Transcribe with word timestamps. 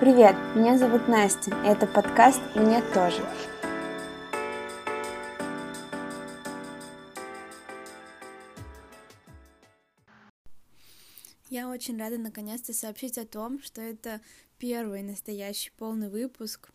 Привет, 0.00 0.34
меня 0.56 0.76
зовут 0.76 1.06
Настя, 1.06 1.52
и 1.52 1.68
это 1.68 1.86
подкаст 1.86 2.40
«Мне 2.56 2.82
тоже». 2.92 3.24
Я 11.48 11.68
очень 11.68 11.96
рада 11.96 12.18
наконец-то 12.18 12.72
сообщить 12.72 13.18
о 13.18 13.24
том, 13.24 13.62
что 13.62 13.80
это 13.80 14.20
первый 14.58 15.04
настоящий 15.04 15.70
полный 15.78 16.10
выпуск. 16.10 16.70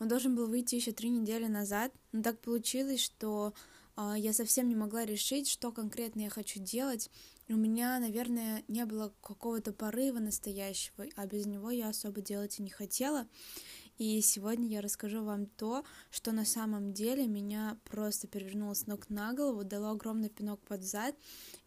Он 0.00 0.08
должен 0.08 0.34
был 0.34 0.46
выйти 0.46 0.76
еще 0.76 0.92
три 0.92 1.10
недели 1.10 1.48
назад, 1.48 1.92
но 2.12 2.22
так 2.22 2.40
получилось, 2.40 3.02
что 3.02 3.52
э, 3.98 4.14
я 4.16 4.32
совсем 4.32 4.70
не 4.70 4.76
могла 4.76 5.04
решить, 5.04 5.46
что 5.46 5.72
конкретно 5.72 6.22
я 6.22 6.30
хочу 6.30 6.58
делать, 6.58 7.10
у 7.52 7.56
меня, 7.56 7.98
наверное, 7.98 8.64
не 8.68 8.84
было 8.86 9.12
какого-то 9.20 9.72
порыва 9.72 10.18
настоящего, 10.18 11.06
а 11.16 11.26
без 11.26 11.46
него 11.46 11.70
я 11.70 11.88
особо 11.88 12.20
делать 12.20 12.58
и 12.58 12.62
не 12.62 12.70
хотела. 12.70 13.26
И 13.98 14.20
сегодня 14.20 14.68
я 14.68 14.80
расскажу 14.80 15.22
вам 15.22 15.46
то, 15.46 15.84
что 16.10 16.32
на 16.32 16.44
самом 16.44 16.92
деле 16.92 17.26
меня 17.26 17.78
просто 17.84 18.26
перевернуло 18.26 18.74
с 18.74 18.86
ног 18.86 19.10
на 19.10 19.32
голову, 19.32 19.64
дало 19.64 19.90
огромный 19.90 20.30
пинок 20.30 20.60
под 20.62 20.82
зад, 20.82 21.14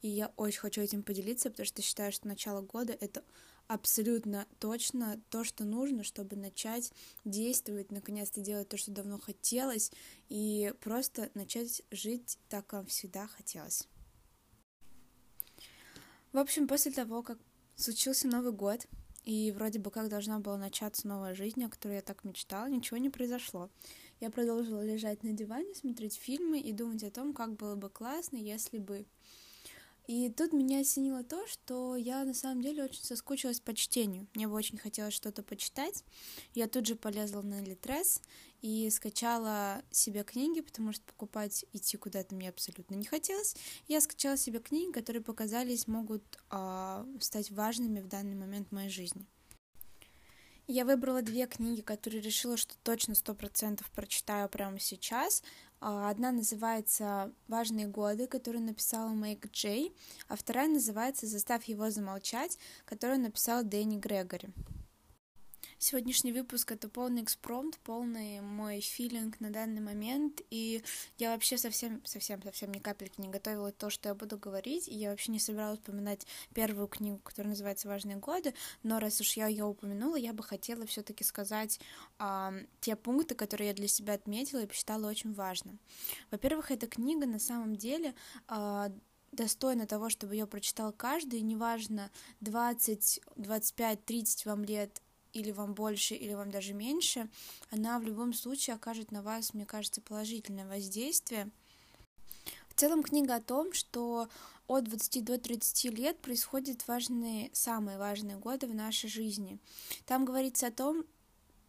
и 0.02 0.10
я 0.10 0.32
очень 0.36 0.60
хочу 0.60 0.82
этим 0.82 1.04
поделиться, 1.04 1.50
потому 1.50 1.66
что 1.66 1.82
считаю, 1.82 2.12
что 2.12 2.28
начало 2.28 2.62
года— 2.62 2.98
это 3.00 3.24
абсолютно 3.68 4.48
точно 4.60 5.20
то, 5.30 5.44
что 5.44 5.64
нужно, 5.64 6.04
чтобы 6.04 6.36
начать 6.36 6.92
действовать, 7.24 7.92
наконец-то 7.92 8.42
делать 8.42 8.70
то, 8.70 8.78
что 8.78 8.92
давно 8.92 9.20
хотелось, 9.20 9.92
и 10.30 10.74
просто 10.82 11.30
начать 11.34 11.82
жить 11.92 12.38
так, 12.50 12.68
как 12.68 12.88
всегда 12.90 13.28
хотелось. 13.28 13.88
В 16.36 16.38
общем, 16.38 16.68
после 16.68 16.92
того, 16.92 17.24
как 17.24 17.38
случился 17.78 18.28
Новый 18.28 18.52
год, 18.52 18.88
и 19.24 19.54
вроде 19.54 19.80
бы 19.80 19.90
как 19.90 20.10
должна 20.10 20.40
была 20.40 20.58
начаться 20.58 21.08
новая 21.08 21.34
жизнь, 21.34 21.64
о 21.64 21.70
которой 21.70 21.96
я 21.96 22.02
так 22.02 22.26
мечтала, 22.26 22.68
ничего 22.68 22.98
не 22.98 23.10
произошло. 23.10 23.70
Я 24.20 24.30
продолжила 24.30 24.84
лежать 24.84 25.24
на 25.24 25.32
диване, 25.32 25.74
смотреть 25.74 26.18
фильмы 26.18 26.60
и 26.60 26.74
думать 26.74 27.06
о 27.06 27.10
том, 27.10 27.34
как 27.34 27.56
было 27.56 27.78
бы 27.78 27.90
классно, 27.90 28.36
если 28.36 28.80
бы 28.80 29.06
и 30.08 30.30
тут 30.30 30.54
меня 30.54 30.80
осенило 30.80 31.24
то, 31.24 31.46
что 31.48 31.96
я 31.96 32.24
на 32.24 32.34
самом 32.34 32.62
деле 32.62 32.84
очень 32.84 33.04
соскучилась 33.04 33.60
по 33.60 33.74
чтению. 33.74 34.28
Мне 34.36 34.48
бы 34.48 34.54
очень 34.54 34.78
хотелось 34.78 35.14
что-то 35.14 35.42
почитать. 35.42 36.04
Я 36.54 36.68
тут 36.68 36.86
же 36.86 36.96
полезла 36.96 37.42
на 37.42 37.62
Литрес 37.62 38.22
и 38.62 38.90
скачала 38.90 39.82
себе 39.92 40.24
книги, 40.24 40.62
потому 40.62 40.92
что 40.92 41.04
покупать 41.06 41.66
идти 41.74 41.98
куда-то 41.98 42.36
мне 42.36 42.50
абсолютно 42.50 42.96
не 42.96 43.06
хотелось. 43.06 43.56
Я 43.88 44.00
скачала 44.02 44.38
себе 44.38 44.60
книги, 44.60 44.92
которые 44.92 45.24
показались 45.24 45.88
могут 45.88 46.24
э, 46.52 47.06
стать 47.20 47.52
важными 47.52 48.00
в 48.00 48.08
данный 48.08 48.36
момент 48.36 48.70
в 48.70 48.72
моей 48.72 48.90
жизни. 48.90 49.28
Я 50.68 50.84
выбрала 50.84 51.22
две 51.22 51.46
книги, 51.46 51.82
которые 51.82 52.22
решила, 52.22 52.58
что 52.58 52.74
точно 52.82 53.14
сто 53.14 53.36
процентов 53.36 53.90
прочитаю 53.92 54.50
прямо 54.50 54.80
сейчас. 54.80 55.44
А, 55.80 56.10
одна 56.10 56.32
называется 56.32 57.32
«Важные 57.48 57.86
годы», 57.86 58.26
которую 58.26 58.64
написала 58.64 59.10
Мэйк 59.10 59.52
Джей, 59.52 59.94
а 60.28 60.36
вторая 60.36 60.68
называется 60.68 61.28
«Заставь 61.28 61.66
его 61.66 61.92
замолчать», 61.92 62.58
которую 62.86 63.20
написал 63.20 63.64
Дэнни 63.64 64.00
Грегори. 64.00 64.50
Сегодняшний 65.78 66.32
выпуск— 66.32 66.72
это 66.74 66.88
полный 66.88 67.22
экспромт, 67.22 67.78
полный 67.80 68.40
мой 68.40 68.80
филинг 68.80 69.40
на 69.42 69.50
данный 69.50 69.82
момент, 69.82 70.42
и 70.50 70.82
я 71.18 71.34
вообще 71.34 71.58
совсем, 71.58 72.04
совсем, 72.06 72.42
совсем 72.42 72.72
ни 72.72 72.80
капельки 72.80 73.20
не 73.20 73.28
готовила 73.28 73.74
то, 73.74 73.90
что 73.90 74.08
я 74.10 74.16
буду 74.16 74.38
говорить, 74.38 74.88
и 74.88 74.96
я 74.96 75.10
вообще 75.10 75.34
не 75.34 75.40
собиралась 75.40 75.80
упоминать 75.80 76.26
первую 76.54 76.88
книгу, 76.88 77.20
которая 77.20 77.50
называется 77.50 77.90
«Важные 77.90 78.16
годы», 78.16 78.54
но 78.84 79.00
раз 79.00 79.20
уж 79.20 79.34
я 79.34 79.48
ее 79.48 79.66
упомянула, 79.66 80.16
я 80.16 80.32
бы 80.32 80.44
хотела 80.44 80.86
все 80.86 81.04
таки 81.04 81.26
сказать 81.26 81.80
а, 82.20 82.54
те 82.80 82.96
пункты, 82.96 83.36
которые 83.36 83.68
я 83.70 83.74
для 83.74 83.90
себя 83.90 84.14
отметила 84.14 84.64
и 84.64 84.68
посчитала 84.68 85.10
очень 85.10 85.34
важным. 85.34 85.80
Во-первых, 86.32 86.72
эта 86.72 86.88
книга 86.88 87.26
на 87.26 87.40
самом 87.40 87.76
деле 87.76 88.16
а, 88.48 88.92
достойна 89.34 89.86
того, 89.86 90.10
чтобы 90.10 90.36
ее 90.36 90.48
прочитал 90.48 90.94
каждый, 90.94 91.42
неважно, 91.42 92.12
20, 92.40 93.22
25, 93.36 94.06
30 94.06 94.46
вам 94.46 94.64
лет 94.64 95.02
или 95.36 95.52
вам 95.52 95.74
больше, 95.74 96.16
или 96.16 96.34
вам 96.34 96.50
даже 96.50 96.74
меньше, 96.74 97.30
она 97.70 98.00
в 98.00 98.04
любом 98.04 98.34
случае 98.34 98.76
окажет 98.76 99.12
на 99.12 99.22
вас, 99.22 99.54
мне 99.54 99.66
кажется, 99.66 100.02
положительное 100.02 100.68
воздействие. 100.68 101.50
В 102.70 102.80
целом 102.80 103.04
книга 103.04 103.36
о 103.36 103.42
том, 103.42 103.74
что 103.74 104.30
от 104.68 104.86
20 104.86 105.24
до 105.24 105.38
30 105.38 105.86
лет 105.98 106.18
происходят 106.20 106.88
важные, 106.88 107.50
самые 107.54 107.98
важные 107.98 108.38
годы 108.38 108.68
в 108.68 108.74
нашей 108.74 109.10
жизни. 109.10 109.60
Там 110.06 110.26
говорится 110.26 110.68
о 110.68 110.72
том, 110.72 111.06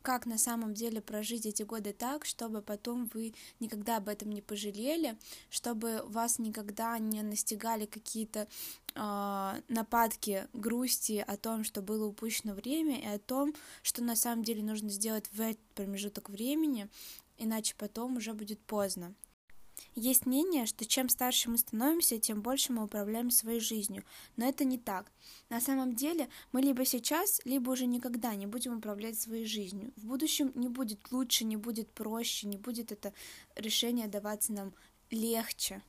как 0.06 0.24
на 0.24 0.38
самом 0.38 0.72
деле 0.72 1.00
прожить 1.00 1.46
эти 1.46 1.64
годы 1.64 1.92
так, 1.92 2.26
чтобы 2.26 2.62
потом 2.62 3.10
вы 3.12 3.34
никогда 3.58 3.96
об 3.96 4.08
этом 4.08 4.30
не 4.30 4.40
пожалели, 4.40 5.18
чтобы 5.50 6.04
вас 6.06 6.38
никогда 6.38 6.96
не 7.00 7.22
настигали 7.22 7.86
какие-то 7.86 8.46
э, 8.94 9.60
нападки 9.66 10.46
грусти 10.52 11.24
о 11.26 11.36
том, 11.36 11.64
что 11.64 11.82
было 11.82 12.06
упущено 12.06 12.54
время, 12.54 13.00
и 13.00 13.16
о 13.16 13.18
том, 13.18 13.52
что 13.82 14.00
на 14.00 14.14
самом 14.14 14.44
деле 14.44 14.62
нужно 14.62 14.90
сделать 14.90 15.26
в 15.32 15.40
этот 15.40 15.66
промежуток 15.74 16.30
времени, 16.30 16.88
иначе 17.36 17.74
потом 17.76 18.18
уже 18.18 18.32
будет 18.32 18.60
поздно. 18.60 19.12
Есть 19.98 20.26
мнение, 20.26 20.66
что 20.66 20.84
чем 20.84 21.08
старше 21.08 21.48
мы 21.48 21.56
становимся, 21.56 22.18
тем 22.18 22.42
больше 22.42 22.70
мы 22.70 22.84
управляем 22.84 23.30
своей 23.30 23.60
жизнью, 23.60 24.04
но 24.36 24.46
это 24.46 24.64
не 24.64 24.76
так. 24.76 25.10
На 25.48 25.58
самом 25.58 25.94
деле 25.94 26.28
мы 26.52 26.60
либо 26.60 26.84
сейчас, 26.84 27.40
либо 27.46 27.70
уже 27.70 27.86
никогда 27.86 28.34
не 28.34 28.46
будем 28.46 28.76
управлять 28.76 29.18
своей 29.18 29.46
жизнью. 29.46 29.92
В 29.96 30.04
будущем 30.04 30.52
не 30.54 30.68
будет 30.68 31.00
лучше, 31.10 31.46
не 31.46 31.56
будет 31.56 31.90
проще, 31.90 32.46
не 32.46 32.58
будет 32.58 32.92
это 32.92 33.14
решение 33.56 34.06
даваться 34.06 34.52
нам 34.52 34.74
легче 35.10 35.82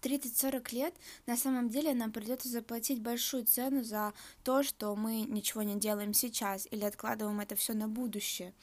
в 0.00 0.04
30-40 0.04 0.74
лет 0.74 0.94
на 1.26 1.36
самом 1.36 1.68
деле 1.68 1.94
нам 1.94 2.12
придется 2.12 2.48
заплатить 2.48 3.00
большую 3.00 3.44
цену 3.44 3.82
за 3.82 4.12
то, 4.44 4.62
что 4.62 4.94
мы 4.94 5.22
ничего 5.22 5.62
не 5.62 5.76
делаем 5.76 6.14
сейчас 6.14 6.68
или 6.70 6.84
откладываем 6.84 7.40
это 7.40 7.56
все 7.56 7.74
на 7.74 7.88
будущее. 7.88 8.54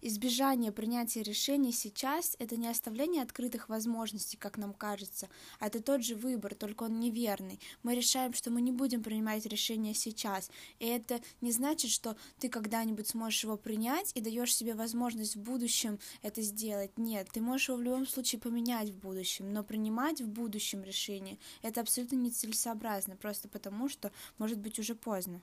Избежание 0.00 0.72
принятия 0.72 1.22
решений 1.22 1.72
сейчас— 1.72 2.36
это 2.38 2.56
не 2.56 2.68
оставление 2.68 3.22
открытых 3.22 3.68
возможностей, 3.68 4.36
как 4.36 4.58
нам 4.58 4.74
кажется, 4.74 5.28
а 5.58 5.66
это 5.68 5.80
тот 5.80 6.02
же 6.02 6.14
выбор, 6.16 6.54
только 6.54 6.84
он 6.84 6.98
неверный. 6.98 7.60
Мы 7.82 7.94
решаем, 7.94 8.32
что 8.34 8.50
мы 8.50 8.60
не 8.60 8.72
будем 8.72 9.02
принимать 9.02 9.46
решения 9.46 9.94
сейчас, 9.94 10.50
и 10.78 10.86
это 10.86 11.20
не 11.40 11.52
значит, 11.52 11.90
что 11.90 12.16
ты 12.38 12.48
когда-нибудь 12.48 13.08
сможешь 13.08 13.44
его 13.44 13.56
принять 13.56 14.10
и 14.14 14.20
даешь 14.20 14.54
себе 14.54 14.74
возможность 14.74 15.36
в 15.36 15.40
будущем 15.40 15.98
это 16.22 16.42
сделать. 16.42 16.98
Нет, 16.98 17.28
ты 17.32 17.40
можешь 17.40 17.68
его 17.68 17.78
в 17.78 17.82
любом 17.82 18.06
случае 18.06 18.40
поменять 18.40 18.90
в 18.90 18.98
будущем, 18.98 19.52
но 19.52 19.62
принимать 19.62 20.20
в 20.20 20.28
будущем 20.28 20.79
нашем 20.80 20.84
решении. 20.84 21.38
Это 21.62 21.80
абсолютно 21.80 22.16
нецелесообразно, 22.16 23.16
просто 23.16 23.48
потому 23.48 23.88
что 23.88 24.10
может 24.38 24.58
быть 24.58 24.78
уже 24.78 24.94
поздно. 24.94 25.40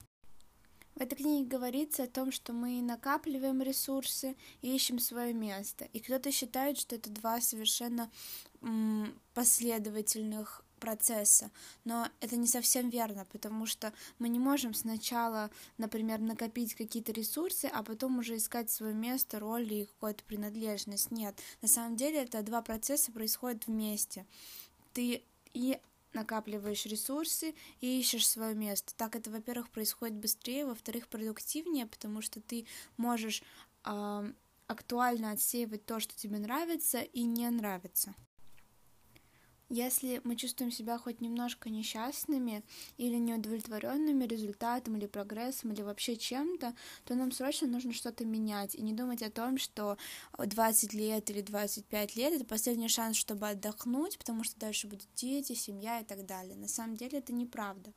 В 0.95 1.01
этой 1.01 1.15
книге 1.15 1.47
говорится 1.47 2.03
о 2.03 2.07
том, 2.07 2.31
что 2.31 2.53
мы 2.53 2.81
накапливаем 2.81 3.61
ресурсы 3.61 4.35
и 4.63 4.75
ищем 4.75 4.99
свое 4.99 5.31
место. 5.31 5.85
И 5.93 5.99
кто-то 5.99 6.31
считает, 6.31 6.79
что 6.79 6.95
это 6.95 7.11
два 7.11 7.39
совершенно 7.39 8.09
последовательных 9.35 10.63
процесса, 10.79 11.51
но 11.85 12.07
это 12.21 12.35
не 12.35 12.47
совсем 12.47 12.89
верно, 12.89 13.25
потому 13.31 13.65
что 13.65 13.93
мы 14.19 14.29
не 14.29 14.39
можем 14.39 14.73
сначала, 14.73 15.49
например, 15.77 16.19
накопить 16.19 16.75
какие-то 16.75 17.11
ресурсы, 17.11 17.65
а 17.65 17.83
потом 17.83 18.19
уже 18.19 18.37
искать 18.37 18.69
свое 18.69 18.93
место, 18.93 19.39
роль 19.39 19.71
и 19.71 19.85
какую-то 19.85 20.23
принадлежность. 20.23 21.11
Нет, 21.11 21.39
на 21.61 21.67
самом 21.67 21.95
деле 21.95 22.23
это 22.23 22.41
два 22.41 22.61
процесса 22.61 23.11
происходят 23.11 23.67
вместе 23.67 24.25
ты 24.97 25.21
и 25.53 25.79
накапливаешь 26.13 26.87
ресурсы 26.87 27.53
и 27.81 27.99
ищешь 27.99 28.27
свое 28.27 28.55
место. 28.55 28.95
Так 28.97 29.15
это, 29.15 29.29
во-первых, 29.29 29.69
происходит 29.69 30.15
быстрее, 30.15 30.65
во-вторых, 30.65 31.07
продуктивнее, 31.07 31.85
потому 31.85 32.21
что 32.21 32.41
ты 32.41 32.65
можешь 32.97 33.43
э, 33.85 34.33
актуально 34.65 35.31
отсеивать 35.33 35.85
то, 35.85 35.99
что 35.99 36.15
тебе 36.15 36.39
нравится 36.39 37.01
и 37.01 37.21
не 37.25 37.47
нравится. 37.51 38.15
Если 39.69 40.21
мы 40.23 40.37
чувствуем 40.37 40.71
себя 40.71 40.97
хоть 40.97 41.19
немножко 41.19 41.69
несчастными 41.69 42.63
или 42.97 43.17
неудовлетворенными 43.17 44.23
результатом 44.23 44.95
или 44.95 45.07
прогрессом 45.07 45.73
или 45.73 45.81
вообще 45.81 46.15
чем-то, 46.15 46.73
то 47.03 47.15
нам 47.15 47.33
срочно 47.33 47.67
нужно 47.67 47.91
что-то 47.91 48.23
менять 48.23 48.75
и 48.75 48.81
не 48.81 48.93
думать 48.93 49.21
о 49.21 49.29
том, 49.29 49.57
что 49.57 49.97
20 50.37 50.93
лет 50.93 51.29
или 51.29 51.41
25 51.41 52.15
лет 52.15 52.33
это 52.33 52.45
последний 52.45 52.87
шанс, 52.87 53.17
чтобы 53.17 53.49
отдохнуть, 53.49 54.17
потому 54.17 54.45
что 54.45 54.57
дальше 54.57 54.87
будут 54.87 55.07
дети, 55.15 55.53
семья 55.53 55.99
и 55.99 56.05
так 56.05 56.25
далее. 56.25 56.55
На 56.55 56.69
самом 56.69 56.95
деле 56.95 57.19
это 57.19 57.33
неправда. 57.33 57.91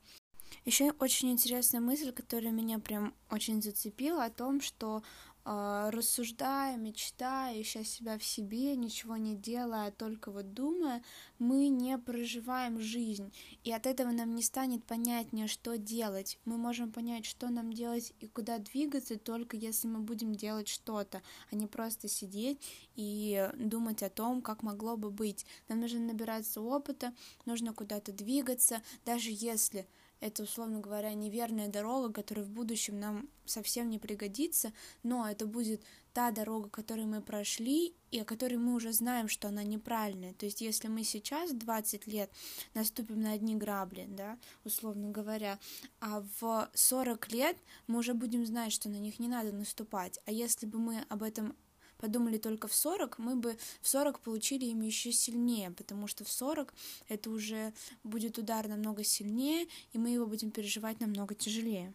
Еще 0.65 0.91
очень 0.99 1.31
интересная 1.31 1.81
мысль, 1.81 2.13
которая 2.13 2.53
меня 2.53 2.79
прям 2.79 3.15
очень 3.31 3.63
зацепила, 3.63 4.25
о 4.25 4.31
том, 4.31 4.61
что 4.61 5.03
рассуждая, 5.45 6.77
мечтая, 6.77 7.61
ища 7.61 7.85
себя 7.85 8.19
в 8.19 8.25
себе, 8.25 8.77
ничего 8.77 9.17
не 9.17 9.35
делая, 9.35 9.89
а 9.89 9.91
только 9.91 10.31
вот 10.31 10.53
думая, 10.53 11.03
мы 11.39 11.69
не 11.69 11.97
проживаем 11.99 12.81
жизнь. 12.81 13.33
И 13.65 13.73
от 13.73 13.87
этого 13.87 14.11
нам 14.11 14.35
не 14.35 14.43
станет 14.43 14.85
понятнее, 14.85 15.47
что 15.47 15.79
делать. 15.79 16.39
Мы 16.45 16.59
можем 16.59 16.93
понять, 16.93 17.25
что 17.25 17.49
нам 17.49 17.73
делать 17.73 18.13
и 18.21 18.27
куда 18.27 18.59
двигаться, 18.59 19.19
только 19.19 19.57
если 19.57 19.89
мы 19.89 20.01
будем 20.01 20.35
делать 20.35 20.69
что-то, 20.69 21.23
а 21.51 21.55
не 21.55 21.67
просто 21.67 22.09
сидеть 22.09 22.61
и 22.97 23.49
думать 23.57 24.03
о 24.03 24.11
том, 24.11 24.43
как 24.43 24.63
могло 24.63 24.97
бы 24.97 25.11
быть. 25.11 25.47
Нам 25.69 25.81
нужно 25.81 26.01
набираться 26.01 26.61
опыта, 26.61 27.15
нужно 27.47 27.73
куда-то 27.73 28.13
двигаться, 28.13 28.83
даже 29.05 29.31
если 29.31 29.87
это, 30.21 30.43
условно 30.43 30.81
говоря, 30.81 31.13
неверная 31.15 31.69
дорога, 31.69 32.13
которая 32.13 32.45
в 32.45 32.51
будущем 32.51 33.01
нам 33.01 33.29
совсем 33.45 33.89
не 33.91 33.99
пригодится, 33.99 34.73
но 35.03 35.29
это 35.29 35.47
будет 35.47 35.83
та 36.13 36.31
дорога, 36.31 36.69
которую 36.69 37.09
мы 37.09 37.23
прошли, 37.23 37.95
и 38.11 38.21
о 38.21 38.25
которой 38.25 38.57
мы 38.57 38.75
уже 38.75 38.93
знаем, 38.93 39.29
что 39.29 39.49
она 39.49 39.63
неправильная. 39.63 40.35
То 40.35 40.47
есть, 40.47 40.61
если 40.61 40.89
мы 40.89 41.05
сейчас, 41.05 41.53
20 41.53 42.07
лет, 42.07 42.31
наступим 42.75 43.21
на 43.21 43.33
одни 43.33 43.57
грабли, 43.57 44.07
да, 44.09 44.39
условно 44.65 45.11
говоря, 45.11 45.59
а 46.01 46.25
в 46.41 46.71
40 46.75 47.33
лет 47.33 47.57
мы 47.87 48.01
уже 48.01 48.15
будем 48.15 48.45
знать, 48.45 48.73
что 48.73 48.89
на 48.89 48.97
них 48.97 49.19
не 49.19 49.29
надо 49.29 49.53
наступать. 49.53 50.19
А 50.27 50.33
если 50.33 50.67
бы 50.67 50.79
мы 50.79 51.05
об 51.09 51.23
этом 51.23 51.57
подумали 52.01 52.39
только 52.39 52.67
в 52.67 52.75
40, 52.75 53.19
мы 53.19 53.37
бы 53.37 53.57
в 53.81 53.89
40 53.89 54.21
получили 54.21 54.65
ими 54.65 54.87
еще 54.87 55.13
сильнее, 55.13 55.71
потому 55.71 56.07
что 56.07 56.25
в 56.25 56.33
40 56.33 56.73
это 57.09 57.31
уже 57.31 57.73
будет 58.03 58.39
удар 58.39 58.67
намного 58.67 59.05
сильнее, 59.05 59.69
и 59.93 59.99
мы 59.99 60.11
его 60.11 60.27
будем 60.27 60.51
переживать 60.51 61.01
намного 61.01 61.35
тяжелее. 61.35 61.93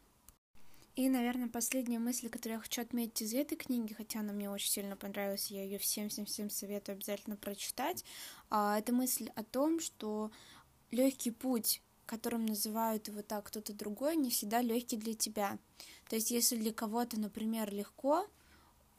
И, 0.95 1.09
наверное, 1.09 1.49
последняя 1.49 1.99
мысль, 1.99 2.29
которую 2.29 2.57
я 2.57 2.61
хочу 2.61 2.81
отметить 2.81 3.21
из 3.21 3.33
этой 3.33 3.57
книги, 3.57 3.93
хотя 3.93 4.21
она 4.21 4.31
мне 4.31 4.49
очень 4.49 4.69
сильно 4.69 4.95
понравилась, 4.95 5.51
я 5.51 5.61
ее 5.61 5.77
всем-всем-всем 5.77 6.49
советую 6.49 6.95
обязательно 6.95 7.35
прочитать, 7.35 8.05
а, 8.49 8.79
это 8.79 8.93
мысль 8.93 9.29
о 9.35 9.43
том, 9.43 9.81
что 9.81 10.31
легкий 10.91 11.31
путь, 11.31 11.81
которым 12.05 12.45
называют 12.45 13.09
его 13.09 13.23
так 13.23 13.45
кто-то 13.47 13.73
другой, 13.73 14.15
не 14.15 14.29
всегда 14.29 14.61
легкий 14.61 14.95
для 14.95 15.15
тебя. 15.15 15.57
То 16.07 16.15
есть, 16.15 16.31
если 16.31 16.55
для 16.55 16.71
кого-то, 16.71 17.19
например, 17.19 17.73
легко, 17.73 18.25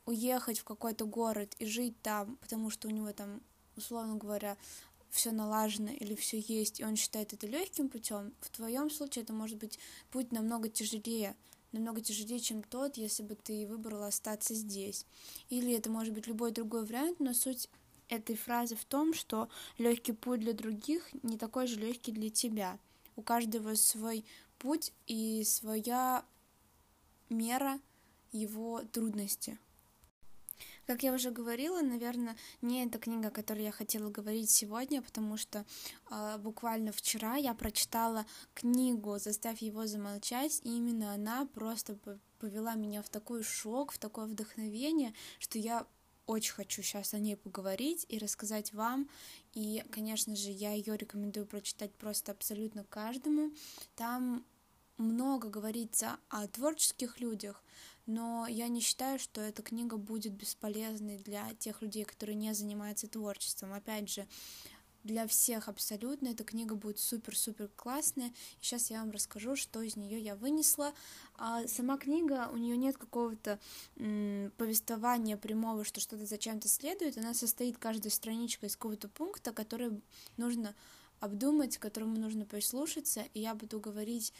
уехать 0.06 0.60
в 0.60 0.64
какой-то 0.64 1.04
город 1.04 1.54
и 1.58 1.66
жить 1.66 2.00
там, 2.02 2.36
потому 2.36 2.70
что 2.70 2.88
у 2.88 2.90
него 2.90 3.12
там, 3.12 3.42
условно 3.76 4.16
говоря, 4.16 4.56
все 5.10 5.32
налажено 5.32 5.90
или 5.90 6.14
все 6.14 6.38
есть, 6.38 6.80
и 6.80 6.84
он 6.84 6.96
считает 6.96 7.32
это 7.32 7.46
легким 7.46 7.88
путем, 7.88 8.32
в 8.40 8.50
твоем 8.50 8.90
случае 8.90 9.24
это 9.24 9.32
может 9.32 9.58
быть 9.58 9.78
путь 10.10 10.32
намного 10.32 10.68
тяжелее, 10.68 11.36
намного 11.72 12.00
тяжелее, 12.00 12.40
чем 12.40 12.62
тот, 12.62 12.96
если 12.96 13.22
бы 13.22 13.34
ты 13.34 13.66
выбрала 13.66 14.06
остаться 14.06 14.54
здесь. 14.54 15.06
Или 15.48 15.74
это 15.74 15.90
может 15.90 16.14
быть 16.14 16.26
любой 16.26 16.52
другой 16.52 16.84
вариант, 16.84 17.20
но 17.20 17.34
суть 17.34 17.68
этой 18.08 18.36
фразы 18.36 18.76
в 18.76 18.84
том, 18.84 19.14
что 19.14 19.48
легкий 19.78 20.12
путь 20.12 20.40
для 20.40 20.52
других 20.52 21.08
не 21.22 21.36
такой 21.36 21.66
же 21.66 21.78
легкий 21.78 22.12
для 22.12 22.30
тебя. 22.30 22.78
У 23.16 23.22
каждого 23.22 23.74
свой 23.74 24.24
путь 24.58 24.92
и 25.06 25.42
своя 25.44 26.24
мера 27.28 27.80
его 28.32 28.82
трудности. 28.92 29.58
Как 30.86 31.02
я 31.02 31.12
уже 31.12 31.32
говорила, 31.32 31.80
наверное, 31.80 32.36
не 32.62 32.84
эта 32.84 32.98
книга, 32.98 33.28
о 33.28 33.32
которой 33.32 33.64
я 33.64 33.72
хотела 33.72 34.08
говорить 34.08 34.50
сегодня, 34.50 35.02
потому 35.02 35.36
что 35.36 35.64
э, 36.10 36.38
буквально 36.38 36.92
вчера 36.92 37.34
я 37.34 37.54
прочитала 37.54 38.24
книгу 38.54 39.18
«Заставь 39.18 39.62
его 39.62 39.86
замолчать», 39.86 40.60
и 40.62 40.76
именно 40.76 41.12
она 41.12 41.44
просто 41.46 41.98
повела 42.38 42.76
меня 42.76 43.02
в 43.02 43.08
такой 43.08 43.42
шок, 43.42 43.90
в 43.90 43.98
такое 43.98 44.26
вдохновение, 44.26 45.12
что 45.40 45.58
я 45.58 45.86
очень 46.26 46.54
хочу 46.54 46.82
сейчас 46.82 47.14
о 47.14 47.18
ней 47.18 47.36
поговорить 47.36 48.06
и 48.08 48.18
рассказать 48.18 48.72
вам. 48.72 49.08
И, 49.54 49.84
конечно 49.90 50.36
же, 50.36 50.50
я 50.50 50.72
ее 50.72 50.96
рекомендую 50.96 51.46
прочитать 51.46 51.92
просто 51.94 52.32
абсолютно 52.32 52.84
каждому. 52.84 53.52
Там 53.96 54.44
много 54.98 55.48
говорится 55.48 56.18
о 56.28 56.46
творческих 56.48 57.20
людях, 57.20 57.62
но 58.06 58.46
я 58.46 58.68
не 58.68 58.80
считаю, 58.80 59.18
что 59.18 59.40
эта 59.40 59.62
книга 59.62 59.96
будет 59.96 60.32
бесполезной 60.32 61.18
для 61.18 61.52
тех 61.58 61.82
людей, 61.82 62.04
которые 62.04 62.36
не 62.36 62.54
занимаются 62.54 63.08
творчеством. 63.08 63.72
Опять 63.72 64.08
же, 64.08 64.26
для 65.06 65.26
всех 65.28 65.68
абсолютно 65.68 66.28
эта 66.28 66.42
книга 66.42 66.74
будет 66.74 66.98
супер-супер 66.98 67.70
классная. 67.76 68.28
И 68.28 68.32
сейчас 68.60 68.90
я 68.90 69.00
вам 69.00 69.12
расскажу, 69.12 69.54
что 69.54 69.80
из 69.80 69.96
нее 69.96 70.18
я 70.18 70.34
вынесла. 70.34 70.92
А 71.36 71.66
сама 71.68 71.96
книга, 71.96 72.48
у 72.52 72.56
нее 72.56 72.76
нет 72.76 72.98
какого-то 72.98 73.60
м, 73.96 74.52
повествования 74.56 75.36
прямого, 75.36 75.84
что 75.84 76.00
что-то 76.00 76.26
зачем-то 76.26 76.68
следует. 76.68 77.18
Она 77.18 77.34
состоит 77.34 77.78
каждая 77.78 78.10
страничка 78.10 78.66
из 78.66 78.74
какого-то 78.74 79.08
пункта, 79.08 79.52
который 79.52 80.02
нужно 80.36 80.74
обдумать, 81.20 81.78
которому 81.78 82.18
нужно 82.18 82.44
прислушаться. 82.44 83.24
И 83.32 83.40
я 83.40 83.54
буду 83.54 83.78
говорить 83.78 84.32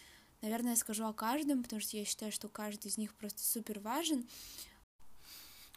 Наверное, 0.43 0.71
я 0.71 0.77
скажу 0.77 1.05
о 1.05 1.13
каждом, 1.13 1.63
потому 1.63 1.81
что 1.81 1.97
я 1.97 2.05
считаю, 2.05 2.33
что 2.33 2.49
каждый 2.49 2.89
из 2.89 2.99
них 2.99 3.15
просто 3.15 3.43
супер 3.43 3.81
важен. 3.81 4.27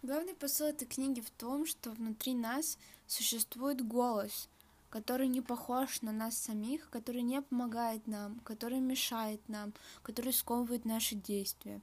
Главный 0.01 0.33
посыл 0.33 0.67
этой 0.67 0.85
книги 0.85 1.21
в 1.21 1.29
том, 1.31 1.65
что 1.65 1.91
внутри 1.91 2.33
нас 2.33 2.77
существует 3.07 3.85
голос, 3.85 4.47
который 4.89 5.27
не 5.27 5.41
похож 5.41 6.01
на 6.01 6.11
нас 6.11 6.37
самих, 6.37 6.89
который 6.89 7.21
не 7.21 7.41
помогает 7.41 8.07
нам, 8.07 8.39
который 8.41 8.79
мешает 8.79 9.41
нам, 9.49 9.73
который 10.03 10.33
сковывает 10.33 10.85
наши 10.85 11.15
действия. 11.15 11.81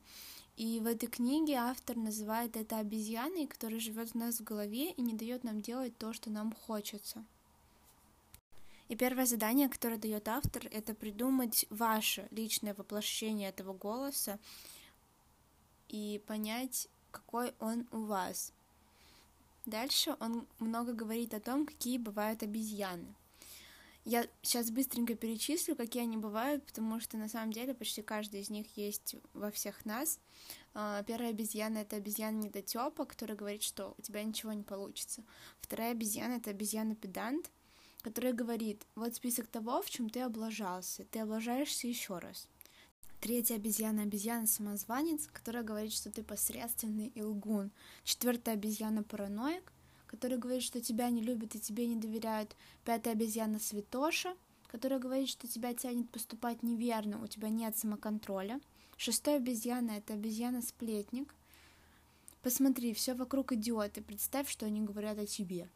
И 0.57 0.81
в 0.81 0.87
этой 0.87 1.07
книге 1.07 1.57
автор 1.57 1.97
называет 1.97 2.57
это 2.57 2.79
обезьяной, 2.79 3.47
которая 3.47 3.79
живет 3.79 4.13
у 4.15 4.19
нас 4.19 4.41
в 4.41 4.45
голове 4.45 4.93
и 4.93 5.03
не 5.03 5.13
дает 5.13 5.45
нам 5.45 5.61
делать 5.61 5.99
то, 5.99 6.15
что 6.15 6.31
нам 6.31 6.53
хочется. 6.53 7.25
И 8.89 8.97
первое 8.97 9.27
задание, 9.27 9.69
которое 9.69 9.99
дает 9.99 10.29
автор, 10.29 10.67
это 10.71 10.95
придумать 10.95 11.67
ваше 11.71 12.29
личное 12.31 12.75
воплощение 12.75 13.49
этого 13.49 13.73
голоса 13.73 14.39
и 15.89 16.23
понять, 16.27 16.89
какой 17.11 17.55
он 17.59 17.87
у 17.91 18.05
вас. 18.05 18.53
Дальше 19.65 20.17
он 20.21 20.47
много 20.61 20.93
говорит 20.93 21.35
о 21.35 21.41
том, 21.41 21.67
какие 21.67 21.99
бывают 21.99 22.43
обезьяны. 22.45 23.15
Я 24.05 24.25
сейчас 24.41 24.71
быстренько 24.71 25.17
перечислю, 25.17 25.75
какие 25.75 26.05
они 26.05 26.17
бывают, 26.17 26.65
потому 26.65 27.01
что 27.01 27.17
на 27.17 27.29
самом 27.29 27.53
деле 27.53 27.75
почти 27.75 28.03
каждый 28.03 28.43
из 28.43 28.51
них 28.51 28.77
есть 28.77 29.17
во 29.35 29.51
всех 29.51 29.85
нас. 29.85 30.21
А, 30.75 31.03
первая 31.03 31.31
обезьяна— 31.31 31.79
это 31.79 31.97
обезьяна 31.97 32.37
недотепа, 32.37 33.05
которая 33.05 33.37
говорит, 33.37 33.65
что 33.65 33.97
у 33.99 34.03
тебя 34.03 34.23
ничего 34.23 34.53
не 34.53 34.63
получится. 34.63 35.25
Вторая 35.61 35.91
обезьяна— 35.91 36.35
это 36.37 36.51
обезьяна-педант, 36.51 37.51
которая 38.03 38.33
говорит, 38.33 38.87
вот 38.95 39.15
список 39.15 39.47
того, 39.47 39.83
в 39.83 39.91
чем 39.91 40.09
ты 40.09 40.21
облажался, 40.21 41.05
ты 41.05 41.21
облажаешься 41.21 41.89
еще 41.89 42.19
раз. 42.19 42.49
Третья 43.21 43.57
обезьяна— 43.57 44.03
обезьяна-самозванец, 44.05 45.29
которая 45.33 45.65
говорит, 45.65 45.93
что 45.93 46.11
ты 46.11 46.23
посредственный 46.23 47.09
и 47.09 47.23
лгун. 47.23 47.73
Четвертая 48.05 48.55
обезьяна— 48.55 49.03
параноик, 49.05 49.73
который 50.07 50.39
говорит, 50.39 50.63
что 50.63 50.81
тебя 50.81 51.11
не 51.11 51.23
любят 51.23 51.55
и 51.55 51.61
тебе 51.61 51.87
не 51.87 51.97
доверяют. 51.97 52.55
Пятая 52.85 53.15
обезьяна— 53.15 53.59
святоша, 53.61 54.37
которая 54.67 55.01
говорит, 55.01 55.29
что 55.29 55.49
тебя 55.49 55.75
тянет 55.75 56.11
поступать 56.11 56.63
неверно, 56.63 57.23
у 57.23 57.27
тебя 57.27 57.49
нет 57.49 57.77
самоконтроля. 57.77 58.61
Шестая 58.97 59.39
обезьяна— 59.39 59.91
это 59.93 60.15
обезьяна-сплетник. 60.15 61.35
Посмотри, 62.43 62.95
все 62.95 63.15
вокруг 63.15 63.53
идиоты, 63.53 64.03
представь, 64.03 64.49
что 64.49 64.67
они 64.67 64.83
говорят 64.83 65.19
о 65.19 65.27
тебе. 65.27 65.69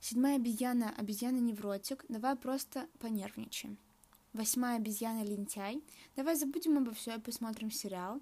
Седьмая 0.00 0.36
обезьяна— 0.36 0.94
обезьяна-невротик. 0.96 2.04
Давай 2.08 2.34
просто 2.34 2.88
понервничаем. 2.98 3.76
Восьмая 4.32 4.78
обезьяна— 4.78 5.22
лентяй. 5.24 5.82
Давай 6.16 6.36
забудем 6.36 6.78
обо 6.78 6.92
всем 6.92 7.18
и 7.18 7.22
посмотрим 7.22 7.70
сериал. 7.70 8.20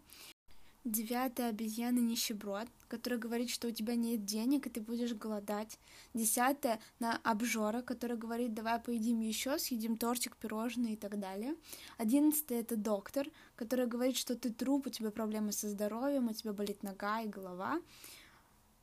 Девятая 0.84 1.50
обезьяна 1.50 1.98
нищеброд, 1.98 2.66
которая 2.88 3.20
говорит, 3.20 3.50
что 3.50 3.68
у 3.68 3.70
тебя 3.70 3.94
нет 3.94 4.24
денег, 4.24 4.66
и 4.66 4.70
ты 4.70 4.80
будешь 4.80 5.12
голодать. 5.12 5.78
Десятая 6.14 6.80
на 6.98 7.18
обжора, 7.24 7.82
которая 7.82 8.16
говорит, 8.16 8.54
давай 8.54 8.80
поедим 8.80 9.20
еще, 9.20 9.58
съедим 9.58 9.96
тортик, 9.96 10.36
пирожные 10.36 10.94
и 10.94 10.96
так 10.96 11.18
далее. 11.18 11.56
Одиннадцатая 11.98 12.60
это 12.60 12.76
доктор, 12.76 13.28
который 13.54 13.86
говорит, 13.86 14.16
что 14.16 14.34
ты 14.34 14.50
труп, 14.50 14.86
у 14.86 14.90
тебя 14.90 15.10
проблемы 15.10 15.52
со 15.52 15.68
здоровьем, 15.68 16.28
у 16.28 16.32
тебя 16.32 16.52
болит 16.52 16.82
нога 16.82 17.20
и 17.20 17.28
голова. 17.28 17.82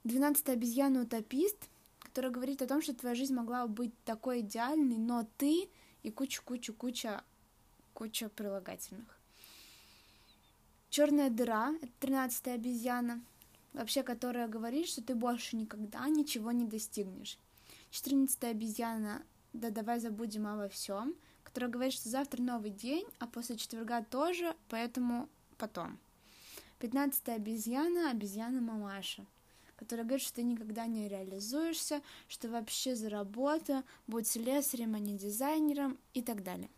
Двенадцатая 0.03 0.57
обезьяна 0.57 1.01
утопист, 1.01 1.69
которая 2.15 2.31
говорит 2.31 2.61
о 2.61 2.67
том, 2.67 2.81
что 2.81 2.95
твоя 2.95 3.13
жизнь 3.13 3.33
могла 3.33 3.67
быть 3.67 3.91
такой 4.05 4.39
идеальной, 4.39 4.95
но 4.95 5.27
ты 5.37 5.67
и 6.01 6.09
куча-куча-куча 6.09 7.25
куча 7.93 8.29
прилагательных. 8.29 9.19
Черная 10.89 11.29
дыра— 11.29 11.73
это 11.81 11.91
тринадцатая 11.99 12.55
обезьяна, 12.55 13.21
вообще 13.73 14.01
которая 14.01 14.47
говорит, 14.47 14.87
что 14.87 15.03
ты 15.03 15.13
больше 15.13 15.57
никогда 15.57 16.07
ничего 16.07 16.53
не 16.53 16.63
достигнешь. 16.63 17.37
Четырнадцатая 17.91 18.51
обезьяна— 18.51 19.21
да 19.51 19.69
давай 19.69 19.99
забудем 19.99 20.47
обо 20.47 20.69
всем, 20.69 21.15
которая 21.43 21.69
говорит, 21.69 21.95
что 21.95 22.07
завтра 22.07 22.41
новый 22.41 22.69
день, 22.69 23.05
а 23.19 23.27
после 23.27 23.57
четверга 23.57 24.01
тоже, 24.05 24.55
поэтому 24.69 25.27
потом. 25.57 25.99
Пятнадцатая 26.79 27.35
обезьяна, 27.35 28.09
обезьяна 28.11 28.61
мамаша, 28.61 29.25
которая 29.75 30.05
говорит, 30.05 30.25
что 30.25 30.35
ты 30.35 30.43
никогда 30.43 30.85
не 30.85 31.07
реализуешься, 31.07 32.01
что 32.27 32.49
вообще 32.49 32.95
за 32.95 33.09
работа, 33.09 33.83
будь 34.07 34.27
слесарем, 34.27 34.95
а 34.95 34.99
не 34.99 35.17
дизайнером 35.17 35.97
и 36.13 36.21
так 36.21 36.43
далее. 36.43 36.69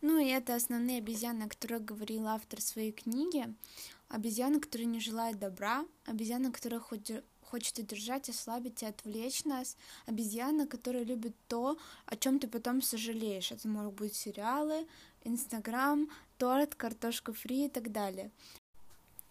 Ну 0.00 0.18
и 0.18 0.28
это 0.28 0.56
основные 0.56 0.98
обезьяны, 0.98 1.44
о 1.44 1.48
которых 1.48 1.84
говорил 1.84 2.26
автор 2.26 2.60
своей 2.60 2.90
книги. 2.90 3.54
Обезьяна, 4.08 4.60
которая 4.60 4.88
не 4.88 5.00
желает 5.00 5.38
добра, 5.38 5.86
обезьяна, 6.06 6.50
которая 6.50 6.80
хочет 6.80 7.24
хочет 7.52 7.78
удержать, 7.78 8.30
ослабить 8.30 8.82
и 8.82 8.86
отвлечь 8.86 9.44
нас. 9.44 9.76
Обезьяна, 10.06 10.66
которая 10.66 11.04
любит 11.04 11.36
то, 11.48 11.76
о 12.06 12.16
чем 12.16 12.38
ты 12.38 12.48
потом 12.48 12.80
сожалеешь. 12.80 13.52
Это 13.52 13.68
могут 13.68 13.94
быть 13.94 14.14
сериалы, 14.14 14.86
Инстаграм, 15.22 16.08
торт, 16.38 16.74
картошка 16.74 17.34
фри 17.34 17.66
и 17.66 17.68
так 17.68 17.92
далее. 17.92 18.30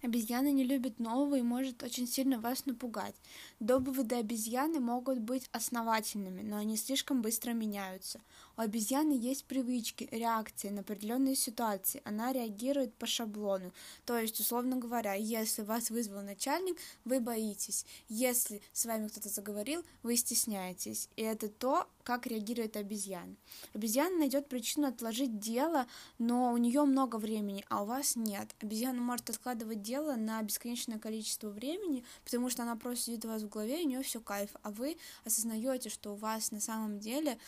Обезьяна 0.01 0.51
не 0.51 0.63
любит 0.63 0.99
нового 0.99 1.35
и 1.35 1.41
может 1.43 1.83
очень 1.83 2.07
сильно 2.07 2.39
вас 2.39 2.65
напугать. 2.65 3.15
Доводы 3.59 4.15
обезьяны 4.15 4.79
могут 4.79 5.19
быть 5.19 5.47
основательными, 5.51 6.41
но 6.41 6.57
они 6.57 6.75
слишком 6.75 7.21
быстро 7.21 7.51
меняются. 7.51 8.19
Обезьяны 8.61 9.13
есть 9.13 9.45
привычки, 9.45 10.07
реакции 10.11 10.69
на 10.69 10.81
определенные 10.81 11.35
ситуации. 11.35 11.99
Она 12.05 12.31
реагирует 12.31 12.93
по 12.93 13.07
шаблону. 13.07 13.73
То 14.05 14.19
есть, 14.19 14.39
условно 14.39 14.75
говоря, 14.75 15.15
если 15.15 15.63
вас 15.63 15.89
вызвал 15.89 16.21
начальник, 16.21 16.77
вы 17.03 17.19
боитесь. 17.19 17.87
Если 18.07 18.61
с 18.71 18.85
вами 18.85 19.07
кто-то 19.07 19.29
заговорил, 19.29 19.83
вы 20.03 20.15
стесняетесь. 20.15 21.09
И 21.15 21.23
это 21.23 21.49
то, 21.49 21.87
как 22.03 22.27
реагирует 22.27 22.77
обезьяна. 22.77 23.35
Обезьяна 23.73 24.19
найдет 24.19 24.47
причину 24.47 24.87
отложить 24.87 25.39
дело, 25.39 25.87
но 26.19 26.53
у 26.53 26.57
нее 26.57 26.83
много 26.83 27.15
времени, 27.15 27.65
а 27.67 27.81
у 27.81 27.87
вас 27.87 28.15
нет. 28.15 28.55
Обезьяна 28.59 29.01
может 29.01 29.31
откладывать 29.31 29.81
дело 29.81 30.15
на 30.17 30.39
бесконечное 30.43 30.99
количество 30.99 31.49
времени, 31.49 32.03
потому 32.23 32.51
что 32.51 32.61
она 32.61 32.75
просто 32.75 33.05
сидит 33.05 33.25
у 33.25 33.29
вас 33.29 33.41
в 33.41 33.49
голове, 33.49 33.81
и 33.81 33.85
у 33.85 33.89
нее 33.89 34.03
все 34.03 34.19
кайф, 34.19 34.51
а 34.61 34.69
вы 34.69 34.97
осознаете, 35.25 35.89
что 35.89 36.13
у 36.13 36.15
вас 36.15 36.51
на 36.51 36.59
самом 36.59 36.99
деле 36.99 37.39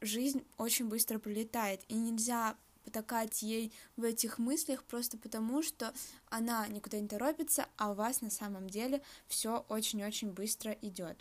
жизнь 0.00 0.44
очень 0.56 0.88
быстро 0.88 1.18
пролетает, 1.18 1.82
и 1.88 1.94
нельзя 1.94 2.56
потакать 2.84 3.42
ей 3.42 3.72
в 3.96 4.04
этих 4.04 4.38
мыслях 4.38 4.82
просто 4.84 5.18
потому, 5.18 5.62
что 5.62 5.92
она 6.30 6.66
никуда 6.68 6.98
не 6.98 7.08
торопится, 7.08 7.66
а 7.76 7.90
у 7.90 7.94
вас 7.94 8.22
на 8.22 8.30
самом 8.30 8.70
деле 8.70 9.02
все 9.26 9.64
очень-очень 9.68 10.30
быстро 10.30 10.72
идет. 10.80 11.18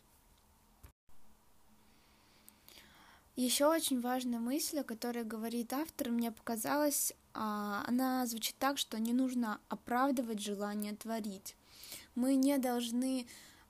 Еще 3.35 3.67
очень 3.67 4.01
важная 4.01 4.39
мысль, 4.39 4.79
о 4.79 4.83
которой 4.83 5.23
говорит 5.23 5.71
автор, 5.71 6.09
мне 6.09 6.31
показалась, 6.31 7.13
а, 7.35 7.83
она 7.85 8.25
звучит 8.25 8.55
так, 8.57 8.79
что 8.79 8.99
не 8.99 9.13
нужно 9.13 9.59
оправдывать 9.69 10.41
желание 10.41 10.95
творить. 10.95 11.55
Мы 12.15 12.33
не 12.33 12.57
должны, 12.57 13.27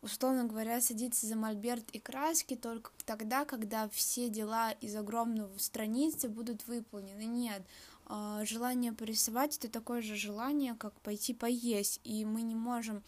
условно 0.07 0.45
говоря, 0.45 0.81
садиться 0.81 1.27
за 1.27 1.35
мольберт 1.35 1.89
и 1.91 1.99
краски 1.99 2.55
только 2.55 2.91
тогда, 3.05 3.45
когда 3.45 3.87
все 3.89 4.29
дела 4.29 4.71
из 4.71 4.95
огромного 4.95 5.57
страницы 5.57 6.29
будут 6.29 6.65
выполнены. 6.67 7.25
Нет, 7.25 7.61
а, 8.05 8.43
желание 8.45 8.93
порисовать 8.93 9.57
это 9.57 9.69
такое 9.69 10.01
же 10.01 10.15
желание, 10.15 10.75
как 10.75 10.93
пойти 11.01 11.33
поесть, 11.33 11.99
и 12.03 12.25
мы 12.25 12.41
не 12.41 12.55
можем 12.55 13.03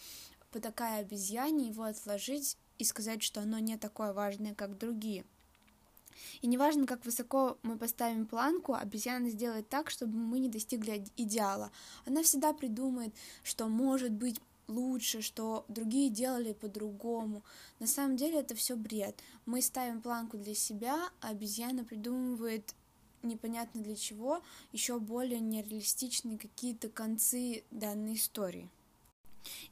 по 0.51 0.59
такая 0.59 1.01
обезьяне 1.01 1.69
его 1.69 1.83
отложить 1.83 2.57
и 2.77 2.83
сказать, 2.83 3.23
что 3.23 3.41
оно 3.41 3.59
не 3.59 3.77
такое 3.77 4.13
важное, 4.13 4.53
как 4.53 4.77
другие. 4.77 5.25
И 6.41 6.47
неважно, 6.47 6.85
как 6.85 7.05
высоко 7.05 7.57
мы 7.63 7.77
поставим 7.77 8.25
планку, 8.25 8.73
обезьяна 8.73 9.29
сделает 9.29 9.69
так, 9.69 9.89
чтобы 9.89 10.17
мы 10.17 10.39
не 10.39 10.49
достигли 10.49 11.05
идеала. 11.15 11.71
Она 12.05 12.23
всегда 12.23 12.53
придумает, 12.53 13.13
что 13.43 13.67
может 13.67 14.11
быть 14.11 14.41
лучше, 14.69 15.21
что 15.21 15.65
другие 15.67 16.09
делали 16.09 16.53
по-другому. 16.53 17.43
На 17.79 17.87
самом 17.87 18.15
деле 18.15 18.39
это 18.39 18.55
все 18.55 18.75
бред. 18.75 19.19
Мы 19.45 19.61
ставим 19.61 20.01
планку 20.01 20.37
для 20.37 20.55
себя, 20.55 21.09
а 21.19 21.29
обезьяна 21.29 21.83
придумывает 21.83 22.73
непонятно 23.23 23.81
для 23.81 23.95
чего 23.95 24.41
еще 24.71 24.99
более 24.99 25.39
нереалистичные 25.39 26.37
какие-то 26.37 26.87
концы 26.87 27.63
данной 27.71 28.13
истории. 28.13 28.69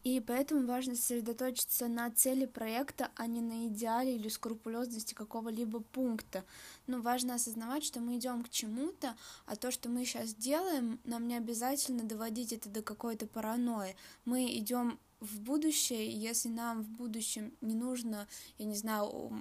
И 0.04 0.20
поэтому 0.20 0.66
важно 0.66 0.96
сосредоточиться 0.96 1.88
на 1.88 2.10
цели 2.12 2.46
проекта, 2.46 3.12
а 3.16 3.28
не 3.28 3.42
на 3.42 3.68
идеале 3.68 4.16
или 4.16 4.30
скрупулезности 4.30 5.14
какого-либо 5.14 5.80
пункта. 5.80 6.44
Но 6.88 7.02
важно 7.02 7.36
осознавать, 7.36 7.84
что 7.84 8.00
мы 8.00 8.18
идем 8.18 8.44
к 8.44 8.50
чему-то, 8.50 9.16
а 9.46 9.56
то, 9.56 9.72
что 9.72 9.90
мы 9.90 10.06
сейчас 10.06 10.34
делаем, 10.34 11.00
нам 11.04 11.28
не 11.28 11.36
обязательно 11.36 12.04
доводить 12.04 12.54
это 12.54 12.70
до 12.70 12.82
какой-то 12.82 13.28
паранойи. 13.28 13.96
Мы 14.26 14.46
идем 14.58 15.00
в 15.20 15.40
будущее, 15.40 16.08
и 16.08 16.18
если 16.18 16.50
нам 16.50 16.84
в 16.84 16.90
будущем 16.90 17.54
не 17.62 17.76
нужно, 17.76 18.28
я 18.58 18.66
не 18.66 18.76
знаю, 18.76 19.34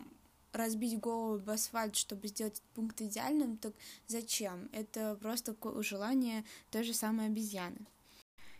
разбить 0.52 0.98
голову 0.98 1.34
об 1.34 1.50
асфальт, 1.50 1.96
чтобы 1.96 2.28
сделать 2.28 2.62
пункт 2.74 3.00
идеальным, 3.00 3.58
так 3.58 3.74
зачем? 4.06 4.68
Это 4.72 5.16
просто 5.20 5.54
желание 5.82 6.44
той 6.70 6.82
же 6.82 6.94
самой 6.94 7.26
обезьяны. 7.26 7.86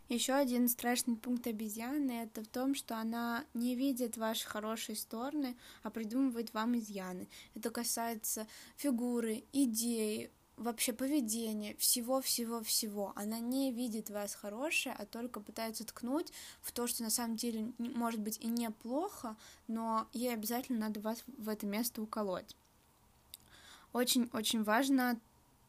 Еще 0.09 0.35
один 0.35 0.69
страшный 0.69 1.17
пункт 1.17 1.47
обезьяны 1.49 2.23
это 2.23 2.45
в 2.45 2.47
том, 2.47 2.75
что 2.77 2.97
она 2.97 3.45
не 3.55 3.75
видит 3.75 4.17
ваши 4.17 4.47
хорошие 4.47 4.95
стороны, 4.95 5.57
а 5.83 5.91
придумывает 5.91 6.55
вам 6.55 6.79
изъяны. 6.79 7.29
Это 7.55 7.71
касается 7.71 8.47
фигуры, 8.77 9.45
идей, 9.53 10.31
вообще 10.57 10.93
поведения, 10.93 11.75
всего-всего-всего. 11.77 13.13
Она 13.17 13.41
не 13.41 13.73
видит 13.73 14.09
вас 14.09 14.35
хорошее, 14.35 14.95
а 14.97 15.07
только 15.07 15.41
пытается 15.41 15.85
ткнуть 15.85 16.33
в 16.63 16.73
то, 16.73 16.87
что 16.87 17.03
на 17.03 17.11
самом 17.11 17.37
деле 17.37 17.73
может 17.79 18.21
быть 18.21 18.39
и 18.41 18.47
неплохо, 18.47 19.37
но 19.67 20.09
ей 20.13 20.33
обязательно 20.33 20.87
надо 20.87 21.01
вас 21.01 21.23
в 21.27 21.49
это 21.49 21.67
место 21.67 22.01
уколоть. 22.01 22.57
Очень-очень 23.93 24.63
важно 24.63 25.21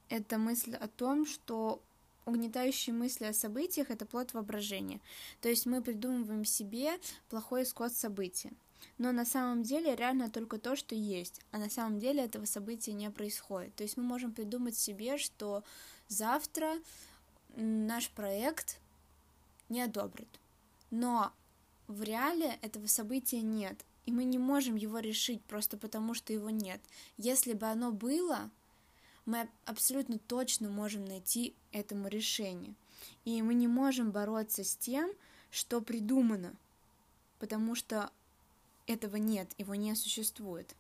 эта 0.10 0.38
мысль 0.38 0.76
о 0.76 0.88
том, 0.88 1.26
что 1.26 1.82
угнетающие 2.28 2.94
мысли 2.94 3.26
о 3.26 3.34
событиях— 3.34 3.90
это 3.90 4.06
плод 4.06 4.34
воображения. 4.34 5.00
То 5.42 5.50
есть 5.50 5.66
мы 5.66 5.82
придумываем 5.82 6.46
себе 6.46 7.00
плохой 7.30 7.64
исход 7.64 7.94
события. 7.94 8.52
Но 8.98 9.12
на 9.12 9.26
самом 9.26 9.64
деле 9.64 9.96
реально 9.96 10.30
только 10.30 10.60
то, 10.60 10.76
что 10.76 10.94
есть, 10.94 11.42
а 11.52 11.58
на 11.58 11.70
самом 11.70 12.00
деле 12.00 12.24
этого 12.24 12.46
события 12.46 12.94
не 12.94 13.10
происходит. 13.10 13.74
То 13.76 13.84
есть 13.84 13.98
мы 13.98 14.04
можем 14.04 14.34
придумать 14.34 14.78
себе, 14.78 15.18
что 15.18 15.64
завтра 16.08 16.76
наш 17.56 18.10
проект 18.10 18.80
не 19.70 19.82
одобрят. 19.82 20.28
Но 20.92 21.32
в 21.88 22.04
реале 22.04 22.60
этого 22.62 22.88
события 22.88 23.42
нет, 23.42 23.84
и 24.06 24.12
мы 24.12 24.26
не 24.26 24.38
можем 24.38 24.76
его 24.76 25.00
решить 25.00 25.44
просто 25.46 25.78
потому, 25.78 26.14
что 26.14 26.34
его 26.34 26.50
нет. 26.50 26.82
Если 27.18 27.54
бы 27.54 27.68
оно 27.68 27.92
было, 27.92 28.52
мы 29.28 29.50
абсолютно 29.66 30.18
точно 30.18 30.70
можем 30.70 31.06
найти 31.06 31.54
этому 31.74 32.08
решение. 32.08 32.74
И 33.26 33.42
мы 33.42 33.54
не 33.54 33.68
можем 33.68 34.12
бороться 34.12 34.64
с 34.64 34.76
тем, 34.78 35.12
что 35.52 35.82
придумано, 35.82 36.56
потому 37.38 37.76
что 37.76 38.10
этого 38.88 39.18
нет, 39.18 39.50
его 39.58 39.76
не 39.76 39.94
существует. 39.96 40.74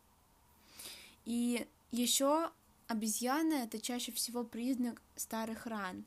И 1.25 1.67
еще 1.91 2.49
обезьяна 2.87 3.55
это 3.55 3.81
чаще 3.81 4.13
всего 4.13 4.45
признак 4.45 5.01
старых 5.17 5.65
ран. 5.65 6.05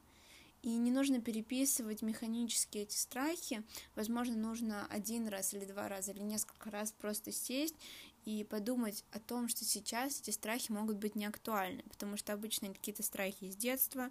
И 0.62 0.70
не 0.70 0.90
нужно 0.90 1.20
переписывать 1.20 2.00
механически 2.02 2.78
эти 2.78 2.96
страхи. 2.96 3.62
Возможно, 3.96 4.36
нужно 4.36 4.86
один 4.86 5.28
раз 5.28 5.52
или 5.52 5.66
два 5.66 5.88
раза 5.88 6.12
или 6.12 6.20
несколько 6.20 6.70
раз 6.70 6.92
просто 6.92 7.32
сесть 7.32 7.74
и 8.24 8.44
подумать 8.44 9.04
о 9.12 9.20
том, 9.20 9.48
что 9.48 9.64
сейчас 9.64 10.20
эти 10.20 10.30
страхи 10.30 10.70
могут 10.70 10.96
быть 10.96 11.14
не 11.14 11.26
актуальны, 11.26 11.82
потому 11.88 12.16
что 12.16 12.32
обычно 12.32 12.72
какие-то 12.72 13.02
страхи 13.02 13.44
из 13.44 13.56
детства 13.56 14.10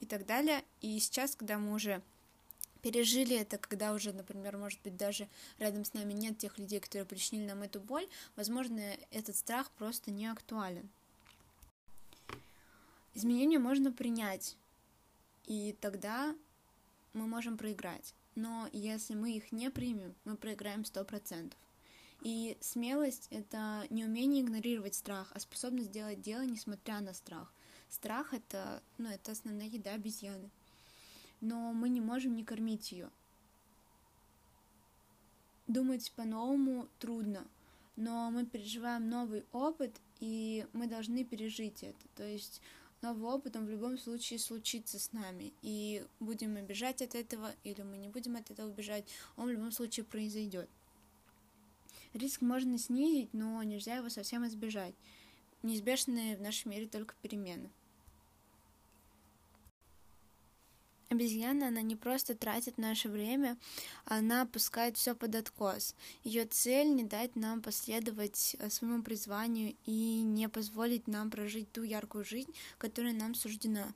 и 0.00 0.06
так 0.06 0.26
далее. 0.26 0.64
И 0.80 0.98
сейчас, 0.98 1.36
когда 1.36 1.58
мы 1.58 1.74
уже 1.74 2.02
пережили 2.82 3.36
это, 3.36 3.58
когда 3.58 3.92
уже, 3.92 4.12
например, 4.12 4.56
может 4.56 4.80
быть, 4.82 4.96
даже 4.96 5.28
рядом 5.58 5.84
с 5.84 5.94
нами 5.94 6.12
нет 6.12 6.38
тех 6.38 6.58
людей, 6.58 6.80
которые 6.80 7.06
причинили 7.06 7.46
нам 7.46 7.62
эту 7.62 7.80
боль, 7.80 8.08
возможно, 8.36 8.80
этот 9.10 9.36
страх 9.36 9.70
просто 9.72 10.10
не 10.10 10.26
актуален. 10.26 10.90
Изменения 13.14 13.58
можно 13.58 13.92
принять, 13.92 14.56
и 15.46 15.76
тогда 15.80 16.34
мы 17.12 17.26
можем 17.26 17.56
проиграть. 17.56 18.14
Но 18.34 18.68
если 18.72 19.14
мы 19.14 19.32
их 19.36 19.52
не 19.52 19.70
примем, 19.70 20.14
мы 20.24 20.36
проиграем 20.36 20.84
сто 20.84 21.04
процентов. 21.04 21.58
И 22.22 22.56
смелость— 22.60 23.26
это 23.30 23.84
не 23.90 24.04
умение 24.04 24.42
игнорировать 24.42 24.94
страх, 24.94 25.32
а 25.34 25.40
способность 25.40 25.88
сделать 25.88 26.22
дело, 26.22 26.42
несмотря 26.42 27.00
на 27.00 27.14
страх. 27.14 27.52
Страх— 27.88 28.32
это, 28.34 28.80
ну, 28.96 29.08
это 29.08 29.32
основная 29.32 29.66
еда 29.66 29.94
обезьяны. 29.94 30.48
Но 31.40 31.72
мы 31.72 31.88
не 31.88 32.00
можем 32.00 32.36
не 32.36 32.44
кормить 32.44 32.92
ее. 32.92 33.10
Думать 35.66 36.12
по-новому 36.12 36.88
трудно, 37.00 37.44
но 37.96 38.30
мы 38.30 38.46
переживаем 38.46 39.08
новый 39.08 39.44
опыт, 39.50 39.92
и 40.20 40.66
мы 40.72 40.86
должны 40.86 41.24
пережить 41.24 41.82
это. 41.82 42.06
То 42.14 42.24
есть 42.24 42.60
новый 43.00 43.32
опыт, 43.32 43.56
он 43.56 43.66
в 43.66 43.70
любом 43.70 43.98
случае 43.98 44.38
случится 44.38 45.00
с 45.00 45.12
нами, 45.12 45.52
и 45.62 46.06
будем 46.20 46.54
мы 46.54 46.62
бежать 46.62 47.02
от 47.02 47.16
этого, 47.16 47.52
или 47.64 47.82
мы 47.82 47.96
не 47.96 48.08
будем 48.08 48.36
от 48.36 48.48
этого 48.50 48.70
бежать, 48.70 49.04
он 49.36 49.48
в 49.48 49.50
любом 49.50 49.72
случае 49.72 50.04
произойдет. 50.04 50.68
Риск 52.14 52.42
можно 52.42 52.78
снизить, 52.78 53.32
но 53.32 53.62
нельзя 53.62 53.96
его 53.96 54.10
совсем 54.10 54.46
избежать. 54.46 54.94
Неизбежны 55.62 56.36
в 56.36 56.40
нашем 56.42 56.72
мире 56.72 56.86
только 56.86 57.14
перемены. 57.22 57.70
Обезьяна, 61.08 61.68
она 61.68 61.82
не 61.82 61.94
просто 61.94 62.34
тратит 62.34 62.78
наше 62.78 63.10
время, 63.10 63.58
она 64.06 64.46
пускает 64.46 64.96
все 64.96 65.14
под 65.14 65.34
откос. 65.34 65.94
Ее 66.24 66.46
цель 66.46 66.94
не 66.94 67.04
дать 67.04 67.36
нам 67.36 67.60
последовать 67.60 68.56
э, 68.58 68.70
своему 68.70 69.02
призванию 69.02 69.76
и 69.84 70.22
не 70.22 70.48
позволить 70.48 71.08
нам 71.08 71.30
прожить 71.30 71.70
ту 71.70 71.82
яркую 71.82 72.24
жизнь, 72.24 72.54
которая 72.78 73.12
нам 73.12 73.34
суждена. 73.34 73.92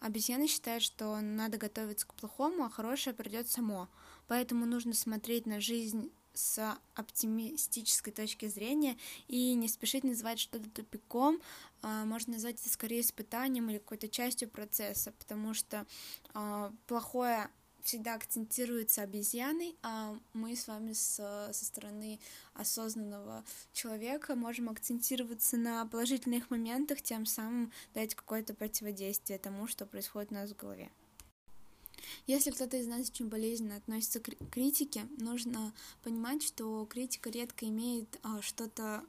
Обезьяна 0.00 0.48
считает, 0.48 0.82
что 0.82 1.18
надо 1.20 1.56
готовиться 1.56 2.06
к 2.06 2.12
плохому, 2.14 2.64
а 2.64 2.70
хорошее 2.70 3.16
придет 3.16 3.48
само. 3.48 3.88
Поэтому 4.28 4.66
нужно 4.66 4.92
смотреть 4.92 5.46
на 5.46 5.60
жизнь 5.60 6.10
с 6.34 6.78
оптимистической 6.94 8.12
точки 8.12 8.46
зрения 8.48 8.96
и 9.28 9.54
не 9.54 9.68
спешить 9.68 10.04
называть 10.04 10.38
что-то 10.38 10.68
тупиком, 10.70 11.40
а, 11.82 12.04
можно 12.04 12.34
назвать 12.34 12.60
это 12.60 12.68
скорее 12.68 13.00
испытанием 13.00 13.68
или 13.70 13.78
какой-то 13.78 14.08
частью 14.08 14.48
процесса, 14.48 15.12
потому 15.12 15.54
что 15.54 15.86
а, 16.34 16.72
плохое 16.86 17.50
всегда 17.82 18.14
акцентируется 18.14 19.02
обезьяной, 19.02 19.76
а 19.82 20.16
мы 20.32 20.54
с 20.56 20.68
вами 20.68 20.92
со, 20.92 21.50
со 21.52 21.64
стороны 21.64 22.20
осознанного 22.54 23.44
человека 23.72 24.34
можем 24.34 24.68
акцентироваться 24.68 25.56
на 25.56 25.84
положительных 25.86 26.50
моментах, 26.50 27.02
тем 27.02 27.26
самым 27.26 27.72
дать 27.94 28.14
какое-то 28.14 28.54
противодействие 28.54 29.38
тому, 29.38 29.66
что 29.66 29.84
происходит 29.84 30.30
у 30.30 30.34
нас 30.34 30.50
в 30.50 30.56
голове. 30.56 30.90
Если 32.26 32.50
кто-то 32.50 32.76
из 32.76 32.86
нас 32.86 33.08
очень 33.08 33.28
болезненно 33.28 33.76
относится 33.76 34.20
к 34.20 34.30
критике, 34.50 35.06
нужно 35.18 35.72
понимать, 36.02 36.42
что 36.42 36.84
критика 36.86 37.30
редко 37.30 37.66
имеет 37.66 38.18
а, 38.22 38.40
что-то 38.42 39.04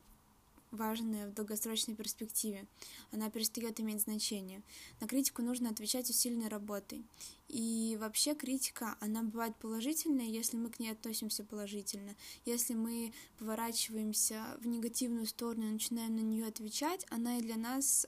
важное 0.74 1.28
в 1.28 1.34
долгосрочной 1.34 1.96
перспективе. 1.96 2.66
Она 3.12 3.30
перестает 3.30 3.80
иметь 3.80 4.02
значение. 4.02 4.62
На 5.00 5.08
критику 5.08 5.42
нужно 5.42 5.70
отвечать 5.70 6.10
усиленной 6.10 6.48
работой. 6.48 7.04
И 7.48 7.98
вообще 8.00 8.34
критика, 8.34 8.98
она 9.00 9.22
бывает 9.22 9.56
положительная, 9.58 10.26
если 10.26 10.58
мы 10.58 10.70
к 10.70 10.80
ней 10.80 10.92
относимся 10.92 11.44
положительно. 11.44 12.16
Если 12.46 12.74
мы 12.74 13.14
поворачиваемся 13.38 14.58
в 14.60 14.68
негативную 14.68 15.28
сторону 15.28 15.70
и 15.70 15.74
начинаем 15.74 16.16
на 16.16 16.22
нее 16.22 16.48
отвечать, 16.48 17.06
она 17.10 17.38
и 17.38 17.42
для 17.42 17.58
нас 17.58 18.08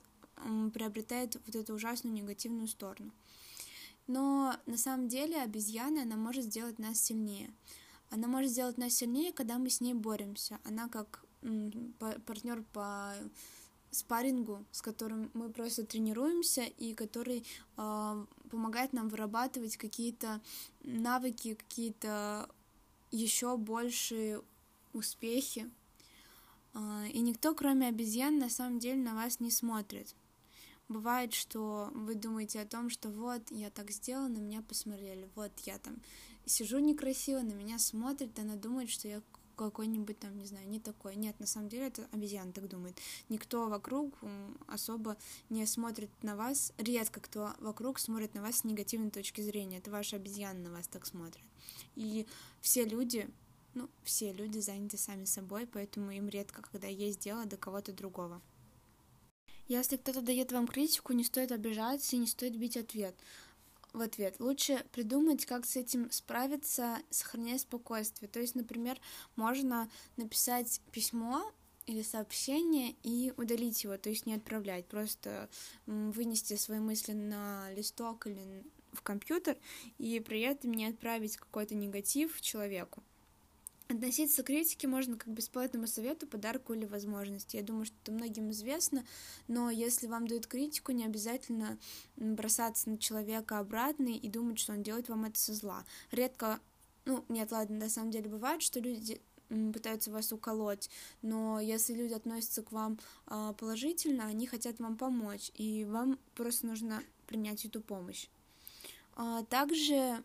приобретает 0.73 1.37
вот 1.45 1.55
эту 1.55 1.75
ужасную 1.75 2.13
негативную 2.13 2.67
сторону. 2.67 3.11
Но 4.07 4.55
на 4.65 4.77
самом 4.77 5.07
деле 5.07 5.41
обезьяна, 5.41 6.03
она 6.03 6.15
может 6.15 6.45
сделать 6.45 6.79
нас 6.79 6.99
сильнее. 6.99 7.51
Она 8.11 8.27
может 8.27 8.51
сделать 8.51 8.77
нас 8.77 8.93
сильнее, 8.93 9.33
когда 9.33 9.57
мы 9.57 9.69
с 9.69 9.81
ней 9.81 9.93
боремся. 9.93 10.59
Она 10.63 10.87
как 10.87 11.23
партнер 12.25 12.63
по 12.73 13.13
спаррингу, 13.91 14.65
с 14.71 14.81
которым 14.81 15.31
мы 15.33 15.49
просто 15.49 15.85
тренируемся 15.85 16.63
и 16.63 16.93
который 16.93 17.45
э, 17.77 18.25
помогает 18.51 18.93
нам 18.93 19.09
вырабатывать 19.09 19.77
какие-то 19.77 20.41
навыки, 20.83 21.55
какие-то 21.55 22.49
еще 23.11 23.57
большие 23.57 24.41
успехи. 24.93 25.69
Э, 26.73 27.07
и 27.07 27.19
никто, 27.19 27.55
кроме 27.55 27.87
обезьян, 27.87 28.37
на 28.37 28.49
самом 28.49 28.79
деле 28.79 29.01
на 29.01 29.15
вас 29.15 29.39
не 29.39 29.51
смотрит. 29.51 30.13
Бывает, 30.87 31.33
что 31.33 31.89
вы 31.93 32.15
думаете 32.15 32.61
о 32.61 32.65
том, 32.65 32.89
что 32.89 33.09
вот, 33.09 33.49
я 33.49 33.71
так 33.71 33.89
сделала, 33.89 34.27
на 34.27 34.37
меня 34.37 34.61
посмотрели, 34.61 35.27
вот, 35.35 35.51
я 35.61 35.79
там 35.79 35.97
сижу 36.45 36.77
некрасиво, 36.79 37.39
на 37.39 37.53
меня 37.53 37.79
смотрит, 37.79 38.37
она 38.37 38.55
думает, 38.55 38.89
что 38.89 39.07
я 39.07 39.21
какой-нибудь 39.55 40.19
там, 40.19 40.37
не 40.37 40.45
знаю, 40.45 40.67
не 40.67 40.79
такой. 40.79 41.15
Нет, 41.15 41.39
на 41.39 41.45
самом 41.47 41.69
деле 41.69 41.87
это 41.87 42.07
обезьяна 42.11 42.51
так 42.51 42.67
думает. 42.67 42.99
Никто 43.29 43.67
вокруг 43.67 44.13
особо 44.67 45.17
не 45.49 45.65
смотрит 45.65 46.09
на 46.21 46.35
вас, 46.35 46.73
редко 46.77 47.19
кто 47.19 47.53
вокруг 47.59 47.99
смотрит 47.99 48.33
на 48.33 48.41
вас 48.41 48.59
с 48.59 48.63
негативной 48.63 49.11
точки 49.11 49.41
зрения. 49.41 49.77
Это 49.77 49.91
ваша 49.91 50.17
обезьяна 50.17 50.59
на 50.59 50.71
вас 50.71 50.87
так 50.87 51.05
смотрит. 51.05 51.45
И 51.95 52.27
все 52.61 52.83
люди, 52.83 53.29
ну, 53.73 53.89
все 54.03 54.33
люди 54.33 54.59
заняты 54.59 54.97
сами 54.97 55.25
собой, 55.25 55.67
поэтому 55.67 56.11
им 56.11 56.27
редко, 56.27 56.61
когда 56.61 56.87
есть 56.87 57.19
дело 57.19 57.45
до 57.45 57.57
кого-то 57.57 57.93
другого. 57.93 58.41
Если 59.67 59.97
кто-то 59.97 60.21
дает 60.21 60.51
вам 60.51 60.67
критику, 60.67 61.13
не 61.13 61.23
стоит 61.23 61.51
обижаться 61.51 62.15
и 62.15 62.19
не 62.19 62.27
стоит 62.27 62.55
бить 62.55 62.77
ответ. 62.77 63.15
В 63.93 64.01
ответ 64.01 64.39
лучше 64.39 64.85
придумать, 64.91 65.45
как 65.45 65.65
с 65.65 65.75
этим 65.75 66.11
справиться, 66.11 66.97
сохраняя 67.09 67.57
спокойствие. 67.57 68.29
То 68.29 68.39
есть, 68.39 68.53
например, 68.53 68.99
можно 69.35 69.89
написать 70.17 70.81
письмо 70.91 71.51
или 71.85 72.01
сообщение 72.01 72.95
и 73.03 73.33
удалить 73.37 73.83
его, 73.83 73.97
то 73.97 74.09
есть 74.09 74.25
не 74.25 74.33
отправлять, 74.33 74.85
просто 74.85 75.49
вынести 75.85 76.55
свои 76.55 76.79
мысли 76.79 77.13
на 77.13 77.71
листок 77.73 78.27
или 78.27 78.63
в 78.91 79.01
компьютер 79.01 79.57
и 79.97 80.19
при 80.19 80.41
этом 80.41 80.73
не 80.73 80.87
отправить 80.87 81.37
какой-то 81.37 81.75
негатив 81.75 82.41
человеку. 82.41 83.03
Относиться 83.87 84.41
к 84.41 84.47
критике 84.47 84.87
можно 84.87 85.15
как 85.15 85.27
к 85.27 85.35
бесплатному 85.35 85.85
совету, 85.85 86.25
подарку 86.25 86.73
или 86.73 86.85
возможности. 86.85 87.57
Я 87.57 87.63
думаю, 87.63 87.85
что 87.85 87.95
это 88.01 88.11
многим 88.11 88.49
известно, 88.49 89.05
но 89.47 89.69
если 89.69 90.07
вам 90.07 90.27
дают 90.27 90.47
критику, 90.47 90.91
не 90.91 91.05
обязательно 91.05 91.77
бросаться 92.15 92.89
на 92.89 92.97
человека 92.97 93.59
обратно 93.59 94.07
и 94.07 94.27
думать, 94.27 94.57
что 94.57 94.73
он 94.73 94.81
делает 94.81 95.07
вам 95.07 95.25
это 95.25 95.37
со 95.37 95.53
зла. 95.53 95.85
Редко, 96.11 96.59
ну, 97.05 97.23
нет, 97.29 97.51
ладно, 97.51 97.77
на 97.77 97.89
самом 97.89 98.09
деле 98.09 98.27
бывает, 98.27 98.63
что 98.63 98.79
люди 98.79 99.21
пытаются 99.49 100.09
вас 100.09 100.31
уколоть, 100.31 100.89
но 101.21 101.59
если 101.59 101.93
люди 101.93 102.13
относятся 102.13 102.63
к 102.63 102.71
вам 102.71 102.97
а, 103.27 103.53
положительно, 103.53 104.25
они 104.25 104.47
хотят 104.47 104.79
вам 104.79 104.97
помочь, 104.97 105.51
и 105.53 105.85
вам 105.85 106.17
просто 106.33 106.65
нужно 106.65 107.03
принять 107.27 107.63
эту 107.65 107.81
помощь. 107.81 108.27
А, 109.15 109.43
также 109.43 110.23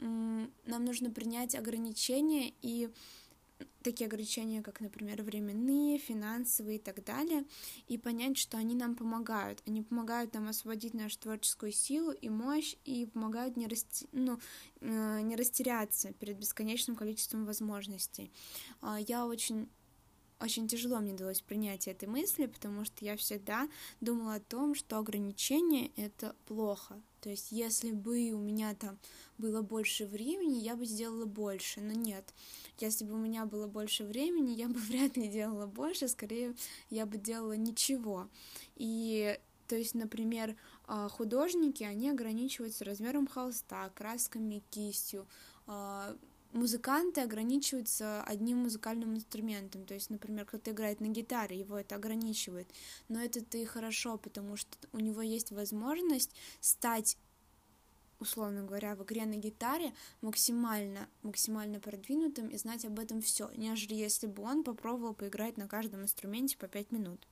нам 0.00 0.84
нужно 0.84 1.10
принять 1.10 1.54
ограничения 1.54 2.52
и 2.62 2.90
такие 3.82 4.06
ограничения, 4.06 4.62
как, 4.62 4.80
например, 4.80 5.22
временные, 5.22 5.98
финансовые 5.98 6.76
и 6.76 6.80
так 6.80 7.04
далее, 7.04 7.44
и 7.88 7.98
понять, 7.98 8.38
что 8.38 8.58
они 8.58 8.74
нам 8.74 8.94
помогают. 8.94 9.62
Они 9.66 9.82
помогают 9.82 10.34
нам 10.34 10.48
освободить 10.48 10.94
нашу 10.94 11.18
творческую 11.18 11.72
силу 11.72 12.12
и 12.12 12.28
мощь, 12.28 12.76
и 12.84 13.06
помогают 13.06 13.56
не, 13.56 13.66
расти, 13.66 14.08
ну, 14.12 14.38
э, 14.80 15.20
не 15.22 15.36
растеряться 15.36 16.12
перед 16.14 16.38
бесконечным 16.38 16.96
количеством 16.96 17.44
возможностей. 17.44 18.32
А, 18.80 18.98
я 19.00 19.26
очень 19.26 19.68
очень 20.40 20.68
тяжело 20.68 20.98
мне 21.00 21.12
далось 21.12 21.40
принятие 21.40 21.94
этой 21.94 22.08
мысли, 22.08 22.46
потому 22.46 22.84
что 22.84 23.04
я 23.04 23.16
всегда 23.16 23.68
думала 24.00 24.34
о 24.34 24.40
том, 24.40 24.74
что 24.74 24.98
ограничение— 24.98 25.90
это 25.96 26.34
плохо. 26.46 27.00
То 27.20 27.28
есть, 27.28 27.52
если 27.52 27.92
бы 27.92 28.32
у 28.32 28.38
меня 28.38 28.74
там 28.74 28.98
было 29.36 29.60
больше 29.60 30.06
времени, 30.06 30.58
я 30.58 30.74
бы 30.76 30.86
сделала 30.86 31.26
больше, 31.26 31.80
но 31.80 31.92
нет. 31.92 32.34
Если 32.78 33.04
бы 33.04 33.14
у 33.14 33.18
меня 33.18 33.44
было 33.44 33.66
больше 33.66 34.04
времени, 34.04 34.52
я 34.52 34.68
бы 34.68 34.78
вряд 34.78 35.16
ли 35.16 35.28
делала 35.28 35.66
больше, 35.66 36.08
скорее 36.08 36.54
я 36.88 37.04
бы 37.04 37.18
делала 37.18 37.56
ничего. 37.56 38.28
И 38.76 39.38
то 39.68 39.76
есть, 39.76 39.94
например, 39.94 40.56
а, 40.88 41.08
художники, 41.08 41.84
они 41.84 42.10
ограничиваются 42.10 42.84
размером 42.84 43.28
холста, 43.28 43.88
красками, 43.90 44.64
кистью, 44.70 45.28
а, 45.68 46.16
музыканты 46.52 47.20
ограничиваются 47.20 48.22
одним 48.22 48.58
музыкальным 48.58 49.14
инструментом. 49.14 49.84
То 49.86 49.94
есть, 49.94 50.10
например, 50.10 50.46
кто-то 50.46 50.70
играет 50.70 51.00
на 51.00 51.06
гитаре, 51.06 51.58
его 51.58 51.78
это 51.78 51.96
ограничивает. 51.96 52.68
Но 53.08 53.20
это-то 53.20 53.58
и 53.58 53.64
хорошо, 53.64 54.18
потому 54.18 54.56
что 54.56 54.76
у 54.92 54.98
него 54.98 55.22
есть 55.22 55.50
возможность 55.52 56.34
стать 56.60 57.16
условно 58.20 58.64
говоря, 58.64 58.94
в 58.94 59.02
игре 59.02 59.24
на 59.24 59.36
гитаре 59.36 59.94
максимально, 60.20 61.08
максимально 61.22 61.80
продвинутым 61.80 62.48
и 62.48 62.58
знать 62.58 62.84
об 62.84 62.98
этом 62.98 63.22
все, 63.22 63.50
нежели 63.56 63.94
если 63.94 64.26
бы 64.26 64.42
он 64.42 64.62
попробовал 64.62 65.14
поиграть 65.14 65.56
на 65.56 65.66
каждом 65.66 66.02
инструменте 66.02 66.58
по 66.58 66.68
пять 66.68 66.92
минут. 66.92 67.26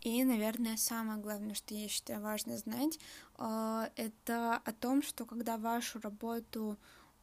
И, 0.00 0.24
наверное, 0.24 0.78
самое 0.78 1.20
главное, 1.20 1.54
что 1.54 1.74
я 1.74 1.86
считаю 1.88 2.22
важно 2.22 2.56
знать, 2.56 2.98
э, 3.38 3.88
это 3.96 4.56
о 4.56 4.72
том, 4.72 5.02
что 5.02 5.26
когда 5.26 5.58
вашу 5.58 6.00
работу 6.00 6.78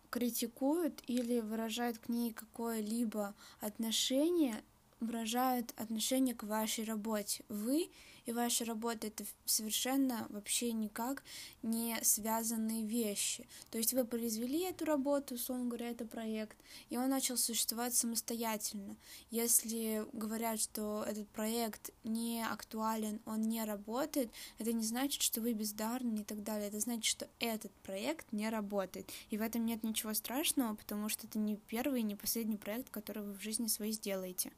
критикуют 0.09 1.01
или 1.07 1.39
выражают 1.39 1.97
к 1.97 2.09
ней 2.09 2.33
какое-либо 2.33 3.35
отношение, 3.59 4.63
выражают 4.99 5.73
отношение 5.77 6.35
к 6.35 6.43
вашей 6.43 6.85
работе. 6.85 7.43
Вы 7.49 7.89
и 8.27 8.33
ваша 8.33 8.65
работа— 8.65 9.07
это 9.07 9.23
совершенно 9.45 10.27
вообще 10.29 10.73
никак 10.73 11.23
не 11.63 11.97
связанные 12.03 12.85
вещи. 12.85 13.47
То 13.71 13.77
есть 13.77 13.93
вы 13.93 14.03
произвели 14.05 14.63
эту 14.63 14.85
работу, 14.85 15.35
условно 15.35 15.65
говоря, 15.65 15.89
это 15.89 16.05
проект, 16.05 16.57
и 16.89 16.97
он 16.97 17.09
начал 17.09 17.37
существовать 17.37 17.95
самостоятельно. 17.95 18.97
Если 19.31 20.05
говорят, 20.11 20.59
что 20.59 21.05
этот 21.07 21.27
проект 21.29 21.91
не 22.03 22.45
актуален, 22.45 23.21
он 23.25 23.43
не 23.43 23.63
работает, 23.63 24.29
это 24.59 24.73
не 24.73 24.83
значит, 24.83 25.21
что 25.21 25.39
вы 25.39 25.53
бездарны 25.53 26.19
и 26.19 26.23
так 26.23 26.43
далее. 26.43 26.67
Это 26.67 26.81
значит, 26.81 27.05
что 27.05 27.29
этот 27.39 27.71
проект 27.83 28.33
не 28.33 28.49
работает. 28.49 29.09
И 29.29 29.37
в 29.37 29.41
этом 29.41 29.65
нет 29.65 29.83
ничего 29.83 30.13
страшного, 30.13 30.75
потому 30.75 31.07
что 31.07 31.27
это 31.27 31.39
не 31.39 31.55
первый 31.55 32.01
и 32.01 32.03
не 32.03 32.15
последний 32.15 32.57
проект, 32.57 32.89
который 32.89 33.23
вы 33.23 33.33
в 33.33 33.41
жизни 33.41 33.67
своей 33.67 33.93
сделаете. 33.93 34.51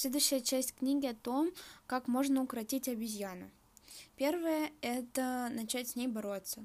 Следующая 0.00 0.40
часть 0.40 0.76
книги 0.76 1.06
о 1.06 1.14
том, 1.16 1.50
как 1.88 2.06
можно 2.06 2.40
укротить 2.40 2.86
обезьяну. 2.86 3.50
Первое— 4.14 4.70
это 4.80 5.48
начать 5.52 5.88
с 5.88 5.96
ней 5.96 6.06
бороться. 6.06 6.64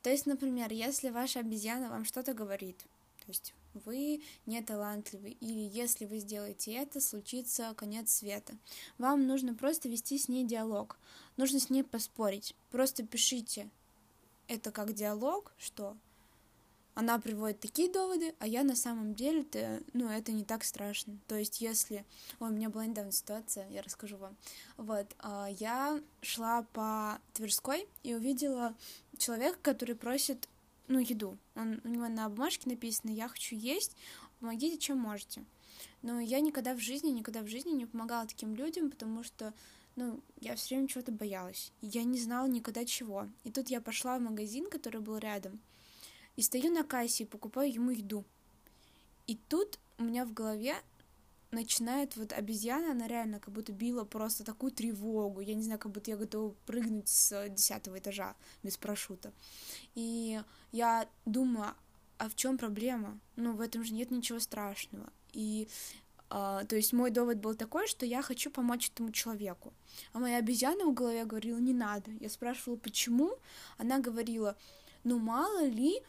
То 0.00 0.08
есть, 0.08 0.24
например, 0.24 0.72
если 0.72 1.10
ваша 1.10 1.40
обезьяна 1.40 1.90
вам 1.90 2.06
что-то 2.06 2.32
говорит, 2.32 2.78
то 2.78 3.26
есть 3.28 3.52
вы 3.74 4.22
не 4.46 4.62
талантливы, 4.62 5.36
или 5.42 5.60
если 5.60 6.06
вы 6.06 6.20
сделаете 6.20 6.72
это, 6.72 7.02
случится 7.02 7.74
конец 7.76 8.10
света. 8.10 8.56
Вам 8.96 9.26
нужно 9.26 9.54
просто 9.54 9.90
вести 9.90 10.18
с 10.18 10.30
ней 10.30 10.46
диалог, 10.46 10.96
нужно 11.36 11.60
с 11.60 11.68
ней 11.68 11.84
поспорить. 11.84 12.54
Просто 12.70 13.02
пишите 13.02 13.68
это 14.48 14.72
как 14.72 14.94
диалог, 14.94 15.52
что 15.58 15.98
она 16.94 17.18
приводит 17.18 17.60
такие 17.60 17.90
доводы, 17.90 18.34
а 18.38 18.46
я 18.46 18.62
на 18.62 18.76
самом 18.76 19.14
деле, 19.14 19.40
-то, 19.42 19.84
ну, 19.92 20.08
это 20.08 20.32
не 20.32 20.44
так 20.44 20.64
страшно. 20.64 21.18
То 21.26 21.36
есть, 21.36 21.60
если... 21.60 22.04
Ой, 22.38 22.50
у 22.50 22.52
меня 22.52 22.70
была 22.70 22.86
недавно 22.86 23.12
ситуация, 23.12 23.68
я 23.68 23.82
расскажу 23.82 24.16
вам. 24.16 24.36
Вот, 24.76 25.06
а, 25.18 25.48
я 25.58 26.00
шла 26.22 26.62
по 26.72 27.18
Тверской 27.32 27.88
и 28.04 28.14
увидела 28.14 28.74
человека, 29.18 29.58
который 29.60 29.96
просит, 29.96 30.48
ну, 30.86 31.00
еду. 31.00 31.36
Он, 31.56 31.80
у 31.84 31.88
него 31.88 32.08
на 32.08 32.28
бумажке 32.28 32.70
написано 32.70 33.10
«Я 33.10 33.28
хочу 33.28 33.56
есть, 33.56 33.96
помогите, 34.38 34.78
чем 34.78 34.98
можете». 34.98 35.44
Но 36.02 36.20
я 36.20 36.40
никогда 36.40 36.74
в 36.74 36.80
жизни, 36.80 37.10
никогда 37.10 37.40
в 37.40 37.48
жизни 37.48 37.70
не 37.70 37.86
помогала 37.86 38.26
таким 38.26 38.54
людям, 38.54 38.90
потому 38.90 39.24
что 39.24 39.52
ну, 39.96 40.20
я 40.40 40.54
все 40.56 40.74
время 40.74 40.88
чего-то 40.88 41.12
боялась. 41.12 41.72
Я 41.80 42.04
не 42.04 42.18
знала 42.18 42.46
никогда 42.46 42.84
чего. 42.84 43.28
И 43.44 43.50
тут 43.50 43.68
я 43.68 43.80
пошла 43.80 44.18
в 44.18 44.22
магазин, 44.22 44.68
который 44.68 45.00
был 45.00 45.18
рядом, 45.18 45.60
и 46.36 46.42
стою 46.42 46.72
на 46.72 46.84
кассе 46.84 47.24
и 47.24 47.26
покупаю 47.26 47.72
ему 47.72 47.90
еду. 47.90 48.24
И 49.26 49.36
тут 49.48 49.78
у 49.98 50.04
меня 50.04 50.24
в 50.24 50.32
голове 50.32 50.76
начинает 51.50 52.16
вот 52.16 52.32
обезьяна, 52.32 52.90
она 52.90 53.06
реально 53.06 53.38
как 53.38 53.54
будто 53.54 53.72
била 53.72 54.04
просто 54.04 54.44
такую 54.44 54.72
тревогу, 54.72 55.40
я 55.40 55.54
не 55.54 55.62
знаю, 55.62 55.78
как 55.78 55.92
будто 55.92 56.10
я 56.10 56.16
готова 56.16 56.54
прыгнуть 56.66 57.08
с 57.08 57.48
десятого 57.48 57.98
этажа 57.98 58.34
без 58.62 58.76
парашюта. 58.76 59.32
И 59.94 60.42
я 60.72 61.08
думаю, 61.24 61.74
а 62.18 62.28
в 62.28 62.34
чем 62.34 62.58
проблема? 62.58 63.18
Ну, 63.36 63.52
в 63.54 63.60
этом 63.60 63.84
же 63.84 63.94
нет 63.94 64.10
ничего 64.10 64.40
страшного. 64.40 65.12
И 65.32 65.68
Uh, 66.30 66.66
то 66.66 66.74
есть 66.74 66.92
мой 66.92 67.10
довод 67.10 67.36
был 67.36 67.54
такой, 67.54 67.86
что 67.86 68.06
я 68.06 68.20
хочу 68.22 68.50
помочь 68.50 68.88
этому 68.88 69.12
человеку. 69.12 69.72
А 70.12 70.18
моя 70.18 70.38
обезьяна 70.38 70.86
в 70.86 70.94
голове 70.94 71.24
говорила, 71.26 71.58
не 71.58 71.74
надо. 71.74 72.10
Я 72.18 72.28
спрашивала, 72.28 72.76
почему? 72.76 73.38
Она 73.76 74.00
говорила, 74.00 74.56
ну 75.04 75.18
мало 75.18 75.64
ли 75.66 76.02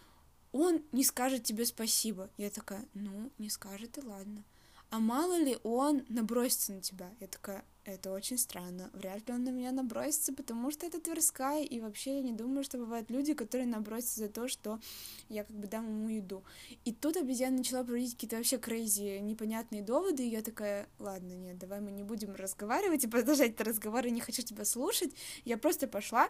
он 0.55 0.81
не 0.93 1.03
скажет 1.03 1.43
тебе 1.43 1.65
спасибо. 1.65 2.29
Я 2.37 2.49
такая, 2.49 2.85
ну, 2.93 3.29
не 3.37 3.49
скажет, 3.49 3.97
и 3.97 4.01
ладно. 4.01 4.43
А 4.89 4.99
мало 4.99 5.37
ли 5.37 5.57
он 5.63 6.05
набросится 6.07 6.71
на 6.71 6.81
тебя? 6.81 7.11
Я 7.19 7.27
такая, 7.27 7.65
это 7.83 8.13
очень 8.13 8.37
странно. 8.37 8.89
Вряд 8.93 9.27
ли 9.27 9.33
он 9.33 9.43
на 9.43 9.49
меня 9.49 9.73
набросится, 9.73 10.31
потому 10.31 10.71
что 10.71 10.85
это 10.85 11.01
Тверская, 11.01 11.63
и 11.63 11.81
вообще 11.81 12.17
я 12.17 12.21
не 12.21 12.31
думаю, 12.31 12.63
что 12.63 12.77
бывают 12.77 13.09
люди, 13.09 13.33
которые 13.33 13.67
набросятся 13.67 14.21
за 14.21 14.29
то, 14.29 14.47
что 14.47 14.79
я 15.27 15.43
как 15.43 15.55
бы 15.57 15.67
дам 15.67 15.89
ему 15.89 16.07
еду. 16.07 16.41
И 16.85 16.93
тут 16.93 17.17
обезьяна 17.17 17.57
начала 17.57 17.83
проводить 17.83 18.13
какие-то 18.13 18.37
вообще 18.37 18.57
крейзи, 18.57 19.19
непонятные 19.19 19.81
доводы, 19.81 20.25
и 20.25 20.29
я 20.29 20.41
такая, 20.41 20.87
ладно, 20.99 21.33
нет, 21.33 21.57
давай 21.57 21.81
мы 21.81 21.91
не 21.91 22.03
будем 22.03 22.33
разговаривать 22.33 23.03
и 23.03 23.09
продолжать 23.09 23.51
этот 23.51 23.67
разговор, 23.67 24.05
я 24.05 24.11
не 24.11 24.21
хочу 24.21 24.41
тебя 24.41 24.63
слушать. 24.63 25.11
Я 25.43 25.57
просто 25.57 25.87
пошла, 25.89 26.29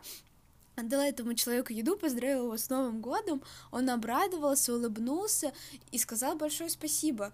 отдала 0.76 1.06
этому 1.06 1.34
человеку 1.34 1.74
еду, 1.74 1.98
поздравила 1.98 2.46
его 2.46 2.58
с 2.58 2.70
Новым 2.70 3.02
годом, 3.02 3.42
он 3.72 3.90
обрадовался, 3.90 4.74
улыбнулся 4.74 5.54
и 5.92 5.98
сказал 5.98 6.36
большое 6.36 6.70
спасибо. 6.70 7.34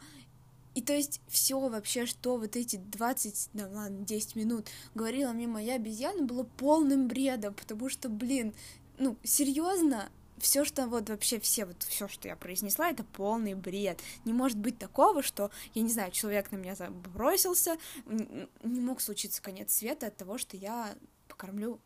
И 0.74 0.82
то 0.82 0.94
есть 0.94 1.20
все 1.28 1.60
вообще, 1.60 2.06
что 2.06 2.38
вот 2.38 2.56
эти 2.56 2.78
20, 2.78 3.50
да 3.54 3.68
ладно, 3.68 4.06
10 4.06 4.36
минут 4.36 4.68
говорила 4.96 5.34
мне 5.34 5.48
моя 5.48 5.76
обезьяна, 5.76 6.24
было 6.24 6.44
полным 6.44 7.08
бредом, 7.08 7.54
потому 7.54 7.90
что, 7.90 8.08
блин, 8.08 8.54
ну, 8.98 9.18
серьезно, 9.24 10.10
все, 10.38 10.64
что 10.64 10.88
вот 10.88 11.10
вообще 11.10 11.40
все, 11.40 11.66
вот 11.66 11.84
все, 11.84 12.08
что 12.08 12.28
я 12.28 12.36
произнесла, 12.36 12.90
это 12.90 13.04
полный 13.04 13.54
бред. 13.54 14.00
Не 14.26 14.34
может 14.34 14.58
быть 14.58 14.78
такого, 14.78 15.22
что, 15.22 15.52
я 15.74 15.82
не 15.82 15.90
знаю, 15.90 16.12
человек 16.12 16.52
на 16.52 16.56
меня 16.56 16.76
бросился, 16.90 17.78
не 18.06 18.82
мог 18.82 19.02
случиться 19.02 19.42
конец 19.42 19.74
света 19.76 20.08
от 20.08 20.18
того, 20.18 20.38
что 20.38 20.56
я 20.56 20.96
покормлю 21.28 21.80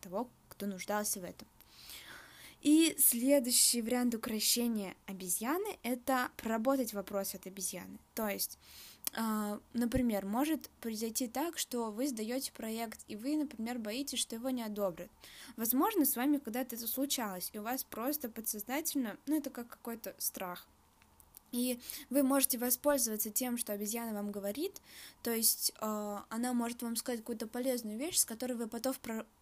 того, 0.00 0.28
кто 0.56 0.66
нуждался 0.66 1.20
в 1.20 1.24
этом. 1.24 1.46
И 2.64 2.96
следующий 2.98 3.82
вариант 3.82 4.14
украшения 4.14 4.94
обезьяны— 5.04 5.78
это 5.82 6.30
проработать 6.38 6.94
вопрос 6.94 7.34
от 7.34 7.46
обезьяны. 7.46 7.98
То 8.14 8.26
есть, 8.26 8.58
э, 9.12 9.58
например, 9.74 10.24
может 10.24 10.70
произойти 10.80 11.28
так, 11.28 11.58
что 11.58 11.90
вы 11.90 12.08
сдаете 12.08 12.52
проект, 12.52 13.00
и 13.06 13.16
вы, 13.16 13.36
например, 13.36 13.78
боитесь, 13.78 14.18
что 14.18 14.36
его 14.36 14.48
не 14.48 14.62
одобрят. 14.62 15.10
Возможно, 15.56 16.06
с 16.06 16.16
вами 16.16 16.38
когда-то 16.38 16.76
это 16.76 16.86
случалось, 16.86 17.50
и 17.52 17.58
у 17.58 17.62
вас 17.62 17.84
просто 17.84 18.30
подсознательно, 18.30 19.18
ну, 19.26 19.36
это 19.36 19.50
как 19.50 19.68
какой-то 19.68 20.14
страх. 20.16 20.66
И 21.54 21.78
вы 22.10 22.24
можете 22.24 22.58
воспользоваться 22.58 23.30
тем, 23.30 23.58
что 23.58 23.72
обезьяна 23.72 24.12
вам 24.12 24.32
говорит, 24.32 24.82
то 25.22 25.32
есть 25.32 25.72
э, 25.80 26.16
она 26.28 26.52
может 26.52 26.82
вам 26.82 26.96
сказать 26.96 27.20
какую-то 27.20 27.46
полезную 27.46 27.96
вещь, 27.96 28.16
с 28.16 28.24
которой 28.24 28.54
вы 28.54 28.66
потом, 28.66 28.94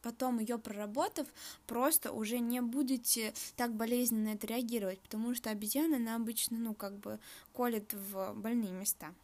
потом 0.03 0.39
ее 0.39 0.59
проработав, 0.59 1.27
просто 1.67 2.13
уже 2.13 2.39
не 2.39 2.61
будете 2.61 3.33
так 3.57 3.73
болезненно 3.73 4.29
это 4.29 4.47
реагировать, 4.47 5.01
потому 5.01 5.35
что 5.35 5.49
обезьяна, 5.49 5.97
она 5.97 6.17
обычно, 6.17 6.59
ну, 6.59 6.75
как 6.75 6.99
бы 6.99 7.19
колет 7.55 7.95
в 7.95 8.35
больные 8.35 8.73
места. 8.73 9.15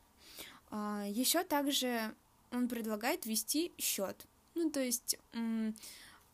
Э, 0.71 1.05
еще 1.11 1.45
также 1.45 2.15
он 2.53 2.69
предлагает 2.69 3.27
вести 3.27 3.71
счет, 3.77 4.25
ну, 4.55 4.71
то 4.71 4.81
есть 4.81 5.19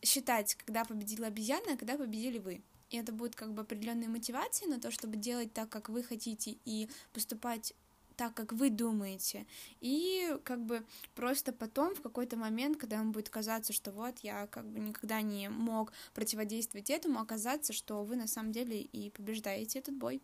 считать, 0.01 0.55
когда 0.55 0.85
победила 0.85 1.27
обезьяна, 1.27 1.73
а 1.73 1.77
когда 1.77 1.97
победили 1.97 2.39
вы 2.39 2.61
и 2.95 2.97
это 2.97 3.11
будет 3.11 3.35
как 3.35 3.53
бы 3.53 3.63
определенной 3.63 4.07
мотивацией 4.07 4.71
на 4.71 4.79
то, 4.79 4.89
чтобы 4.89 5.17
делать 5.17 5.53
так, 5.53 5.69
как 5.69 5.89
вы 5.89 6.01
хотите, 6.01 6.57
и 6.63 6.89
поступать 7.13 7.73
так, 8.15 8.33
как 8.33 8.53
вы 8.53 8.69
думаете. 8.69 9.45
И 9.81 10.37
как 10.45 10.63
бы 10.65 10.85
просто 11.13 11.51
потом, 11.51 11.93
в 11.93 12.01
какой-то 12.01 12.37
момент, 12.37 12.77
когда 12.77 12.97
вам 12.97 13.11
будет 13.11 13.29
казаться, 13.29 13.73
что 13.73 13.91
вот 13.91 14.19
я 14.19 14.47
как 14.47 14.65
бы 14.65 14.79
никогда 14.79 15.21
не 15.21 15.49
мог 15.49 15.91
противодействовать 16.13 16.89
этому, 16.89 17.19
оказаться, 17.19 17.73
что 17.73 18.03
вы 18.05 18.15
на 18.15 18.27
самом 18.27 18.53
деле 18.53 18.79
и 18.79 19.09
побеждаете 19.09 19.79
этот 19.79 19.95
бой. 19.95 20.21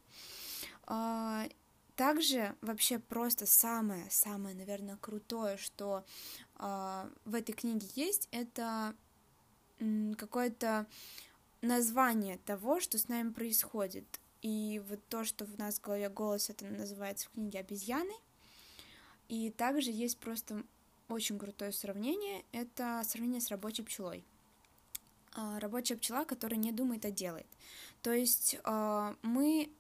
А, 0.88 1.50
также 1.98 2.56
вообще 2.62 3.00
просто 3.00 3.46
самое-самое, 3.46 4.56
наверное, 4.56 4.96
крутое, 4.96 5.58
что 5.58 6.06
э, 6.58 7.10
в 7.26 7.36
этой 7.36 7.52
книге 7.52 7.88
есть, 7.96 8.30
это 8.32 8.96
какое-то 10.18 10.88
название 11.62 12.38
того, 12.40 12.80
что 12.80 12.98
с 12.98 13.08
нами 13.08 13.32
происходит. 13.32 14.06
И 14.42 14.82
вот 14.90 15.00
то, 15.08 15.24
что 15.24 15.46
в 15.46 15.58
нас 15.58 15.78
в 15.78 15.82
голове 15.82 16.10
голос, 16.10 16.50
это 16.50 16.66
называется 16.66 17.28
в 17.28 17.34
книге 17.34 17.60
«Обезьяны». 17.60 18.14
И 19.28 19.52
также 19.52 19.92
есть 19.92 20.18
просто 20.18 20.64
очень 21.08 21.38
крутое 21.38 21.72
сравнение. 21.72 22.44
Это 22.52 23.02
сравнение 23.06 23.40
с 23.40 23.50
рабочей 23.50 23.84
пчелой. 23.84 24.26
А, 25.34 25.60
рабочая 25.60 25.96
пчела, 25.96 26.26
которая 26.26 26.60
не 26.60 26.72
думает, 26.72 27.06
а 27.06 27.12
делает. 27.12 27.48
То 28.02 28.12
есть 28.12 28.58
а, 28.64 29.16
мы, 29.22 29.72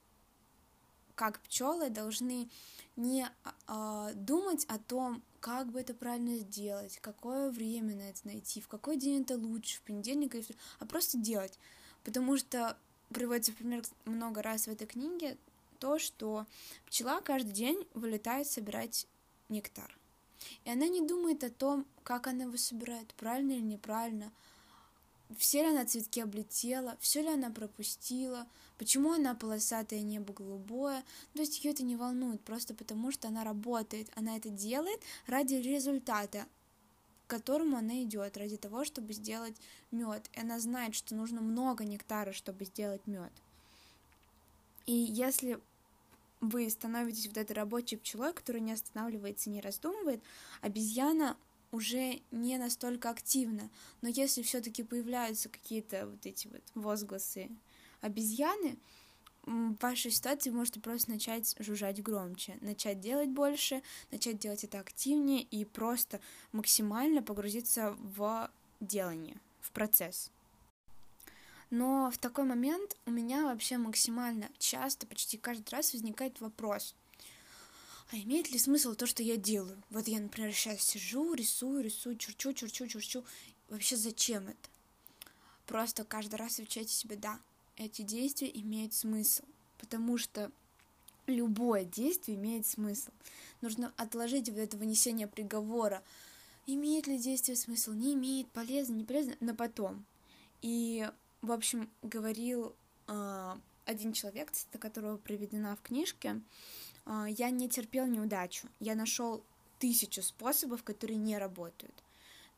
как 1.16 1.40
пчелы, 1.42 1.90
должны 1.90 2.50
не 2.96 3.28
а, 3.68 4.14
думать 4.14 4.66
о 4.66 4.78
том, 4.78 5.22
как 5.42 5.72
бы 5.72 5.82
это 5.82 5.94
правильно 5.94 6.38
сделать, 6.38 7.00
какое 7.02 7.50
время 7.50 7.96
на 7.96 8.10
это 8.10 8.20
найти, 8.26 8.62
в 8.62 8.68
какой 8.68 8.96
день 8.96 9.24
это 9.24 9.36
лучше, 9.36 9.78
в 9.78 9.82
понедельник 9.82 10.36
или 10.36 10.44
в... 10.44 10.50
а 10.80 10.86
просто 10.86 11.18
делать. 11.18 11.58
Потому 12.04 12.38
что 12.38 12.78
приводится 13.10 13.52
в 13.52 13.56
пример 13.56 13.84
много 14.06 14.42
раз 14.42 14.68
в 14.68 14.70
этой 14.70 14.88
книге 14.88 15.38
то, 15.80 15.98
что 15.98 16.46
пчела 16.86 17.22
каждый 17.22 17.54
день 17.54 17.88
вылетает 17.96 18.48
собирать 18.48 19.08
нектар. 19.50 19.98
И 20.64 20.70
она 20.70 20.88
не 20.88 21.06
думает 21.06 21.44
о 21.44 21.50
том, 21.50 21.86
как 22.04 22.28
она 22.28 22.44
его 22.44 22.58
собирает, 22.58 23.14
правильно 23.16 23.54
или 23.54 23.62
неправильно. 23.62 24.32
все 25.38 25.64
ли 25.64 25.70
она 25.70 25.86
цветки 25.86 26.20
облетела, 26.20 26.98
все 27.00 27.24
ли 27.24 27.30
она 27.30 27.50
пропустила, 27.50 28.48
почему 28.82 29.14
она 29.14 29.36
полосатая, 29.36 30.02
небо 30.02 30.34
голубое. 30.34 31.04
То 31.36 31.42
есть 31.42 31.64
ее 31.64 31.70
это 31.70 31.84
не 31.84 31.96
волнует, 31.96 32.42
просто 32.42 32.74
потому 32.74 33.12
что 33.12 33.28
она 33.28 33.44
работает, 33.44 34.10
она 34.16 34.36
это 34.36 34.50
делает 34.50 35.00
ради 35.28 35.54
результата, 35.54 36.48
к 37.28 37.30
которому 37.30 37.78
она 37.78 38.02
идет, 38.02 38.38
ради 38.38 38.58
того, 38.58 38.84
чтобы 38.84 39.14
сделать 39.14 39.56
мед. 39.92 40.28
И 40.34 40.40
она 40.40 40.60
знает, 40.60 40.96
что 40.96 41.14
нужно 41.14 41.42
много 41.42 41.84
нектара, 41.84 42.32
чтобы 42.32 42.66
сделать 42.66 43.06
мед. 43.06 43.32
И 44.88 44.94
если 44.94 45.60
вы 46.40 46.68
становитесь 46.68 47.28
вот 47.28 47.38
этой 47.38 47.54
рабочей 47.54 47.98
пчелой, 47.98 48.34
которая 48.34 48.64
не 48.64 48.72
останавливается, 48.72 49.52
не 49.52 49.62
раздумывает, 49.62 50.24
обезьяна 50.62 51.38
уже 51.72 52.20
не 52.32 52.58
настолько 52.58 53.12
активна. 53.12 53.70
Но 54.02 54.10
если 54.10 54.42
все-таки 54.42 54.82
появляются 54.82 55.50
какие-то 55.50 56.08
вот 56.08 56.26
эти 56.26 56.48
вот 56.48 56.64
возгласы 56.74 57.52
обезьяны, 58.02 58.78
в 59.44 59.76
вашей 59.82 60.12
ситуации 60.12 60.50
вы 60.50 60.58
можете 60.58 60.80
просто 60.80 61.10
начать 61.10 61.56
жужжать 61.60 62.02
громче, 62.04 62.58
начать 62.62 63.00
делать 63.00 63.30
больше, 63.30 63.82
начать 64.12 64.38
делать 64.38 64.64
это 64.64 64.80
активнее 64.80 65.42
и 65.42 65.66
просто 65.66 66.20
максимально 66.52 67.24
погрузиться 67.24 67.96
в 67.98 68.52
делание, 68.80 69.38
в 69.60 69.72
процесс. 69.72 70.32
Но 71.72 72.12
в 72.12 72.18
такой 72.18 72.44
момент 72.44 72.98
у 73.06 73.12
меня 73.12 73.46
вообще 73.46 73.78
максимально 73.78 74.50
часто, 74.60 75.08
почти 75.08 75.38
каждый 75.38 75.70
раз 75.70 75.94
возникает 75.94 76.40
вопрос, 76.42 76.96
а 78.12 78.18
имеет 78.18 78.52
ли 78.52 78.60
смысл 78.60 78.94
то, 78.94 79.08
что 79.08 79.24
я 79.24 79.38
делаю? 79.38 79.82
Вот 79.90 80.08
я, 80.10 80.20
например, 80.20 80.54
сейчас 80.54 80.82
сижу, 80.82 81.34
рисую, 81.34 81.82
рисую, 81.82 82.18
чурчу, 82.18 82.52
чурчу, 82.52 82.88
чурчу. 82.88 83.24
Вообще 83.70 83.96
зачем 83.96 84.50
это? 84.50 84.70
Просто 85.66 86.04
каждый 86.04 86.36
раз 86.36 86.56
отвечайте 86.56 86.94
себе 86.94 87.16
«да». 87.16 87.40
Эти 87.82 88.04
действия 88.04 88.52
имеют 88.54 88.94
смысл, 88.94 89.44
потому 89.80 90.20
что 90.20 90.52
любое 91.26 91.84
действие 91.84 92.38
имеет 92.38 92.68
смысл. 92.68 93.10
Нужно 93.62 93.92
отложить 93.98 94.50
вот 94.50 94.60
это 94.60 94.78
вынесение 94.78 95.26
приговора. 95.26 96.04
Имеет 96.68 97.08
ли 97.08 97.18
действие 97.18 97.56
смысл, 97.56 97.94
не 97.94 98.14
имеет, 98.14 98.48
полезно, 98.50 98.94
не 98.94 99.04
полезно, 99.04 99.36
на 99.40 99.56
потом. 99.56 100.06
И 100.62 101.10
в 101.42 101.52
общем, 101.52 101.90
говорил 102.04 102.76
э, 103.08 103.56
один 103.86 104.14
человек, 104.14 104.52
цитата 104.52 104.78
которого 104.78 105.18
приведена 105.18 105.76
в 105.76 105.82
книжке, 105.82 106.40
э, 107.08 107.26
я 107.30 107.50
не 107.50 107.68
терпел 107.68 108.06
неудачу, 108.06 108.68
я 108.80 108.94
нашел 108.94 109.44
тысячу 109.80 110.22
способов, 110.22 110.84
которые 110.84 111.18
не 111.18 111.40
работают. 111.40 112.04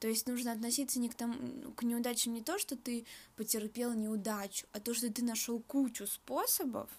То 0.03 0.09
есть 0.09 0.27
нужно 0.27 0.51
относиться 0.51 0.99
не 0.99 1.07
к, 1.07 1.15
тому, 1.15 1.71
к 1.77 1.83
неудачам 1.83 2.33
не 2.33 2.41
то, 2.41 2.59
что 2.59 2.75
ты 2.75 3.05
потерпел 3.37 3.93
неудачу, 3.93 4.67
а 4.73 4.81
то, 4.81 4.93
что 4.93 5.09
ты 5.09 5.23
нашел 5.23 5.61
кучу 5.61 6.07
способов. 6.07 6.89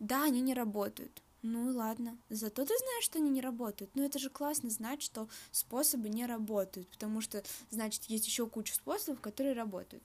Да, 0.00 0.24
они 0.24 0.40
не 0.40 0.52
работают. 0.52 1.22
Ну 1.42 1.70
и 1.70 1.72
ладно. 1.72 2.18
Зато 2.28 2.64
ты 2.64 2.76
знаешь, 2.76 3.04
что 3.04 3.20
они 3.20 3.30
не 3.30 3.40
работают. 3.40 3.94
Но 3.94 4.04
это 4.04 4.18
же 4.18 4.30
классно 4.30 4.68
знать, 4.68 5.00
что 5.00 5.28
способы 5.52 6.08
не 6.08 6.26
работают, 6.26 6.88
потому 6.88 7.20
что, 7.20 7.44
значит, 7.70 8.02
есть 8.06 8.26
еще 8.26 8.48
куча 8.48 8.74
способов, 8.74 9.20
которые 9.20 9.54
работают. 9.54 10.02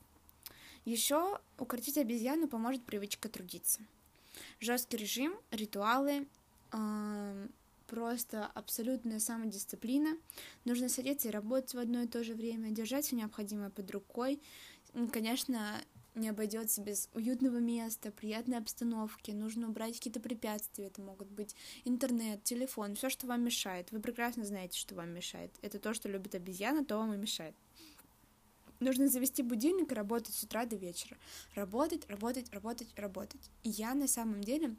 Еще 0.86 1.39
укротить 1.57 1.97
обезьяну 1.97 2.47
поможет 2.47 2.83
привычка 2.83 3.27
трудиться. 3.27 3.81
Жесткий 4.60 4.97
режим, 4.97 5.36
ритуалы, 5.49 6.27
просто 7.88 8.45
абсолютная 8.45 9.19
самодисциплина. 9.19 10.17
Нужно 10.65 10.89
садиться 10.89 11.30
и 11.30 11.32
работать 11.32 11.73
в 11.73 11.80
одно 11.80 12.02
и 12.02 12.08
то 12.08 12.23
же 12.23 12.36
время, 12.36 12.71
держать 12.71 13.06
все 13.06 13.15
необходимое 13.15 13.69
под 13.69 13.89
рукой. 13.91 14.41
Конечно, 15.12 15.82
не 16.17 16.30
обойдется 16.30 16.82
без 16.82 17.10
уютного 17.13 17.58
места, 17.58 18.12
приятной 18.12 18.58
обстановки. 18.58 19.32
Нужно 19.32 19.69
убрать 19.69 19.95
какие-то 19.95 20.19
препятствия. 20.19 20.88
Это 20.88 21.02
могут 21.02 21.30
быть 21.30 21.56
интернет, 21.86 22.43
телефон, 22.43 22.95
все, 22.95 23.10
что 23.10 23.28
вам 23.28 23.43
мешает. 23.43 23.91
Вы 23.91 24.00
прекрасно 24.00 24.43
знаете, 24.43 24.78
что 24.78 24.95
вам 24.95 25.12
мешает. 25.12 25.52
Это 25.62 25.80
то, 25.80 25.93
что 25.93 26.10
любит 26.10 26.36
обезьяна, 26.36 26.84
то 26.86 26.97
вам 26.97 27.13
и 27.13 27.17
мешает. 27.17 27.56
Нужно 28.80 29.08
завести 29.08 29.41
будильник 29.41 29.91
и 29.91 29.95
работать 29.95 30.36
с 30.36 30.43
утра 30.43 30.65
до 30.65 30.76
вечера. 30.76 31.17
Работать, 31.56 32.08
работать, 32.10 32.52
работать, 32.54 32.89
работать. 32.95 33.50
И 33.63 33.69
я 33.69 33.95
на 33.95 34.08
самом 34.08 34.41
деле 34.41 34.76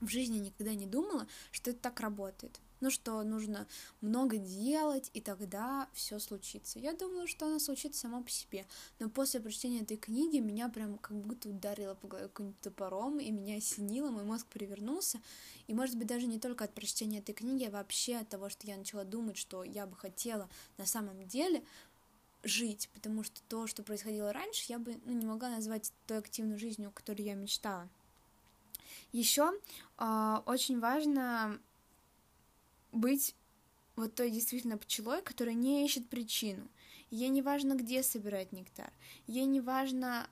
в 0.00 0.08
жизни 0.08 0.38
никогда 0.38 0.74
не 0.74 0.86
думала, 0.86 1.26
что 1.50 1.70
это 1.70 1.80
так 1.80 2.00
работает. 2.00 2.60
Ну 2.80 2.90
что, 2.90 3.22
нужно 3.22 3.66
много 4.02 4.36
делать, 4.36 5.10
и 5.14 5.20
тогда 5.22 5.88
все 5.94 6.18
случится. 6.18 6.78
Я 6.78 6.92
думала, 6.92 7.26
что 7.26 7.46
оно 7.46 7.58
случится 7.58 8.00
само 8.00 8.22
по 8.22 8.28
себе. 8.28 8.66
Но 8.98 9.08
после 9.08 9.40
прочтения 9.40 9.80
этой 9.80 9.96
книги 9.96 10.38
меня 10.38 10.68
прям 10.68 10.98
как 10.98 11.16
будто 11.16 11.48
ударило 11.48 11.94
по 11.94 12.08
голове 12.08 12.28
каким-то 12.28 12.64
топором, 12.64 13.20
и 13.20 13.30
меня 13.30 13.56
осенило, 13.56 14.10
мой 14.10 14.24
мозг 14.24 14.46
перевернулся. 14.48 15.18
И, 15.66 15.72
может 15.72 15.96
быть, 15.96 16.08
даже 16.08 16.26
не 16.26 16.38
только 16.38 16.64
от 16.64 16.74
прочтения 16.74 17.20
этой 17.20 17.32
книги, 17.32 17.64
а 17.64 17.70
вообще 17.70 18.16
от 18.16 18.28
того, 18.28 18.50
что 18.50 18.66
я 18.66 18.76
начала 18.76 19.04
думать, 19.04 19.38
что 19.38 19.64
я 19.64 19.86
бы 19.86 19.96
хотела 19.96 20.50
на 20.76 20.84
самом 20.84 21.26
деле, 21.26 21.64
жить, 22.42 22.90
потому 22.92 23.22
что 23.22 23.40
то, 23.48 23.66
что 23.66 23.82
происходило 23.82 24.32
раньше, 24.32 24.64
я 24.68 24.78
бы 24.78 25.00
ну, 25.06 25.12
не 25.12 25.24
могла 25.24 25.48
назвать 25.48 25.92
той 26.06 26.18
активной 26.18 26.58
жизнью, 26.58 26.90
о 26.90 26.92
которой 26.92 27.22
я 27.22 27.34
мечтала. 27.34 27.88
Еще 29.14 29.44
э, 29.44 29.60
а, 29.96 30.42
очень 30.44 30.80
важно 30.80 31.60
быть 32.90 33.36
вот 33.94 34.12
той 34.16 34.28
действительно 34.28 34.76
пчелой, 34.76 35.22
которая 35.22 35.54
не 35.54 35.84
ищет 35.84 36.08
причину. 36.08 36.66
Ей 37.12 37.28
не 37.28 37.40
важно, 37.40 37.74
где 37.74 38.02
собирать 38.02 38.50
нектар. 38.50 38.92
Ей 39.28 39.44
не 39.44 39.60
важно 39.60 40.28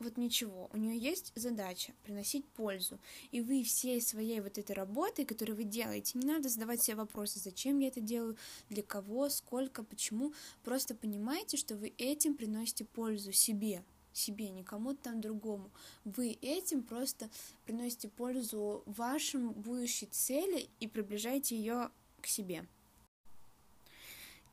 вот 0.00 0.16
ничего. 0.16 0.68
У 0.72 0.76
нее 0.76 0.98
есть 0.98 1.30
задача 1.36 1.92
приносить 2.02 2.44
пользу. 2.44 2.98
И 3.30 3.40
вы 3.40 3.62
всей 3.62 4.02
своей 4.02 4.40
вот 4.40 4.58
этой 4.58 4.72
работой, 4.72 5.24
которую 5.24 5.54
вы 5.54 5.62
делаете, 5.62 6.18
не 6.18 6.26
надо 6.26 6.48
задавать 6.48 6.82
себе 6.82 6.96
вопросы, 6.96 7.38
зачем 7.38 7.78
я 7.78 7.86
это 7.86 8.00
делаю, 8.00 8.36
для 8.68 8.82
кого, 8.82 9.28
сколько, 9.28 9.84
почему. 9.84 10.32
Просто 10.64 10.96
понимаете, 10.96 11.56
что 11.56 11.76
вы 11.76 11.92
этим 11.98 12.34
приносите 12.34 12.84
пользу 12.84 13.30
себе, 13.30 13.84
себе, 14.16 14.50
не 14.50 14.62
кому-то 14.62 15.04
там 15.04 15.20
другому. 15.20 15.70
Вы 16.04 16.38
этим 16.40 16.82
просто 16.82 17.28
приносите 17.64 18.08
пользу 18.08 18.82
вашим 18.86 19.52
будущей 19.52 20.06
цели 20.06 20.68
и 20.80 20.88
приближаете 20.88 21.56
ее 21.56 21.90
к 22.20 22.26
себе. 22.26 22.66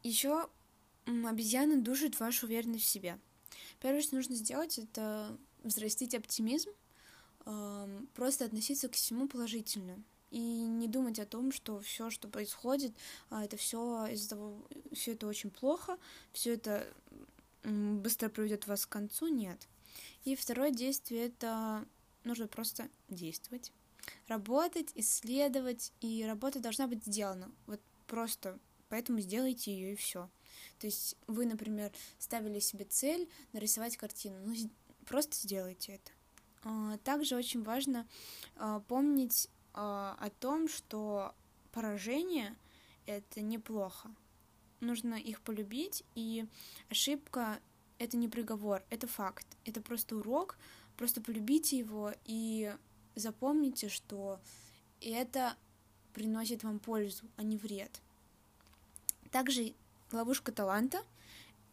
Еще 0.03 0.49
обезьяны 1.05 1.81
душат 1.81 2.19
вашу 2.19 2.47
уверенность 2.47 2.85
в 2.85 2.87
себе. 2.87 3.19
Первое, 3.79 4.01
что 4.01 4.15
нужно 4.15 4.35
сделать, 4.35 4.77
это 4.79 5.37
взрастить 5.63 6.15
оптимизм, 6.15 6.69
просто 8.13 8.45
относиться 8.45 8.89
к 8.89 8.93
всему 8.93 9.27
положительно 9.27 10.03
и 10.31 10.39
не 10.39 10.87
думать 10.87 11.19
о 11.19 11.25
том, 11.25 11.51
что 11.51 11.79
все, 11.81 12.09
что 12.09 12.27
происходит, 12.27 12.93
а, 13.29 13.43
это 13.43 13.57
все 13.57 14.07
из-за 14.07 14.29
того, 14.29 14.65
все 14.93 15.11
это 15.11 15.27
очень 15.27 15.51
плохо, 15.51 15.97
все 16.31 16.53
это 16.53 16.87
быстро 17.63 18.29
приведет 18.29 18.67
вас 18.67 18.85
к 18.85 18.89
концу, 18.89 19.27
нет. 19.27 19.67
И 20.23 20.35
второе 20.35 20.71
действие 20.71 21.27
это 21.27 21.85
нужно 22.23 22.47
просто 22.47 22.89
действовать, 23.09 23.71
работать, 24.27 24.91
исследовать, 24.95 25.91
и 26.01 26.23
работа 26.25 26.59
должна 26.59 26.87
быть 26.87 27.05
сделана. 27.05 27.51
Вот 27.67 27.81
просто 28.07 28.59
поэтому 28.89 29.19
сделайте 29.19 29.73
ее 29.73 29.93
и 29.93 29.95
все. 29.95 30.29
То 30.79 30.87
есть 30.87 31.15
вы, 31.27 31.45
например, 31.45 31.91
ставили 32.19 32.59
себе 32.59 32.85
цель 32.85 33.29
нарисовать 33.53 33.97
картину, 33.97 34.37
ну 34.45 34.55
просто 35.05 35.35
сделайте 35.35 35.93
это. 35.93 36.11
А, 36.63 36.97
также 36.99 37.35
очень 37.35 37.63
важно 37.63 38.07
а, 38.55 38.81
помнить 38.81 39.49
а, 39.73 40.15
о 40.19 40.29
том, 40.29 40.67
что 40.67 41.33
поражение 41.71 42.55
это 43.05 43.41
неплохо. 43.41 44.11
Нужно 44.81 45.15
их 45.15 45.41
полюбить, 45.41 46.03
и 46.15 46.45
ошибка 46.89 47.59
это 47.97 48.17
не 48.17 48.27
приговор, 48.27 48.83
это 48.89 49.07
факт, 49.07 49.45
это 49.63 49.79
просто 49.79 50.17
урок, 50.17 50.57
просто 50.97 51.21
полюбите 51.21 51.77
его 51.77 52.13
и 52.25 52.75
запомните, 53.15 53.89
что 53.89 54.39
это 54.99 55.55
приносит 56.13 56.63
вам 56.63 56.79
пользу, 56.79 57.23
а 57.37 57.43
не 57.43 57.57
вред. 57.57 58.01
Также 59.31 59.73
ловушка 60.11 60.51
таланта. 60.51 61.03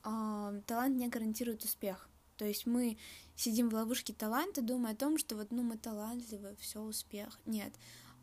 Э, 0.05 0.61
талант 0.67 0.97
не 0.97 1.09
гарантирует 1.09 1.65
успех. 1.65 2.09
То 2.37 2.45
есть 2.45 2.67
мы 2.67 2.97
сидим 3.35 3.69
в 3.69 3.75
ловушке 3.75 4.13
таланта, 4.13 4.63
думая 4.63 4.93
о 4.93 4.97
том, 4.97 5.19
что 5.19 5.37
вот 5.37 5.51
ну 5.51 5.63
мы 5.63 5.77
талантливы, 5.77 6.57
все 6.61 6.81
успех. 6.81 7.39
Нет, 7.47 7.73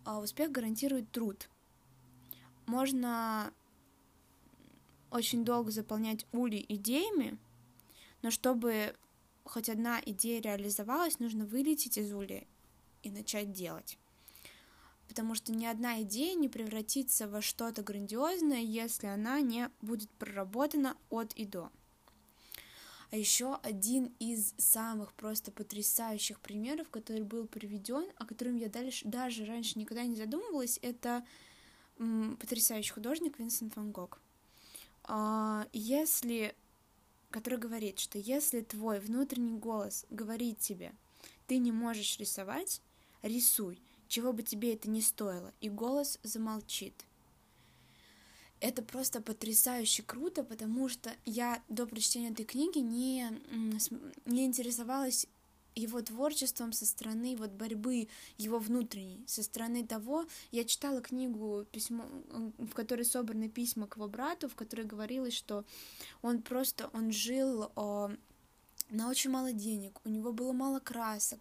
э, 0.06 0.12
успех 0.12 0.52
гарантирует 0.52 1.12
труд. 1.12 1.50
Можно 2.66 3.52
очень 5.16 5.46
долго 5.46 5.72
заполнять 5.72 6.26
ули 6.32 6.64
идеями, 6.68 7.38
но 8.22 8.32
чтобы 8.32 8.96
хоть 9.44 9.70
одна 9.70 10.02
идея 10.06 10.42
реализовалась, 10.42 11.20
нужно 11.20 11.46
вылететь 11.46 11.98
из 11.98 12.14
ули 12.14 12.48
и 13.04 13.12
начать 13.12 13.52
делать 13.52 13.98
потому 15.08 15.36
что 15.36 15.52
ни 15.52 15.66
одна 15.66 16.02
идея 16.02 16.36
не 16.36 16.50
превратится 16.50 17.28
во 17.28 17.42
что-то 17.42 17.82
грандиозное, 17.84 18.62
если 18.62 19.08
она 19.08 19.42
не 19.42 19.70
будет 19.82 20.10
проработана 20.12 20.98
от 21.10 21.34
и 21.34 21.46
до. 21.46 21.72
А 23.12 23.18
еще 23.18 23.56
один 23.62 24.14
из 24.20 24.54
самых 24.58 25.14
просто 25.14 25.52
потрясающих 25.52 26.40
примеров, 26.40 26.90
который 26.90 27.24
был 27.24 27.48
приведен, 27.48 28.06
о 28.18 28.26
котором 28.26 28.56
я 28.56 28.68
дальше, 28.68 29.08
даже 29.08 29.46
раньше 29.46 29.78
никогда 29.80 30.04
не 30.04 30.16
задумывалась, 30.16 30.80
это 30.82 31.26
м, 31.98 32.36
потрясающий 32.38 32.92
художник 32.92 33.40
Винсент 33.40 33.76
Ван 33.76 33.92
Гог. 33.92 34.20
А, 35.08 35.68
если, 35.72 36.56
который 37.30 37.60
говорит, 37.60 38.00
что 38.00 38.18
если 38.18 38.62
твой 38.62 39.00
внутренний 39.00 39.58
голос 39.58 40.06
говорит 40.10 40.60
тебе, 40.60 40.94
ты 41.48 41.58
не 41.58 41.72
можешь 41.72 42.18
рисовать, 42.20 42.82
рисуй, 43.22 43.82
чего 44.08 44.34
бы 44.34 44.44
тебе 44.44 44.74
это 44.74 44.90
ни 44.90 45.02
стоило, 45.02 45.54
и 45.62 45.70
голос 45.70 46.20
замолчит. 46.24 47.06
Это 48.62 48.82
просто 48.82 49.22
потрясающе 49.22 50.02
круто, 50.02 50.44
потому 50.44 50.90
что 50.90 51.12
я 51.26 51.62
до 51.70 51.86
прочтения 51.86 52.32
этой 52.32 52.46
книги 52.46 52.80
не, 52.80 53.30
не 54.26 54.46
интересовалась 54.46 55.28
его 55.76 56.02
творчеством 56.02 56.72
со 56.72 56.86
стороны 56.86 57.36
вот 57.36 57.52
борьбы 57.52 58.08
его 58.38 58.60
внутренней, 58.60 59.24
со 59.28 59.44
стороны 59.44 59.86
того, 59.86 60.26
я 60.52 60.64
читала 60.64 61.02
книгу, 61.02 61.66
письмо, 61.72 62.06
в 62.58 62.74
которой 62.74 63.04
собраны 63.04 63.50
письма 63.50 63.88
к 63.88 63.98
его 63.98 64.08
брату, 64.08 64.48
в 64.48 64.56
которой 64.56 64.86
говорилось, 64.86 65.34
что 65.34 65.66
он 66.22 66.42
просто, 66.42 66.90
он 66.94 67.12
жил 67.12 67.72
о, 67.76 68.12
на 68.90 69.10
очень 69.10 69.30
мало 69.30 69.52
денег, 69.52 70.00
у 70.06 70.10
него 70.10 70.32
было 70.32 70.54
мало 70.54 70.80
красок, 70.80 71.40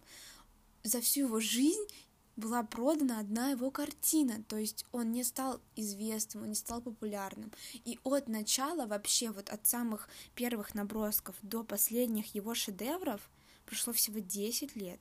за 0.83 1.01
всю 1.01 1.21
его 1.21 1.39
жизнь 1.39 1.87
была 2.35 2.63
продана 2.63 3.19
одна 3.19 3.51
его 3.51 3.71
картина, 3.71 4.43
то 4.43 4.57
есть 4.57 4.85
он 4.91 5.11
не 5.11 5.23
стал 5.23 5.61
известным, 5.75 6.43
он 6.43 6.49
не 6.49 6.55
стал 6.55 6.81
популярным. 6.81 7.51
И 7.85 7.97
от 8.03 8.27
начала 8.27 8.85
вообще, 8.85 9.31
вот 9.31 9.49
от 9.49 9.65
самых 9.65 10.09
первых 10.35 10.75
набросков 10.75 11.35
до 11.41 11.63
последних 11.63 12.35
его 12.35 12.53
шедевров 12.53 13.21
прошло 13.65 13.93
всего 13.93 14.19
10 14.19 14.75
лет. 14.75 14.99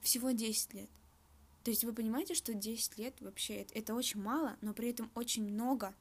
Всего 0.00 0.30
10 0.30 0.74
лет. 0.74 0.90
То 1.64 1.70
есть 1.70 1.84
вы 1.84 1.92
понимаете, 1.92 2.34
что 2.34 2.54
10 2.54 2.98
лет 2.98 3.14
вообще 3.20 3.56
это, 3.56 3.74
это 3.74 3.94
очень 3.94 4.20
мало, 4.20 4.56
но 4.60 4.72
при 4.72 4.90
этом 4.90 5.10
очень 5.14 5.44
много. 5.44 5.94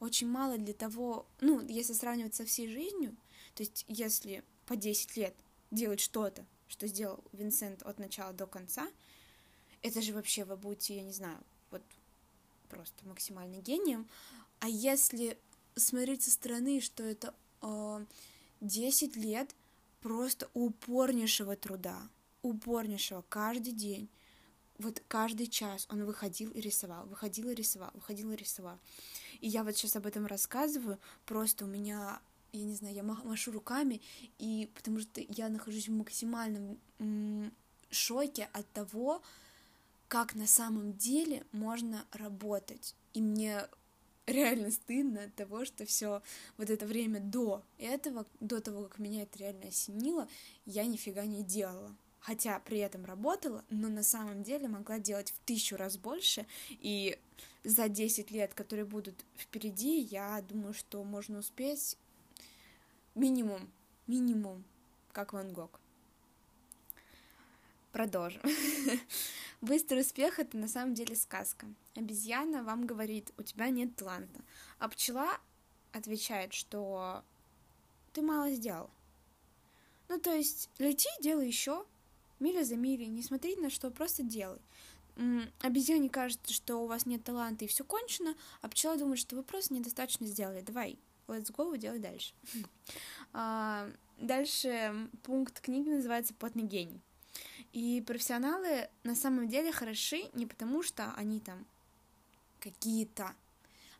Очень 0.00 0.28
мало 0.28 0.56
для 0.58 0.74
того, 0.74 1.26
ну, 1.40 1.60
если 1.60 1.92
сравнивать 1.92 2.34
со 2.34 2.44
всей 2.44 2.68
жизнью, 2.68 3.16
то 3.54 3.62
есть 3.62 3.84
если 3.88 4.44
по 4.66 4.76
10 4.76 5.16
лет 5.16 5.34
делать 5.70 6.00
что-то, 6.00 6.46
что 6.68 6.86
сделал 6.86 7.22
Винсент 7.32 7.82
от 7.82 7.98
начала 7.98 8.32
до 8.32 8.46
конца, 8.46 8.88
это 9.82 10.00
же 10.00 10.12
вообще 10.12 10.44
вы 10.44 10.56
будете, 10.56 10.96
я 10.96 11.02
не 11.02 11.12
знаю, 11.12 11.38
вот 11.70 11.82
просто 12.68 13.06
максимально 13.06 13.56
гением. 13.56 14.08
А 14.60 14.68
если 14.68 15.38
смотреть 15.76 16.22
со 16.22 16.30
стороны, 16.30 16.80
что 16.80 17.02
это 17.02 17.34
э, 17.62 18.04
10 18.60 19.16
лет 19.16 19.54
просто 20.00 20.48
упорнейшего 20.54 21.56
труда, 21.56 22.08
упорнейшего 22.42 23.24
каждый 23.28 23.72
день, 23.72 24.08
вот 24.78 25.02
каждый 25.08 25.48
час 25.48 25.86
он 25.90 26.04
выходил 26.04 26.50
и 26.52 26.60
рисовал, 26.60 27.06
выходил 27.06 27.50
и 27.50 27.54
рисовал, 27.54 27.90
выходил 27.94 28.30
и 28.30 28.36
рисовал. 28.36 28.78
И 29.40 29.48
я 29.48 29.64
вот 29.64 29.76
сейчас 29.76 29.96
об 29.96 30.06
этом 30.06 30.26
рассказываю, 30.26 30.98
просто 31.26 31.64
у 31.64 31.68
меня, 31.68 32.20
я 32.52 32.64
не 32.64 32.74
знаю, 32.74 32.94
я 32.94 33.02
машу 33.02 33.50
руками, 33.50 34.00
и 34.38 34.70
потому 34.74 35.00
что 35.00 35.20
я 35.20 35.48
нахожусь 35.48 35.88
в 35.88 35.92
максимальном 35.92 36.78
шоке 37.90 38.48
от 38.52 38.70
того, 38.72 39.22
как 40.06 40.34
на 40.34 40.46
самом 40.46 40.94
деле 40.94 41.44
можно 41.52 42.06
работать. 42.12 42.94
И 43.14 43.20
мне 43.20 43.66
реально 44.28 44.70
стыдно 44.70 45.24
от 45.24 45.34
того, 45.34 45.64
что 45.64 45.84
все 45.86 46.22
вот 46.56 46.70
это 46.70 46.86
время 46.86 47.20
до 47.20 47.62
этого, 47.78 48.26
до 48.40 48.60
того, 48.60 48.84
как 48.84 48.98
меня 48.98 49.22
это 49.22 49.38
реально 49.38 49.68
осенило, 49.68 50.28
я 50.66 50.84
нифига 50.84 51.24
не 51.24 51.42
делала. 51.42 51.94
Хотя 52.20 52.58
при 52.60 52.78
этом 52.78 53.04
работала, 53.04 53.64
но 53.70 53.88
на 53.88 54.02
самом 54.02 54.42
деле 54.42 54.68
могла 54.68 54.98
делать 54.98 55.30
в 55.30 55.38
тысячу 55.46 55.76
раз 55.76 55.96
больше. 55.96 56.46
И 56.68 57.18
за 57.64 57.88
10 57.88 58.30
лет, 58.30 58.54
которые 58.54 58.84
будут 58.84 59.24
впереди, 59.36 60.00
я 60.00 60.42
думаю, 60.48 60.74
что 60.74 61.02
можно 61.04 61.38
успеть 61.38 61.96
минимум, 63.14 63.70
минимум, 64.06 64.64
как 65.12 65.32
Ван 65.32 65.52
Гог. 65.52 65.80
Продолжим. 67.98 68.40
Быстрый 69.60 70.02
успех— 70.02 70.38
это 70.38 70.56
на 70.56 70.68
самом 70.68 70.94
деле 70.94 71.16
сказка. 71.16 71.66
Обезьяна 71.96 72.62
вам 72.62 72.86
говорит, 72.86 73.32
у 73.36 73.42
тебя 73.42 73.70
нет 73.70 73.96
таланта. 73.96 74.40
А 74.78 74.88
пчела 74.88 75.36
отвечает, 75.90 76.52
что 76.52 77.24
ты 78.12 78.22
мало 78.22 78.52
сделал. 78.52 78.88
Ну, 80.08 80.20
то 80.20 80.32
есть, 80.32 80.70
лети, 80.78 81.08
делай 81.20 81.48
еще, 81.48 81.84
миля 82.38 82.62
за 82.62 82.76
милей, 82.76 83.08
не 83.08 83.20
смотри 83.20 83.56
на 83.56 83.68
что, 83.68 83.90
просто 83.90 84.22
делай. 84.22 84.60
Обезьяне 85.62 86.08
кажется, 86.08 86.52
что 86.52 86.76
у 86.76 86.86
вас 86.86 87.04
нет 87.04 87.24
таланта 87.24 87.64
и 87.64 87.68
все 87.68 87.82
кончено, 87.82 88.36
а 88.62 88.68
пчела 88.68 88.96
думает, 88.96 89.18
что 89.18 89.34
вы 89.34 89.42
просто 89.42 89.74
недостаточно 89.74 90.24
сделали. 90.28 90.60
Давай, 90.60 91.00
let's 91.26 91.52
go, 91.52 91.76
делай 91.76 91.98
дальше. 91.98 92.32
А, 93.32 93.90
дальше 94.18 95.10
пункт 95.24 95.60
книги 95.60 95.88
называется 95.88 96.32
«Потный 96.34 96.62
гений». 96.62 97.02
И 97.72 98.02
профессионалы 98.06 98.88
на 99.04 99.14
самом 99.14 99.48
деле 99.48 99.72
хороши 99.72 100.30
не 100.32 100.46
потому, 100.46 100.82
что 100.82 101.12
они 101.16 101.40
там 101.40 101.66
какие-то. 102.60 103.34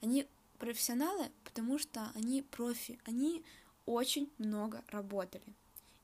Они 0.00 0.26
профессионалы, 0.59 1.31
потому 1.44 1.78
что 1.78 2.11
они 2.14 2.42
профи, 2.42 2.98
они 3.04 3.44
очень 3.87 4.31
много 4.38 4.83
работали. 4.88 5.44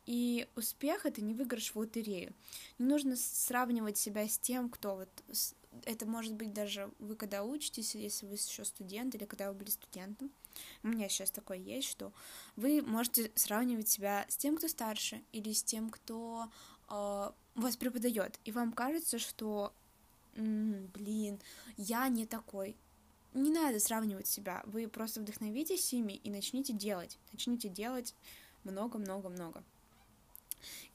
И 0.07 0.47
успех 0.55 1.07
это 1.07 1.23
не 1.23 1.35
выигрыш 1.35 1.71
в 1.75 1.77
лотерею. 1.77 2.35
Не 2.79 2.87
нужно 2.87 3.17
сравнивать 3.17 3.97
себя 3.97 4.29
с 4.29 4.39
тем, 4.39 4.69
кто 4.69 4.97
вот 4.97 5.09
это 5.87 6.07
может 6.07 6.35
быть 6.35 6.53
даже 6.53 6.91
вы 6.99 7.17
когда 7.17 7.43
учитесь, 7.43 7.95
если 7.95 8.27
вы 8.27 8.35
еще 8.35 8.65
студент 8.65 9.15
или 9.15 9.25
когда 9.25 9.51
вы 9.51 9.59
были 9.59 9.71
студентом. 9.71 10.31
У 10.83 10.89
меня 10.89 11.09
сейчас 11.09 11.31
такое 11.31 11.59
есть, 11.59 11.89
что 11.89 12.13
вы 12.57 12.81
можете 12.83 13.33
сравнивать 13.35 13.89
себя 13.89 14.25
с 14.29 14.37
тем, 14.37 14.57
кто 14.57 14.69
старше, 14.69 15.23
или 15.33 15.53
с 15.53 15.65
тем, 15.65 15.91
кто 15.91 16.49
э, 16.89 17.31
вас 17.55 17.77
преподает, 17.77 18.39
и 18.45 18.53
вам 18.53 18.73
кажется, 18.73 19.19
что, 19.19 19.73
блин, 20.35 21.41
я 21.77 22.09
не 22.09 22.27
такой. 22.27 22.77
Не 23.33 23.51
надо 23.51 23.81
сравнивать 23.81 24.29
себя, 24.29 24.63
вы 24.65 24.87
просто 24.87 25.21
вдохновитесь 25.21 25.93
ими 25.93 26.13
и 26.13 26.31
начните 26.31 26.73
делать, 26.73 27.19
начните 27.33 27.69
делать 27.69 28.15
много-много-много. 28.63 29.65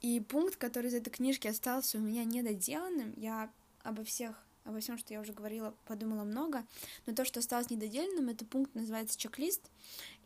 И 0.01 0.19
пункт, 0.21 0.55
который 0.55 0.87
из 0.87 0.93
этой 0.93 1.09
книжки 1.09 1.47
остался 1.47 1.97
у 1.97 2.01
меня 2.01 2.23
недоделанным, 2.23 3.13
я 3.17 3.51
обо 3.83 4.03
всех 4.03 4.45
обо 4.65 4.79
всем, 4.79 4.97
что 4.97 5.13
я 5.13 5.19
уже 5.19 5.33
говорила, 5.33 5.73
подумала 5.85 6.23
много, 6.23 6.63
но 7.05 7.13
то, 7.13 7.25
что 7.25 7.39
осталось 7.39 7.69
недоделанным, 7.69 8.29
это 8.29 8.45
пункт 8.45 8.75
называется 8.75 9.17
чек-лист, 9.17 9.71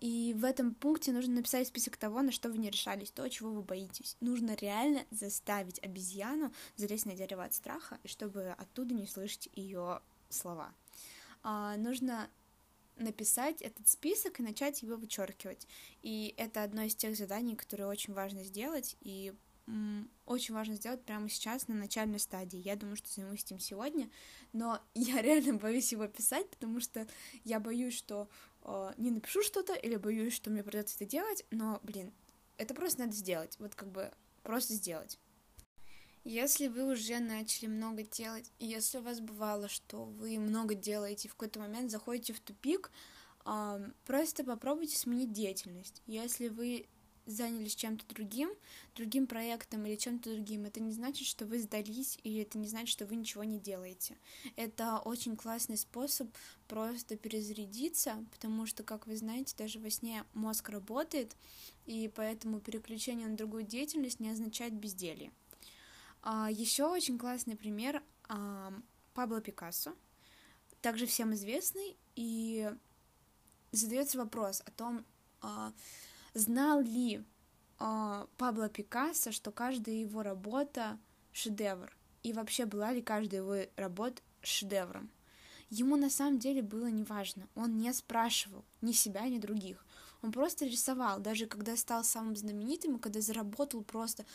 и 0.04 0.34
в 0.34 0.44
этом 0.44 0.76
пункте 0.76 1.14
нужно 1.14 1.36
написать 1.36 1.66
список 1.66 1.96
того, 1.96 2.22
на 2.22 2.34
что 2.34 2.50
вы 2.50 2.58
не 2.58 2.70
решались, 2.70 3.10
то, 3.10 3.26
чего 3.30 3.52
вы 3.52 3.62
боитесь. 3.62 4.18
Нужно 4.20 4.54
реально 4.54 5.06
заставить 5.12 5.82
обезьяну 5.82 6.52
залезть 6.76 7.06
на 7.06 7.16
дерево 7.16 7.46
от 7.46 7.54
страха, 7.54 7.98
и 8.04 8.10
чтобы 8.10 8.50
оттуда 8.58 8.94
не 8.94 9.08
слышать 9.08 9.48
ее 9.54 10.02
слова. 10.28 10.74
А, 11.42 11.78
нужно 11.78 12.30
написать 12.98 13.62
этот 13.62 13.88
список 13.88 14.42
и 14.42 14.44
начать 14.44 14.82
его 14.82 14.98
вычеркивать. 14.98 15.70
И 16.02 16.34
это 16.36 16.64
одно 16.64 16.82
из 16.82 16.96
тех 16.96 17.16
заданий, 17.16 17.56
которые 17.56 17.88
очень 17.88 18.14
важно 18.14 18.44
сделать, 18.44 18.98
и 19.00 19.34
очень 20.26 20.54
важно 20.54 20.76
сделать 20.76 21.02
прямо 21.04 21.30
сейчас 21.30 21.70
на 21.70 21.76
начальной 21.76 22.20
стадии. 22.20 22.60
Я 22.60 22.76
думаю, 22.76 22.98
что 22.98 23.10
займусь 23.10 23.46
этим 23.46 23.60
сегодня, 23.60 24.10
но 24.52 24.82
я 24.94 25.22
реально 25.22 25.54
боюсь 25.54 25.94
его 25.94 26.08
писать, 26.08 26.50
потому 26.50 26.82
что 26.82 27.08
я 27.46 27.62
боюсь, 27.62 27.94
что 27.94 28.28
не 28.98 29.12
напишу 29.12 29.42
что-то 29.42 29.74
или 29.74 29.96
боюсь, 29.96 30.34
что 30.34 30.50
мне 30.50 30.64
придется 30.64 30.96
это 30.96 31.06
делать, 31.06 31.46
но, 31.52 31.80
блин, 31.84 32.14
это 32.58 32.74
просто 32.74 33.02
надо 33.02 33.14
сделать, 33.14 33.56
вот 33.60 33.76
как 33.76 33.92
бы 33.92 34.12
просто 34.44 34.74
сделать. 34.74 35.20
Если 36.24 36.68
вы 36.68 36.86
уже 36.94 37.20
начали 37.20 37.68
много 37.68 38.04
делать, 38.04 38.50
и 38.60 38.66
если 38.66 39.00
у 39.00 39.02
вас 39.02 39.20
бывало, 39.20 39.68
что 39.68 40.06
вы 40.06 40.40
много 40.40 40.74
делаете, 40.74 41.28
и 41.28 41.32
в 41.32 41.36
какой-то 41.36 41.60
момент 41.60 41.92
заходите 41.92 42.32
в 42.32 42.40
тупик, 42.40 42.92
э, 43.46 43.92
просто 44.06 44.46
попробуйте 44.46 44.98
сменить 44.98 45.34
деятельность. 45.34 46.02
Если 46.06 46.48
вы 46.48 46.88
занялись 47.26 47.76
чем-то 47.76 48.06
другим, 48.08 48.50
другим 48.96 49.28
проектом 49.28 49.86
или 49.86 49.96
чем-то 49.96 50.34
другим, 50.34 50.66
это 50.66 50.80
не 50.80 50.92
значит, 50.92 51.28
что 51.28 51.46
вы 51.46 51.60
сдались, 51.60 52.20
или 52.24 52.42
это 52.42 52.58
не 52.58 52.68
значит, 52.68 52.90
что 52.90 53.06
вы 53.06 53.16
ничего 53.16 53.44
не 53.44 53.60
делаете. 53.60 54.18
Это 54.56 55.00
очень 55.00 55.36
классный 55.36 55.78
способ 55.78 56.30
просто 56.68 57.16
перезарядиться, 57.16 58.26
потому 58.32 58.66
что, 58.66 58.84
как 58.84 59.08
вы 59.08 59.16
знаете, 59.16 59.56
даже 59.58 59.80
во 59.80 59.90
сне 59.90 60.26
мозг 60.34 60.70
работает, 60.70 61.36
и 61.86 62.12
поэтому 62.16 62.60
переключение 62.60 63.28
на 63.28 63.38
другую 63.38 63.64
деятельность 63.64 64.20
не 64.20 64.30
означает 64.30 64.74
безделье. 64.74 65.32
А, 66.22 66.50
Еще 66.52 66.86
очень 66.86 67.18
классный 67.18 67.56
пример 67.56 68.02
а, 68.28 68.74
Пабло 69.14 69.42
Пикассо, 69.42 69.94
также 70.82 71.06
всем 71.06 71.34
известный, 71.34 71.98
и 72.16 72.70
задается 73.72 74.18
вопрос 74.18 74.62
о 74.66 74.72
том, 74.72 75.06
а, 75.42 75.74
знал 76.34 76.82
ли 76.82 77.24
э, 77.80 78.26
Пабло 78.38 78.70
Пикассо, 78.70 79.32
что 79.32 79.52
каждая 79.52 79.96
его 79.96 80.24
работа 80.24 80.98
шедевр. 81.32 81.96
И 82.24 82.34
вообще 82.34 82.66
была 82.66 82.92
ли 82.94 83.02
каждая 83.02 83.42
его 83.42 83.70
работа 83.76 84.22
шедевром. 84.42 85.10
Ему 85.70 85.96
на 85.96 86.10
самом 86.10 86.40
деле 86.40 86.62
было 86.62 86.88
неважно. 86.88 87.48
Он 87.56 87.78
не 87.78 87.92
спрашивал 87.94 88.64
ни 88.82 88.92
себя, 88.92 89.28
ни 89.28 89.40
других. 89.40 89.86
Он 90.22 90.32
просто 90.32 90.66
рисовал, 90.66 91.20
даже 91.20 91.48
когда 91.48 91.76
стал 91.76 92.04
самым 92.04 92.36
знаменитым, 92.36 92.96
и 92.96 93.00
когда 93.00 93.22
заработал 93.22 93.84
просто 93.84 94.26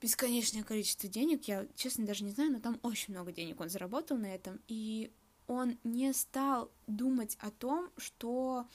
бесконечное 0.00 0.64
количество 0.64 1.08
денег, 1.08 1.44
я, 1.44 1.66
честно, 1.76 2.04
даже 2.06 2.24
не 2.24 2.32
знаю, 2.32 2.52
но 2.52 2.58
там 2.58 2.80
очень 2.82 3.14
много 3.14 3.30
денег 3.32 3.60
он 3.60 3.68
заработал 3.68 4.16
на 4.16 4.34
этом, 4.34 4.60
и 4.66 5.12
он 5.46 5.78
не 5.84 6.12
стал 6.12 6.70
думать 6.88 7.36
о 7.40 7.50
том, 7.50 7.90
что 7.96 8.66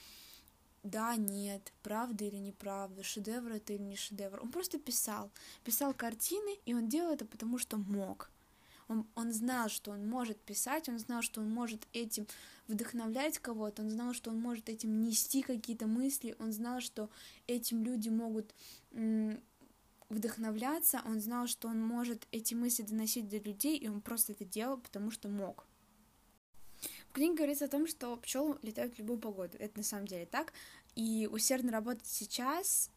да, 0.82 1.16
нет, 1.16 1.72
правда 1.82 2.24
или 2.24 2.36
неправда, 2.36 3.02
шедевр 3.02 3.52
это 3.52 3.72
или 3.72 3.82
не 3.82 3.96
шедевр. 3.96 4.40
Он 4.40 4.50
просто 4.50 4.78
писал, 4.78 5.30
писал 5.64 5.92
картины, 5.94 6.58
и 6.64 6.74
он 6.74 6.88
делал 6.88 7.12
это 7.12 7.24
потому, 7.24 7.58
что 7.58 7.76
мог. 7.76 8.30
Он, 8.88 9.06
он 9.14 9.32
знал, 9.32 9.68
что 9.68 9.90
он 9.90 10.08
может 10.08 10.40
писать, 10.40 10.88
он 10.88 10.98
знал, 10.98 11.20
что 11.20 11.42
он 11.42 11.50
может 11.50 11.86
этим 11.92 12.26
вдохновлять 12.68 13.38
кого-то, 13.38 13.82
он 13.82 13.90
знал, 13.90 14.14
что 14.14 14.30
он 14.30 14.40
может 14.40 14.68
этим 14.70 15.02
нести 15.02 15.42
какие-то 15.42 15.86
мысли, 15.86 16.34
он 16.38 16.52
знал, 16.52 16.80
что 16.80 17.10
этим 17.46 17.82
люди 17.82 18.08
могут 18.08 18.54
вдохновляться, 20.08 21.02
он 21.04 21.20
знал, 21.20 21.46
что 21.46 21.68
он 21.68 21.82
может 21.82 22.26
эти 22.32 22.54
мысли 22.54 22.82
доносить 22.82 23.28
до 23.28 23.36
людей, 23.36 23.76
и 23.76 23.88
он 23.88 24.00
просто 24.00 24.32
это 24.32 24.46
делал, 24.46 24.78
потому 24.78 25.10
что 25.10 25.28
мог. 25.28 25.67
В 27.08 27.12
книге 27.14 27.34
говорится 27.36 27.64
о 27.64 27.68
том, 27.68 27.86
что 27.86 28.16
пчелы 28.16 28.58
летают 28.62 28.94
в 28.94 28.98
любую 28.98 29.18
погоду. 29.18 29.56
Это 29.58 29.78
на 29.78 29.84
самом 29.84 30.06
деле 30.06 30.26
так. 30.26 30.52
И 30.94 31.28
усердно 31.30 31.72
работать 31.72 32.06
сейчас, 32.06 32.90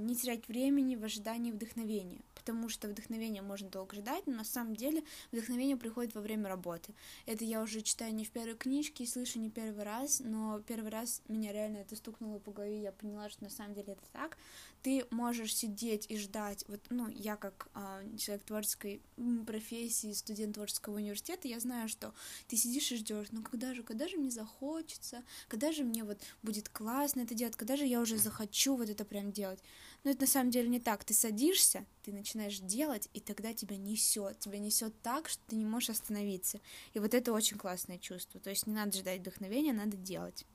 не 0.00 0.16
терять 0.16 0.48
времени 0.48 0.96
в 0.96 1.04
ожидании 1.04 1.52
вдохновения 1.52 2.20
потому 2.40 2.68
что 2.68 2.88
вдохновение 2.88 3.42
можно 3.42 3.68
долго 3.68 3.96
ждать, 3.96 4.26
но 4.26 4.34
на 4.34 4.44
самом 4.44 4.74
деле 4.74 5.04
вдохновение 5.30 5.76
приходит 5.76 6.14
во 6.14 6.20
время 6.20 6.48
работы. 6.48 6.94
Это 7.26 7.44
я 7.44 7.62
уже 7.62 7.82
читаю 7.82 8.14
не 8.14 8.24
в 8.24 8.30
первой 8.30 8.56
книжке 8.56 9.04
и 9.04 9.06
слышу 9.06 9.38
не 9.38 9.50
первый 9.50 9.84
раз, 9.84 10.20
но 10.20 10.60
первый 10.60 10.90
раз 10.90 11.22
меня 11.28 11.52
реально 11.52 11.78
это 11.78 11.96
стукнуло 11.96 12.38
по 12.38 12.50
голове, 12.50 12.80
я 12.80 12.92
поняла, 12.92 13.28
что 13.28 13.44
на 13.44 13.50
самом 13.50 13.74
деле 13.74 13.92
это 13.92 14.02
так. 14.12 14.38
Ты 14.82 15.04
можешь 15.10 15.54
сидеть 15.54 16.06
и 16.08 16.16
ждать, 16.16 16.64
вот, 16.66 16.80
ну, 16.88 17.08
я 17.08 17.36
как 17.36 17.68
э, 17.74 18.16
человек 18.16 18.44
творческой 18.44 19.02
профессии, 19.46 20.12
студент 20.14 20.54
творческого 20.54 20.96
университета, 20.96 21.48
я 21.48 21.60
знаю, 21.60 21.86
что 21.88 22.14
ты 22.48 22.56
сидишь 22.56 22.90
и 22.92 22.96
ждешь, 22.96 23.26
ну, 23.30 23.42
когда 23.42 23.74
же, 23.74 23.82
когда 23.82 24.08
же 24.08 24.16
мне 24.16 24.30
захочется, 24.30 25.22
когда 25.48 25.70
же 25.70 25.84
мне 25.84 26.02
вот 26.02 26.18
будет 26.42 26.70
классно 26.70 27.20
это 27.20 27.34
делать, 27.34 27.56
когда 27.56 27.76
же 27.76 27.84
я 27.84 28.00
уже 28.00 28.16
захочу 28.16 28.74
вот 28.74 28.88
это 28.88 29.04
прям 29.04 29.32
делать. 29.32 29.49
Но 30.04 30.10
это 30.10 30.22
на 30.22 30.26
самом 30.26 30.50
деле 30.50 30.68
не 30.68 30.80
так. 30.80 31.04
Ты 31.04 31.14
садишься, 31.14 31.84
ты 32.04 32.12
начинаешь 32.12 32.58
делать, 32.58 33.08
и 33.12 33.20
тогда 33.20 33.52
тебя 33.52 33.76
несет. 33.76 34.38
Тебя 34.38 34.58
несет 34.58 34.94
так, 35.02 35.28
что 35.28 35.42
ты 35.48 35.56
не 35.56 35.64
можешь 35.64 35.90
остановиться. 35.90 36.60
И 36.94 36.98
вот 36.98 37.14
это 37.14 37.32
очень 37.32 37.58
классное 37.58 37.98
чувство. 37.98 38.40
То 38.40 38.50
есть 38.50 38.66
не 38.66 38.74
надо 38.74 38.96
ждать 38.96 39.20
вдохновения, 39.20 39.72
надо 39.72 39.96
делать. 39.96 40.46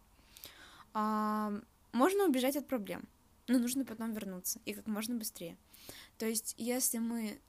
А, 0.93 1.51
можно 1.91 2.25
убежать 2.25 2.55
от 2.55 2.67
проблем, 2.67 3.07
но 3.47 3.59
нужно 3.59 3.85
потом 3.85 4.13
вернуться, 4.13 4.59
и 4.65 4.73
как 4.73 4.87
можно 4.87 5.15
быстрее. 5.15 5.57
То 6.17 6.25
есть, 6.25 6.55
если 6.57 6.97
мы 6.97 7.39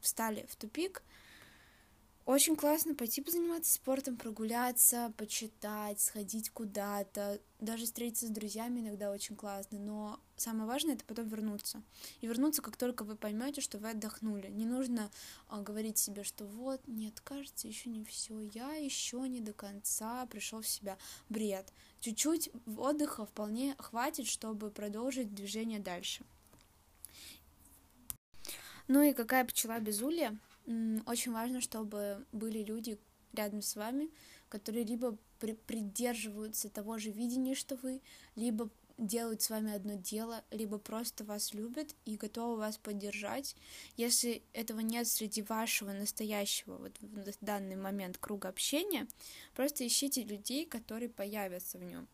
встали 0.00 0.46
в 0.50 0.56
тупик, 0.56 1.02
очень 2.24 2.54
классно 2.54 2.94
пойти 2.94 3.20
позаниматься 3.20 3.72
спортом, 3.72 4.16
прогуляться, 4.16 5.12
почитать, 5.16 6.00
сходить 6.00 6.50
куда-то, 6.50 7.40
даже 7.58 7.84
встретиться 7.84 8.28
с 8.28 8.30
друзьями 8.30 8.80
иногда 8.80 9.10
очень 9.10 9.34
классно, 9.34 9.78
но 9.78 10.20
самое 10.36 10.66
важное 10.66 10.94
это 10.94 11.04
потом 11.04 11.26
вернуться. 11.28 11.82
И 12.20 12.26
вернуться, 12.26 12.62
как 12.62 12.76
только 12.76 13.02
вы 13.02 13.16
поймете, 13.16 13.60
что 13.60 13.78
вы 13.78 13.90
отдохнули. 13.90 14.48
Не 14.48 14.66
нужно 14.66 15.10
а, 15.48 15.62
говорить 15.62 15.98
себе, 15.98 16.22
что 16.22 16.44
вот, 16.44 16.80
нет, 16.86 17.20
кажется, 17.20 17.66
еще 17.66 17.90
не 17.90 18.04
все, 18.04 18.40
я 18.40 18.72
еще 18.74 19.28
не 19.28 19.40
до 19.40 19.52
конца 19.52 20.24
пришел 20.26 20.60
в 20.60 20.68
себя. 20.68 20.98
Бред. 21.28 21.72
Чуть-чуть 22.00 22.50
отдыха 22.76 23.26
вполне 23.26 23.74
хватит, 23.78 24.26
чтобы 24.26 24.70
продолжить 24.70 25.34
движение 25.34 25.80
дальше. 25.80 26.24
Ну 28.88 29.02
и 29.02 29.12
какая 29.12 29.44
пчела 29.44 29.78
без 29.78 30.02
улья? 30.02 30.36
Очень 31.06 31.32
важно, 31.32 31.60
чтобы 31.60 32.26
были 32.32 32.62
люди 32.62 32.98
рядом 33.32 33.62
с 33.62 33.76
вами, 33.76 34.10
которые 34.48 34.84
либо 34.84 35.16
при 35.38 35.54
придерживаются 35.54 36.68
того 36.68 36.98
же 36.98 37.10
видения, 37.10 37.54
что 37.54 37.76
вы, 37.76 38.00
либо 38.36 38.70
делают 38.98 39.42
с 39.42 39.50
вами 39.50 39.72
одно 39.72 39.94
дело, 39.94 40.44
либо 40.50 40.78
просто 40.78 41.24
вас 41.24 41.54
любят 41.54 41.94
и 42.04 42.16
готовы 42.16 42.56
вас 42.56 42.78
поддержать. 42.78 43.56
Если 43.96 44.42
этого 44.52 44.80
нет 44.80 45.08
среди 45.08 45.42
вашего 45.42 45.92
настоящего 45.92 46.76
вот 46.76 46.98
в 47.00 47.44
данный 47.44 47.76
момент 47.76 48.18
круга 48.18 48.48
общения, 48.48 49.08
просто 49.54 49.86
ищите 49.86 50.22
людей, 50.22 50.66
которые 50.66 51.08
появятся 51.08 51.78
в 51.78 51.84
нем 51.84 52.06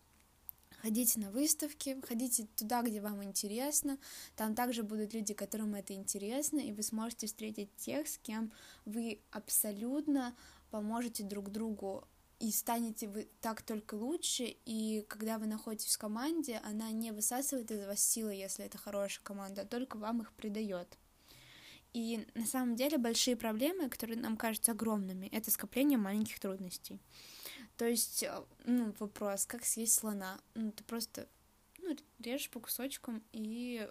ходите 0.81 1.21
на 1.21 1.31
выставки, 1.31 2.01
ходите 2.07 2.47
туда, 2.57 2.83
где 2.83 3.01
вам 3.01 3.23
интересно, 3.23 3.99
там 4.37 4.55
также 4.55 4.83
будут 4.83 5.15
люди, 5.15 5.35
которым 5.35 5.75
это 5.75 5.95
интересно, 5.95 6.59
и 6.59 6.73
вы 6.73 6.83
сможете 6.83 7.27
встретить 7.27 7.75
тех, 7.77 8.09
с 8.09 8.19
кем 8.19 8.53
вы 8.85 9.21
абсолютно 9.31 10.35
поможете 10.71 11.25
друг 11.25 11.51
другу 11.51 12.05
и 12.41 12.53
станете 12.53 13.09
вы 13.09 13.29
так 13.41 13.63
только 13.63 13.97
лучше, 13.97 14.57
и 14.65 15.05
когда 15.09 15.39
вы 15.39 15.47
находитесь 15.47 15.97
в 15.97 15.99
команде, 15.99 16.61
она 16.65 16.91
не 16.93 17.11
высасывает 17.11 17.71
из 17.71 17.85
вас 17.85 18.01
силы, 18.01 18.33
если 18.33 18.65
это 18.65 18.79
хорошая 18.79 19.23
команда, 19.25 19.63
а 19.63 19.67
только 19.67 19.97
вам 19.97 20.23
их 20.23 20.33
придает. 20.33 20.99
И 21.95 22.27
на 22.35 22.47
самом 22.47 22.77
деле 22.77 22.99
большие 22.99 23.37
проблемы, 23.37 23.89
которые 23.89 24.19
нам 24.19 24.37
кажутся 24.37 24.73
огромными, 24.73 25.27
это 25.29 25.51
скопление 25.51 25.99
маленьких 25.99 26.39
трудностей. 26.39 27.01
То 27.79 27.87
есть, 27.87 28.25
э, 28.25 28.43
ну, 28.65 28.93
вопрос, 28.99 29.47
как 29.47 29.65
съесть 29.65 29.95
слона? 29.95 30.39
Ну, 30.55 30.73
ты 30.73 30.83
просто, 30.83 31.29
ну, 31.79 31.97
режешь 32.19 32.51
по 32.51 32.59
кусочкам, 32.59 33.23
и 33.33 33.89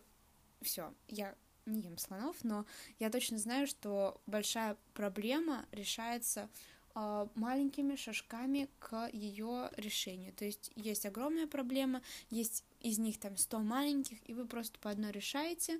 все. 0.61 0.93
Я 1.07 1.35
не 1.65 1.81
ем 1.81 1.97
слонов, 1.97 2.35
но 2.43 2.65
я 2.99 3.09
точно 3.09 3.37
знаю, 3.37 3.65
что 3.65 4.21
большая 4.25 4.75
проблема 4.93 5.65
решается 5.71 6.49
э, 6.95 7.27
маленькими 7.35 7.95
шажками 7.95 8.69
к 8.79 9.09
ее 9.13 9.69
решению. 9.77 10.33
То 10.33 10.43
есть 10.43 10.69
есть 10.75 11.05
огромная 11.05 11.47
проблема, 11.47 12.01
есть 12.29 12.65
из 12.81 12.99
них 12.99 13.17
там 13.21 13.37
100 13.37 13.59
маленьких, 13.59 14.17
и 14.29 14.33
вы 14.33 14.45
просто 14.45 14.77
по 14.79 14.89
одной 14.89 15.13
решаете, 15.13 15.79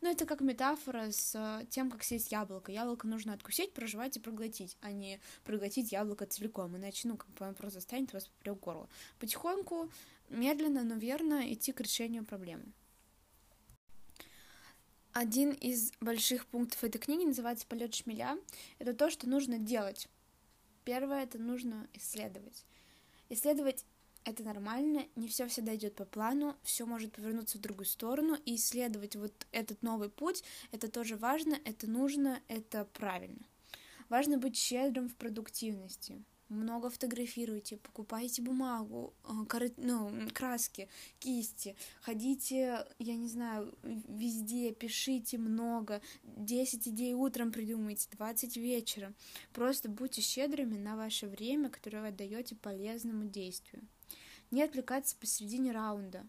ну, 0.00 0.10
это 0.10 0.26
как 0.26 0.40
метафора 0.40 1.10
с 1.10 1.34
э, 1.34 1.66
тем, 1.70 1.90
как 1.90 2.04
съесть 2.04 2.32
яблоко. 2.32 2.72
Яблоко 2.72 3.06
нужно 3.06 3.32
откусить, 3.32 3.72
проживать 3.72 4.16
и 4.16 4.20
проглотить, 4.20 4.76
а 4.80 4.92
не 4.92 5.20
проглотить 5.44 5.92
яблоко 5.92 6.26
целиком, 6.26 6.76
иначе, 6.76 7.08
ну, 7.08 7.16
как 7.16 7.28
бы 7.30 7.44
оно 7.44 7.54
просто 7.54 7.80
станет 7.80 8.12
вас 8.12 8.26
поперек 8.26 8.60
горла. 8.60 8.88
Потихоньку, 9.18 9.90
медленно, 10.28 10.84
но 10.84 10.94
верно 10.94 11.52
идти 11.52 11.72
к 11.72 11.80
решению 11.80 12.24
проблемы. 12.24 12.64
Один 15.12 15.52
из 15.52 15.92
больших 16.00 16.46
пунктов 16.46 16.82
этой 16.82 16.98
книги 16.98 17.24
называется 17.24 17.66
«Полет 17.68 17.94
шмеля». 17.94 18.36
Это 18.80 18.94
то, 18.94 19.10
что 19.10 19.28
нужно 19.28 19.58
делать. 19.58 20.08
Первое— 20.84 21.22
это 21.24 21.38
нужно 21.38 21.88
исследовать. 21.92 22.64
Исследовать 23.28 23.84
это 24.24 24.42
нормально, 24.42 25.06
не 25.16 25.28
все 25.28 25.46
всегда 25.46 25.74
идет 25.74 25.94
по 25.94 26.04
плану, 26.04 26.56
все 26.62 26.86
может 26.86 27.12
повернуться 27.12 27.58
в 27.58 27.60
другую 27.60 27.86
сторону, 27.86 28.36
и 28.44 28.56
исследовать 28.56 29.16
вот 29.16 29.46
этот 29.52 29.82
новый 29.82 30.08
путь, 30.08 30.42
это 30.72 30.90
тоже 30.90 31.16
важно, 31.16 31.58
это 31.64 31.88
нужно, 31.88 32.40
это 32.48 32.86
правильно. 32.86 33.46
Важно 34.08 34.38
быть 34.38 34.56
щедрым 34.56 35.08
в 35.08 35.16
продуктивности. 35.16 36.22
Много 36.50 36.90
фотографируйте, 36.90 37.78
покупайте 37.78 38.42
бумагу, 38.42 39.14
э, 39.24 39.46
коры... 39.48 39.72
ну, 39.78 40.28
краски, 40.34 40.88
кисти, 41.18 41.74
ходите, 42.02 42.86
я 42.98 43.16
не 43.16 43.28
знаю, 43.28 43.74
везде, 43.82 44.72
пишите 44.72 45.38
много, 45.38 46.02
10 46.22 46.86
идей 46.88 47.14
утром 47.14 47.50
придумайте, 47.50 48.08
20 48.12 48.56
вечером. 48.58 49.14
Просто 49.52 49.88
будьте 49.88 50.20
щедрыми 50.20 50.76
на 50.76 50.96
ваше 50.96 51.26
время, 51.26 51.70
которое 51.70 52.02
вы 52.02 52.08
отдаете 52.08 52.54
полезному 52.54 53.24
действию 53.24 53.88
не 54.50 54.62
отвлекаться 54.62 55.16
посередине 55.16 55.72
раунда, 55.72 56.26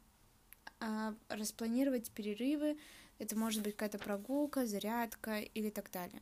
а 0.80 1.16
распланировать 1.30 2.12
перерывы, 2.12 2.78
это 3.18 3.38
может 3.38 3.64
быть 3.64 3.76
какая-то 3.76 3.98
прогулка, 3.98 4.66
зарядка 4.66 5.40
или 5.40 5.70
так 5.70 5.90
далее. 5.92 6.22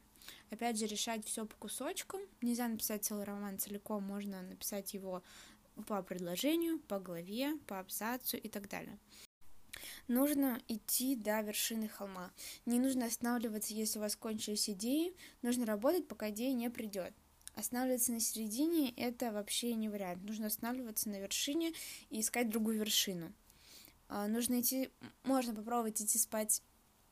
Опять 0.51 0.77
же, 0.77 0.85
решать 0.85 1.25
все 1.25 1.45
по 1.45 1.55
кусочкам. 1.55 2.21
Нельзя 2.41 2.67
написать 2.67 3.03
целый 3.03 3.23
роман 3.23 3.57
целиком, 3.57 4.03
можно 4.03 4.41
написать 4.41 4.93
его 4.93 5.23
по 5.87 6.01
предложению, 6.03 6.79
по 6.79 6.99
главе, 6.99 7.57
по 7.67 7.79
абзацу 7.79 8.37
и 8.37 8.47
так 8.47 8.69
далее. 8.69 8.99
Нужно 10.07 10.61
идти 10.67 11.15
до 11.15 11.41
вершины 11.41 11.87
холма. 11.87 12.31
Не 12.65 12.79
нужно 12.79 13.05
останавливаться, 13.05 13.73
если 13.73 13.97
у 13.99 14.01
вас 14.01 14.15
кончились 14.15 14.69
идеи. 14.69 15.15
Нужно 15.41 15.65
работать, 15.65 16.07
пока 16.07 16.29
идея 16.29 16.53
не 16.53 16.69
придет. 16.69 17.13
Останавливаться 17.55 18.11
на 18.11 18.19
середине— 18.19 18.91
это 18.97 19.31
вообще 19.31 19.73
не 19.75 19.89
вариант. 19.89 20.23
Нужно 20.23 20.47
останавливаться 20.47 21.09
на 21.09 21.19
вершине 21.19 21.73
и 22.09 22.21
искать 22.21 22.49
другую 22.49 22.79
вершину. 22.79 23.31
А, 24.09 24.27
нужно 24.27 24.61
идти, 24.61 24.89
можно 25.23 25.53
попробовать 25.53 26.01
идти 26.01 26.17
спать 26.17 26.61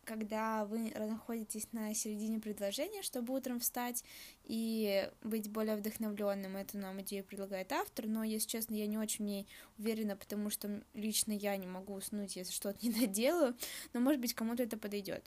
когда 0.04 0.66
вы 0.66 0.92
находитесь 0.92 1.72
на 1.72 1.94
середине 1.94 2.40
предложения, 2.40 3.02
чтобы 3.02 3.34
утром 3.34 3.60
встать 3.60 4.04
и 4.44 5.10
быть 5.22 5.50
более 5.50 5.76
вдохновленным. 5.76 6.58
Эту 6.58 6.78
нам 6.78 7.02
идею 7.02 7.24
предлагает 7.24 7.72
автор, 7.72 8.08
но, 8.08 8.24
если 8.24 8.48
честно, 8.48 8.74
я 8.74 8.88
не 8.88 8.98
очень 8.98 9.26
в 9.26 9.28
ней 9.28 9.48
уверена, 9.78 10.16
потому 10.16 10.50
что 10.50 10.84
лично 10.94 11.32
я 11.32 11.56
не 11.58 11.68
могу 11.68 11.94
уснуть, 11.94 12.36
если 12.36 12.52
что-то 12.52 12.86
не 12.86 12.92
доделаю, 13.00 13.56
но, 13.94 14.00
может 14.00 14.20
быть, 14.20 14.34
кому-то 14.34 14.64
это 14.64 14.78
подойдет. 14.78 15.24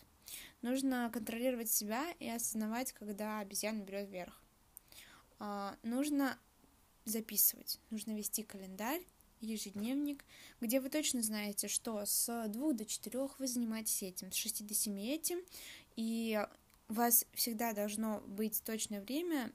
Нужно 0.62 1.10
контролировать 1.12 1.70
себя 1.70 2.04
и 2.18 2.28
осознавать, 2.28 2.92
когда 2.92 3.40
обезьяна 3.40 3.82
берет 3.82 4.08
вверх. 4.08 4.43
А, 5.38 5.76
нужно 5.82 6.38
записывать, 7.04 7.80
нужно 7.90 8.12
вести 8.16 8.42
календарь, 8.42 9.02
ежедневник, 9.40 10.24
где 10.60 10.80
вы 10.80 10.88
точно 10.88 11.22
знаете, 11.22 11.68
что 11.68 12.04
с 12.04 12.48
двух 12.48 12.74
до 12.76 12.84
четырех 12.84 13.38
вы 13.38 13.46
занимаетесь 13.46 14.02
этим, 14.02 14.32
с 14.32 14.34
шести 14.34 14.64
до 14.64 14.74
семи 14.74 15.08
этим, 15.08 15.38
и 15.96 16.40
у 16.88 16.94
вас 16.94 17.26
всегда 17.34 17.72
должно 17.72 18.20
быть 18.20 18.62
точное 18.64 19.00
время 19.02 19.52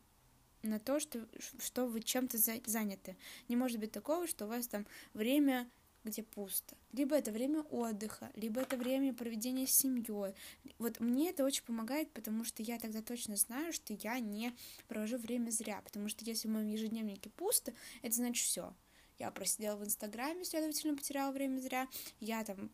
на 0.62 0.80
то, 0.80 1.00
что, 1.00 1.28
что 1.60 1.88
вы 1.88 2.02
чем-то 2.02 2.38
заняты. 2.38 3.18
Не 3.48 3.56
может 3.56 3.80
быть 3.80 3.92
такого, 3.92 4.28
что 4.28 4.46
у 4.46 4.50
вас 4.50 4.68
там 4.68 4.86
время 5.14 5.70
где 6.04 6.24
пусто. 6.24 6.76
Либо 6.92 7.16
это 7.16 7.32
время 7.32 7.62
отдыха, 7.64 8.32
либо 8.36 8.62
это 8.62 8.78
время 8.78 9.14
проведения 9.14 9.68
с 9.68 9.72
семьей. 9.72 10.34
Вот 10.78 11.00
мне 11.00 11.30
это 11.30 11.44
очень 11.44 11.64
помогает, 11.64 12.12
потому 12.12 12.44
что 12.44 12.64
я 12.64 12.80
тогда 12.80 13.02
точно 13.02 13.36
знаю, 13.36 13.74
что 13.74 13.94
я 13.94 14.20
не 14.20 14.54
провожу 14.88 15.18
время 15.18 15.50
зря. 15.50 15.82
Потому 15.84 16.10
что 16.10 16.26
если 16.26 16.48
в 16.48 16.52
моем 16.52 16.68
ежедневнике 16.68 17.30
пусто, 17.30 17.74
это 18.02 18.16
значит 18.16 18.46
все 18.46 18.74
я 19.20 19.32
просидела 19.32 19.76
в 19.76 19.84
Инстаграме, 19.84 20.46
следовательно, 20.46 20.96
потеряла 20.96 21.32
время 21.32 21.60
зря, 21.60 21.88
я 22.22 22.44
там 22.44 22.72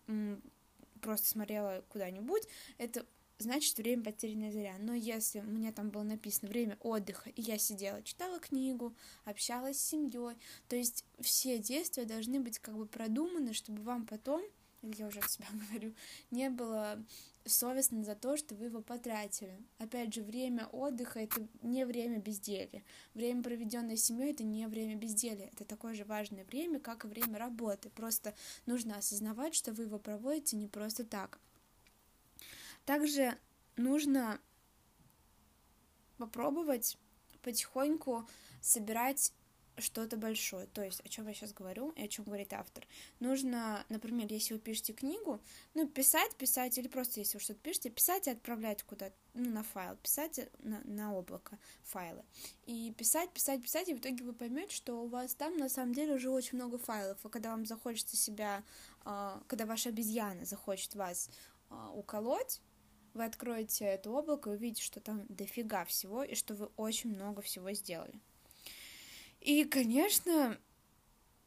просто 1.01 1.28
смотрела 1.28 1.84
куда-нибудь, 1.89 2.43
это 2.78 3.05
значит 3.38 3.77
время 3.77 4.03
потерянное 4.03 4.51
зря. 4.51 4.75
Но 4.79 4.93
если 4.93 5.39
меня 5.41 5.71
там 5.71 5.89
было 5.89 6.03
написано 6.03 6.49
время 6.49 6.77
отдыха, 6.81 7.29
и 7.29 7.41
я 7.41 7.57
сидела, 7.57 8.01
читала 8.03 8.39
книгу, 8.39 8.95
общалась 9.23 9.79
с 9.79 9.88
семьей, 9.88 10.36
то 10.67 10.75
есть 10.75 11.05
все 11.19 11.59
действия 11.59 12.05
должны 12.05 12.39
быть 12.39 12.59
как 12.59 12.75
бы 12.75 12.86
продуманы, 12.86 13.53
чтобы 13.53 13.81
вам 13.81 14.05
потом, 14.05 14.41
я 14.81 15.07
уже 15.07 15.19
от 15.19 15.29
себя 15.31 15.47
говорю, 15.51 15.93
не 16.31 16.49
было 16.49 17.03
совестно 17.45 18.03
за 18.03 18.15
то, 18.15 18.38
что 18.38 18.55
вы 18.55 18.65
его 18.65 18.81
потратили. 18.81 19.55
Опять 19.77 20.13
же, 20.13 20.23
время 20.23 20.67
отдыха 20.67 21.19
это 21.19 21.47
не 21.61 21.86
время 21.86 22.19
безделия. 22.19 22.83
Время, 23.13 23.43
проведенное 23.43 23.97
с 23.97 24.03
семьей, 24.03 24.31
это 24.31 24.43
не 24.43 24.67
время 24.67 24.95
безделия. 24.95 25.49
Это 25.53 25.63
такое 25.65 25.93
же 25.93 26.05
важное 26.05 26.43
время, 26.45 26.79
как 26.79 27.05
и 27.05 27.07
время 27.07 27.38
работы. 27.38 27.89
Просто 27.89 28.33
нужно 28.65 28.97
осознавать, 28.97 29.53
что 29.53 29.73
вы 29.73 29.83
его 29.83 29.99
проводите 29.99 30.57
не 30.57 30.67
просто 30.67 31.03
так. 31.03 31.39
Также 32.86 33.38
нужно 33.75 34.39
попробовать 36.17 36.97
потихоньку 37.41 38.27
собирать 38.61 39.33
что-то 39.77 40.17
большое. 40.17 40.67
То 40.67 40.83
есть, 40.83 41.01
о 41.01 41.09
чем 41.09 41.27
я 41.27 41.33
сейчас 41.33 41.53
говорю 41.53 41.89
и 41.91 42.03
о 42.03 42.07
чем 42.07 42.25
говорит 42.25 42.53
автор. 42.53 42.88
Нужно, 43.19 43.86
например, 43.89 44.27
если 44.31 44.53
вы 44.53 44.59
пишете 44.59 44.93
книгу, 44.93 45.41
ну, 45.73 45.88
писать, 45.88 46.36
писать, 46.36 46.77
или 46.77 46.88
просто 46.88 47.19
если 47.19 47.38
вы 47.38 47.43
что-то 47.43 47.59
пишете, 47.59 47.89
писать 47.89 48.27
и 48.27 48.31
отправлять 48.31 48.83
куда-то, 48.83 49.15
ну, 49.33 49.49
на 49.49 49.63
файл, 49.63 49.95
писать 49.97 50.49
на, 50.59 50.81
на 50.86 51.13
облако 51.13 51.59
файлы. 51.83 52.23
И 52.65 52.93
писать, 52.97 53.31
писать, 53.31 53.61
писать, 53.61 53.89
и 53.89 53.93
в 53.93 53.99
итоге 53.99 54.23
вы 54.23 54.33
поймете, 54.33 54.73
что 54.73 55.03
у 55.03 55.07
вас 55.07 55.36
там 55.36 55.57
на 55.57 55.69
самом 55.69 55.93
деле 55.93 56.13
уже 56.13 56.29
очень 56.29 56.57
много 56.57 56.77
файлов. 56.77 57.23
И 57.25 57.29
когда 57.29 57.51
вам 57.51 57.65
захочется 57.65 58.15
себя, 58.15 58.63
а, 59.03 59.41
когда 59.47 59.65
ваша 59.65 59.89
обезьяна 59.89 60.45
захочет 60.45 60.95
вас 60.95 61.29
а, 61.69 61.91
уколоть, 61.91 62.61
вы 63.16 63.26
откроете 63.26 63.86
это 63.86 64.11
облако 64.11 64.49
и 64.49 64.53
увидите, 64.53 64.84
что 64.84 64.99
там 64.99 65.26
дофига 65.30 65.86
всего, 65.86 66.24
и 66.24 66.36
что 66.36 66.53
вы 66.53 66.68
очень 66.78 67.13
много 67.13 67.41
всего 67.41 67.72
сделали. 67.72 68.20
И, 69.41 69.63
конечно, 69.63 70.57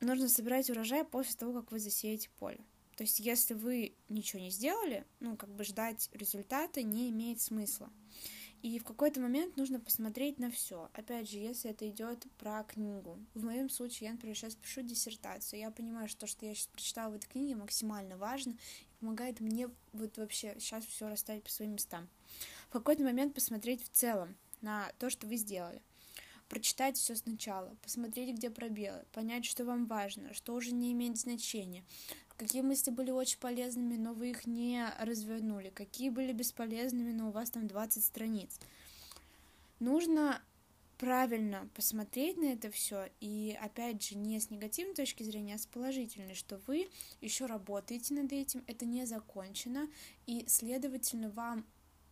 нужно 0.01 0.29
собирать 0.29 0.71
урожай 0.71 1.05
после 1.05 1.37
того, 1.37 1.53
как 1.53 1.71
вы 1.71 1.79
засеете 1.79 2.31
поле. 2.39 2.61
То 2.97 3.05
есть, 3.05 3.21
если 3.21 3.55
вы 3.55 3.95
ничего 4.09 4.41
не 4.41 4.51
сделали, 4.51 5.05
ну, 5.21 5.37
как 5.37 5.51
бы 5.51 5.63
ждать 5.65 6.09
результата 6.13 6.83
не 6.83 7.11
имеет 7.11 7.41
смысла. 7.41 7.91
И 8.63 8.79
в 8.79 8.85
какой-то 8.85 9.21
момент 9.21 9.57
нужно 9.57 9.79
посмотреть 9.79 10.39
на 10.39 10.51
все. 10.51 10.91
Опять 10.93 11.31
же, 11.31 11.39
если 11.39 11.71
это 11.71 11.89
идет 11.89 12.27
про 12.39 12.65
книгу. 12.65 13.19
В 13.35 13.45
моем 13.45 13.71
случае 13.71 14.09
я, 14.09 14.13
например, 14.13 14.37
сейчас 14.37 14.57
пишу 14.57 14.83
диссертацию. 14.83 15.61
Я 15.61 15.71
понимаю, 15.71 16.09
что 16.09 16.21
то, 16.21 16.27
что 16.27 16.45
я 16.45 16.55
сейчас 16.55 16.67
прочитала 16.67 17.13
в 17.13 17.15
этой 17.15 17.29
книге, 17.29 17.55
максимально 17.55 18.17
важно 18.17 18.53
и 18.53 18.95
помогает 19.01 19.41
мне 19.41 19.71
вот 19.93 20.17
вообще 20.19 20.57
сейчас 20.59 20.85
все 20.85 21.09
расставить 21.09 21.45
по 21.45 21.51
своим 21.51 21.73
местам. 21.73 22.09
В 22.69 22.73
какой-то 22.73 23.05
момент 23.05 23.35
посмотреть 23.35 23.85
в 23.85 23.91
целом 23.91 24.37
на 24.61 24.91
то, 24.99 25.09
что 25.09 25.27
вы 25.27 25.37
сделали 25.37 25.81
прочитать 26.49 26.97
все 26.97 27.15
сначала, 27.15 27.77
посмотреть, 27.83 28.37
где 28.37 28.51
пробелы, 28.51 29.05
понять, 29.13 29.45
что 29.45 29.65
вам 29.65 29.87
важно, 29.87 30.33
что 30.33 30.55
уже 30.55 30.73
не 30.73 30.93
имеет 30.93 31.19
значения, 31.19 31.85
какие 32.39 32.63
мысли 32.63 32.91
были 32.91 33.11
очень 33.11 33.39
полезными, 33.39 33.97
но 33.97 34.15
вы 34.15 34.31
их 34.31 34.47
не 34.47 34.87
развернули, 35.01 35.71
какие 35.71 36.09
были 36.09 36.33
бесполезными, 36.33 37.13
но 37.13 37.29
у 37.29 37.33
вас 37.33 37.51
там 37.51 37.67
20 37.67 38.03
страниц. 38.03 38.59
Нужно 39.81 40.41
правильно 40.99 41.69
посмотреть 41.75 42.37
на 42.37 42.47
это 42.47 42.71
все 42.71 43.09
и 43.21 43.57
опять 43.61 44.03
же 44.03 44.17
не 44.17 44.41
с 44.41 44.51
негативной 44.51 44.95
точки 44.95 45.23
зрения, 45.23 45.57
а 45.57 45.59
с 45.59 45.67
положительной, 45.67 46.35
что 46.35 46.61
вы 46.67 46.89
еще 47.21 47.47
работаете 47.47 48.15
над 48.15 48.33
этим, 48.33 48.65
это 48.67 48.87
не 48.87 49.05
закончено 49.05 49.89
и 50.27 50.45
следовательно 50.49 51.31
вам 51.31 51.67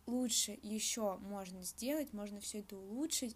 лучше 0.05 0.57
еще 0.61 1.17
можно 1.17 1.63
сделать, 1.63 2.13
можно 2.13 2.39
все 2.39 2.59
это 2.59 2.77
улучшить, 2.77 3.35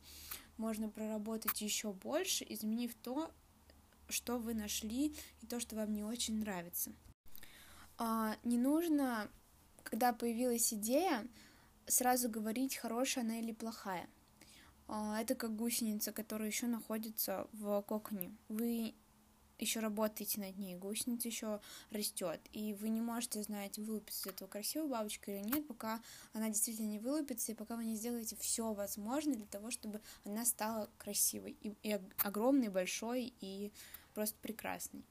можно 0.58 0.90
проработать 0.90 1.62
еще 1.62 1.92
больше, 1.92 2.46
изменив 2.48 2.94
то, 2.96 3.32
что 4.12 4.38
вы 4.38 4.54
нашли 4.54 5.16
и 5.42 5.48
то, 5.48 5.60
что 5.60 5.76
вам 5.76 5.94
не 5.94 6.04
очень 6.04 6.40
нравится. 6.40 6.92
А, 7.98 8.36
не 8.44 8.58
нужно, 8.58 9.30
когда 9.84 10.14
появилась 10.14 10.74
идея, 10.74 11.28
сразу 11.88 12.30
говорить, 12.30 12.78
хорошая 12.78 13.24
она 13.24 13.40
или 13.40 13.52
плохая. 13.52 14.10
А, 14.88 15.22
это 15.22 15.36
как 15.36 15.56
гусеница, 15.56 16.12
которая 16.12 16.50
еще 16.50 16.68
находится 16.68 17.48
в 17.54 17.82
коконе. 17.84 18.36
Вы 18.50 18.94
еще 19.62 19.80
работаете 19.80 20.42
над 20.42 20.58
ней, 20.58 20.76
гусеница 20.76 21.28
еще 21.28 21.62
растет, 21.92 22.42
и 22.52 22.74
вы 22.74 22.90
не 22.90 23.02
можете 23.02 23.44
знать, 23.44 23.78
вылупится 23.78 24.30
из 24.30 24.34
этого 24.34 24.48
красивая 24.48 24.88
бабочка 24.88 25.32
или 25.32 25.44
нет, 25.44 25.68
пока 25.68 26.02
она 26.34 26.50
действительно 26.50 26.88
не 26.88 27.00
вылупится, 27.00 27.52
и 27.52 27.56
пока 27.56 27.76
вы 27.76 27.86
не 27.86 27.96
сделаете 27.96 28.36
все 28.38 28.74
возможное 28.74 29.36
для 29.36 29.46
того, 29.46 29.72
чтобы 29.72 30.02
она 30.26 30.46
стала 30.46 30.90
красивой, 30.98 31.56
и, 31.62 31.74
и 31.84 32.00
огромной, 32.24 32.70
большой, 32.70 33.34
и 33.40 33.72
просто 34.12 34.38
прекрасной. 34.42 35.04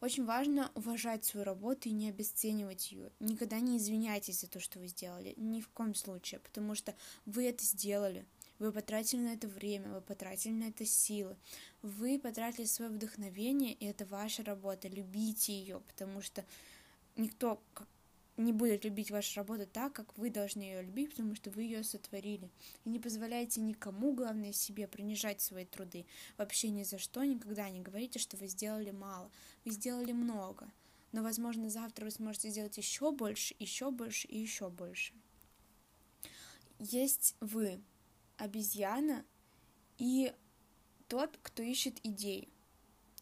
Очень 0.00 0.26
важно 0.26 0.70
уважать 0.74 1.24
свою 1.24 1.44
работу 1.44 1.88
и 1.88 1.92
не 1.92 2.10
обесценивать 2.10 2.92
ее. 2.92 3.10
Никогда 3.18 3.60
не 3.60 3.78
извиняйтесь 3.78 4.40
за 4.40 4.46
то, 4.46 4.60
что 4.60 4.78
вы 4.78 4.88
сделали, 4.88 5.32
ни 5.38 5.62
в 5.62 5.68
коем 5.68 5.94
случае, 5.94 6.40
потому 6.40 6.74
что 6.74 6.94
вы 7.24 7.48
это 7.48 7.64
сделали, 7.64 8.26
вы 8.58 8.72
потратили 8.72 9.20
на 9.20 9.32
это 9.32 9.48
время, 9.48 9.90
вы 9.92 10.02
потратили 10.02 10.52
на 10.52 10.64
это 10.64 10.84
силы, 10.84 11.36
вы 11.80 12.18
потратили 12.18 12.66
свое 12.66 12.90
вдохновение, 12.90 13.72
и 13.72 13.86
это 13.86 14.04
ваша 14.04 14.44
работа, 14.44 14.88
любите 14.88 15.58
ее, 15.58 15.80
потому 15.80 16.20
что 16.20 16.44
никто 17.16 17.62
не 18.36 18.52
будет 18.52 18.84
любить 18.84 19.10
вашу 19.10 19.40
работу 19.40 19.66
так, 19.66 19.92
как 19.92 20.16
вы 20.18 20.30
должны 20.30 20.60
ее 20.60 20.82
любить, 20.82 21.10
потому 21.10 21.34
что 21.34 21.50
вы 21.50 21.62
ее 21.62 21.82
сотворили. 21.82 22.50
И 22.84 22.90
не 22.90 22.98
позволяйте 22.98 23.60
никому, 23.60 24.12
главное 24.14 24.52
себе, 24.52 24.86
принижать 24.86 25.40
свои 25.40 25.64
труды. 25.64 26.06
Вообще 26.36 26.68
ни 26.68 26.82
за 26.82 26.98
что 26.98 27.24
никогда 27.24 27.68
не 27.70 27.80
говорите, 27.80 28.18
что 28.18 28.36
вы 28.36 28.48
сделали 28.48 28.90
мало. 28.90 29.30
Вы 29.64 29.72
сделали 29.72 30.12
много. 30.12 30.70
Но, 31.12 31.22
возможно, 31.22 31.70
завтра 31.70 32.04
вы 32.04 32.10
сможете 32.10 32.50
сделать 32.50 32.76
еще 32.76 33.10
больше, 33.10 33.54
еще 33.58 33.90
больше 33.90 34.28
и 34.28 34.38
еще 34.38 34.68
больше. 34.68 35.14
Есть 36.78 37.36
вы, 37.40 37.80
обезьяна 38.36 39.24
и 39.96 40.34
тот, 41.08 41.38
кто 41.42 41.62
ищет 41.62 41.98
идеи. 42.04 42.48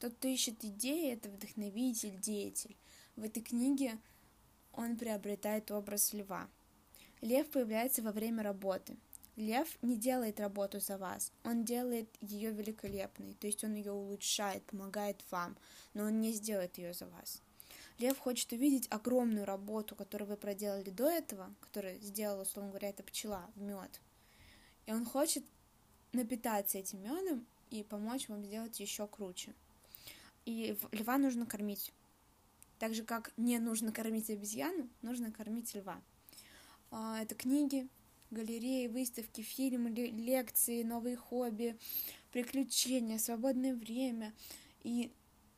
Тот, 0.01 0.15
кто 0.15 0.27
ищет 0.27 0.65
идеи, 0.65 1.13
это 1.13 1.29
вдохновитель, 1.29 2.19
деятель. 2.19 2.77
В 3.15 3.23
этой 3.23 3.43
книге 3.43 3.99
он 4.77 4.97
приобретает 4.97 5.71
образ 5.71 6.13
льва. 6.13 6.49
Лев 7.21 7.49
появляется 7.51 8.03
во 8.03 8.13
время 8.13 8.43
работы. 8.43 8.97
Лев 9.37 9.79
не 9.83 9.97
делает 9.97 10.39
работу 10.39 10.79
за 10.79 10.97
вас, 10.97 11.33
он 11.43 11.65
делает 11.65 12.09
ее 12.21 12.53
великолепной, 12.53 13.35
то 13.35 13.49
есть 13.49 13.65
он 13.65 13.75
ее 13.75 13.91
улучшает, 13.91 14.63
помогает 14.65 15.21
вам, 15.31 15.57
но 15.93 16.05
он 16.05 16.21
не 16.21 16.33
сделает 16.33 16.79
ее 16.79 16.93
за 16.93 17.07
вас. 17.07 17.43
Лев 17.99 18.17
хочет 18.19 18.53
увидеть 18.53 18.87
огромную 18.91 19.45
работу, 19.45 19.97
которую 19.97 20.29
вы 20.29 20.37
проделали 20.37 20.91
до 20.91 21.09
этого, 21.09 21.53
которую 21.61 22.01
сделала, 22.01 22.43
условно 22.43 22.71
говоря, 22.71 22.91
эта 22.91 23.03
пчела 23.03 23.51
в 23.57 23.61
мед, 23.61 24.01
и 24.87 24.93
он 24.93 25.05
хочет 25.05 25.45
напитаться 26.13 26.79
этим 26.79 27.03
медом 27.03 27.45
и 27.71 27.83
помочь 27.83 28.29
вам 28.29 28.45
сделать 28.45 28.79
еще 28.79 29.07
круче. 29.09 29.53
И 30.45 30.77
льва 30.93 31.19
нужно 31.19 31.47
кормить. 31.47 31.93
Так 32.85 32.95
же, 32.95 33.03
как 33.03 33.33
не 33.39 33.59
нужно 33.59 33.93
кормить 33.93 34.29
обезьяну, 34.29 34.91
нужно 35.01 35.33
кормить 35.33 35.75
льва. 35.75 36.03
А, 36.91 37.23
это 37.23 37.35
книги, 37.35 37.89
галереи, 38.31 38.89
выставки, 38.89 39.41
фильмы, 39.41 39.89
лекции, 39.89 40.83
новые 40.83 41.17
хобби, 41.17 41.79
приключения, 42.31 43.17
свободное 43.17 43.75
время. 43.75 44.35
И 44.83 45.11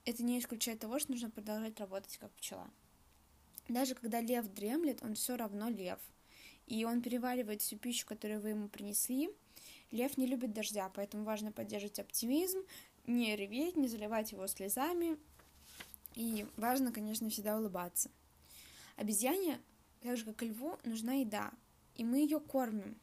это 0.05 0.22
не 0.22 0.39
исключает 0.39 0.79
того, 0.79 1.01
что 1.01 1.11
нужно 1.11 1.29
продолжать 1.29 1.81
работать 1.81 2.16
как 2.18 2.31
пчела. 2.35 2.70
Даже 3.68 3.97
когда 3.97 4.20
лев 4.20 4.47
дремлет, 4.47 5.03
он 5.03 5.16
все 5.16 5.37
равно 5.37 5.68
лев. 5.68 5.99
И 6.68 6.85
он 6.85 7.03
переваривает 7.03 7.61
всю 7.61 7.77
пищу, 7.77 8.07
которую 8.07 8.41
вы 8.41 8.51
ему 8.51 8.68
принесли. 8.68 9.31
Лев 9.91 10.16
не 10.16 10.29
любит 10.29 10.53
дождя, 10.53 10.93
поэтому 10.95 11.24
важно 11.24 11.51
поддерживать 11.51 11.99
оптимизм, 11.99 12.61
не 13.05 13.35
реветь, 13.35 13.74
не 13.74 13.89
заливать 13.89 14.31
его 14.31 14.47
слезами. 14.47 15.18
И 16.17 16.47
важно, 16.57 16.91
конечно, 16.91 17.31
всегда 17.31 17.59
улыбаться. 17.59 18.11
Обезьяне, 18.97 19.61
так 20.01 20.17
же 20.17 20.25
как 20.25 20.43
и 20.43 20.49
льву, 20.49 20.79
нужна 20.85 21.14
еда, 21.14 21.53
и 21.95 22.05
мы 22.05 22.19
ее 22.19 22.41
кормим 22.41 22.99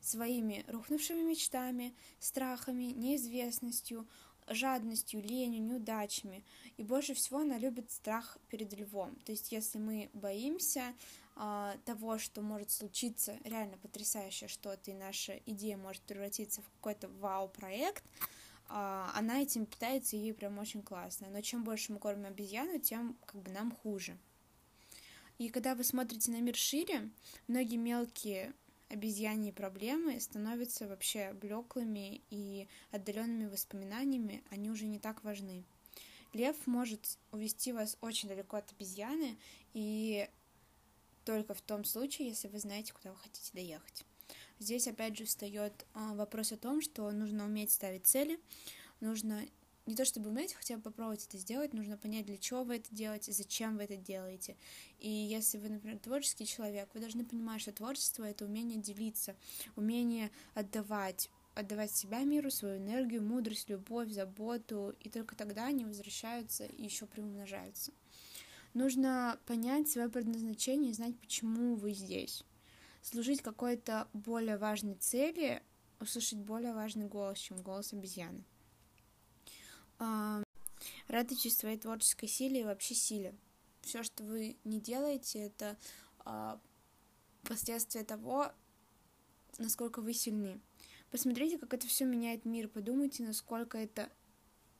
своими 0.00 0.64
рухнувшими 0.68 1.22
мечтами, 1.22 1.94
страхами, 2.20 2.92
неизвестностью, 2.92 4.06
жадностью, 4.46 5.22
ленью, 5.22 5.62
неудачами. 5.62 6.44
И 6.76 6.82
больше 6.82 7.14
всего 7.14 7.38
она 7.38 7.56
любит 7.56 7.90
страх 7.90 8.36
перед 8.48 8.72
львом. 8.74 9.16
То 9.24 9.32
есть, 9.32 9.50
если 9.50 9.78
мы 9.78 10.10
боимся 10.12 10.94
а, 11.36 11.76
того, 11.86 12.18
что 12.18 12.42
может 12.42 12.70
случиться 12.70 13.38
реально 13.44 13.78
потрясающее 13.78 14.48
что-то, 14.48 14.90
и 14.90 14.94
наша 14.94 15.40
идея 15.46 15.78
может 15.78 16.02
превратиться 16.02 16.60
в 16.60 16.68
какой-то 16.76 17.08
вау-проект, 17.08 18.04
она 18.68 19.42
этим 19.42 19.66
питается, 19.66 20.16
и 20.16 20.20
ей 20.20 20.34
прям 20.34 20.58
очень 20.58 20.82
классно. 20.82 21.28
Но 21.30 21.40
чем 21.40 21.64
больше 21.64 21.92
мы 21.92 21.98
кормим 21.98 22.26
обезьяну, 22.26 22.78
тем 22.78 23.16
как 23.26 23.42
бы 23.42 23.50
нам 23.50 23.70
хуже. 23.70 24.16
И 25.38 25.48
когда 25.48 25.74
вы 25.74 25.84
смотрите 25.84 26.30
на 26.30 26.40
мир 26.40 26.56
шире, 26.56 27.10
многие 27.48 27.76
мелкие 27.76 28.52
обезьяньи 28.88 29.50
проблемы 29.50 30.20
становятся 30.20 30.86
вообще 30.86 31.32
блеклыми 31.32 32.22
и 32.30 32.68
отдаленными 32.90 33.48
воспоминаниями, 33.48 34.44
они 34.50 34.70
уже 34.70 34.86
не 34.86 34.98
так 34.98 35.24
важны. 35.24 35.64
Лев 36.32 36.56
может 36.66 37.18
увести 37.32 37.72
вас 37.72 37.96
очень 38.00 38.28
далеко 38.28 38.56
от 38.56 38.70
обезьяны, 38.72 39.36
и 39.72 40.28
только 41.24 41.54
в 41.54 41.60
том 41.62 41.84
случае, 41.84 42.28
если 42.28 42.48
вы 42.48 42.58
знаете, 42.58 42.92
куда 42.92 43.12
вы 43.12 43.18
хотите 43.18 43.50
доехать. 43.52 44.04
Здесь 44.64 44.88
опять 44.88 45.18
же 45.18 45.26
встает 45.26 45.84
а, 45.92 46.14
вопрос 46.14 46.50
о 46.50 46.56
том, 46.56 46.80
что 46.80 47.10
нужно 47.10 47.44
уметь 47.44 47.70
ставить 47.70 48.06
цели, 48.06 48.40
нужно 49.00 49.44
не 49.84 49.94
то 49.94 50.06
чтобы 50.06 50.30
уметь, 50.30 50.54
хотя 50.54 50.78
бы 50.78 50.84
попробовать 50.84 51.26
это 51.26 51.36
сделать, 51.36 51.74
нужно 51.74 51.98
понять, 51.98 52.24
для 52.24 52.38
чего 52.38 52.64
вы 52.64 52.76
это 52.76 52.88
делаете, 52.90 53.32
зачем 53.32 53.76
вы 53.76 53.82
это 53.82 53.96
делаете. 53.96 54.56
И 55.00 55.10
если 55.10 55.58
вы, 55.58 55.68
например, 55.68 55.98
творческий 55.98 56.46
человек, 56.46 56.88
вы 56.94 57.00
должны 57.00 57.26
понимать, 57.26 57.60
что 57.60 57.72
творчество— 57.72 58.24
это 58.24 58.46
умение 58.46 58.80
делиться, 58.80 59.36
умение 59.76 60.30
отдавать, 60.54 61.28
отдавать 61.54 61.90
себя 61.90 62.20
миру, 62.20 62.50
свою 62.50 62.78
энергию, 62.78 63.22
мудрость, 63.22 63.68
любовь, 63.68 64.08
заботу, 64.12 64.94
и 64.98 65.10
только 65.10 65.36
тогда 65.36 65.66
они 65.66 65.84
возвращаются 65.84 66.64
и 66.64 66.84
еще 66.84 67.04
приумножаются. 67.04 67.92
Нужно 68.72 69.38
понять 69.44 69.90
свое 69.90 70.08
предназначение 70.08 70.92
и 70.92 70.94
знать, 70.94 71.18
почему 71.20 71.74
вы 71.74 71.92
здесь. 71.92 72.46
Служить 73.04 73.42
какой-то 73.42 74.08
более 74.14 74.56
важной 74.56 74.94
цели, 74.94 75.62
услышать 76.00 76.38
более 76.38 76.72
важный 76.72 77.04
голос, 77.04 77.38
чем 77.38 77.60
голос 77.60 77.92
обезьяны. 77.92 78.42
Радуйтесь 81.08 81.54
своей 81.54 81.76
творческой 81.76 82.28
силе 82.28 82.62
и 82.62 82.64
вообще 82.64 82.94
силе. 82.94 83.34
Все, 83.82 84.02
что 84.02 84.24
вы 84.24 84.56
не 84.64 84.80
делаете, 84.80 85.40
это 85.40 85.76
а, 86.20 86.58
последствия 87.42 88.04
того, 88.04 88.50
насколько 89.58 90.00
вы 90.00 90.14
сильны. 90.14 90.58
Посмотрите, 91.10 91.58
как 91.58 91.74
это 91.74 91.86
все 91.86 92.06
меняет 92.06 92.46
мир, 92.46 92.68
подумайте, 92.68 93.22
насколько 93.22 93.76
это 93.76 94.08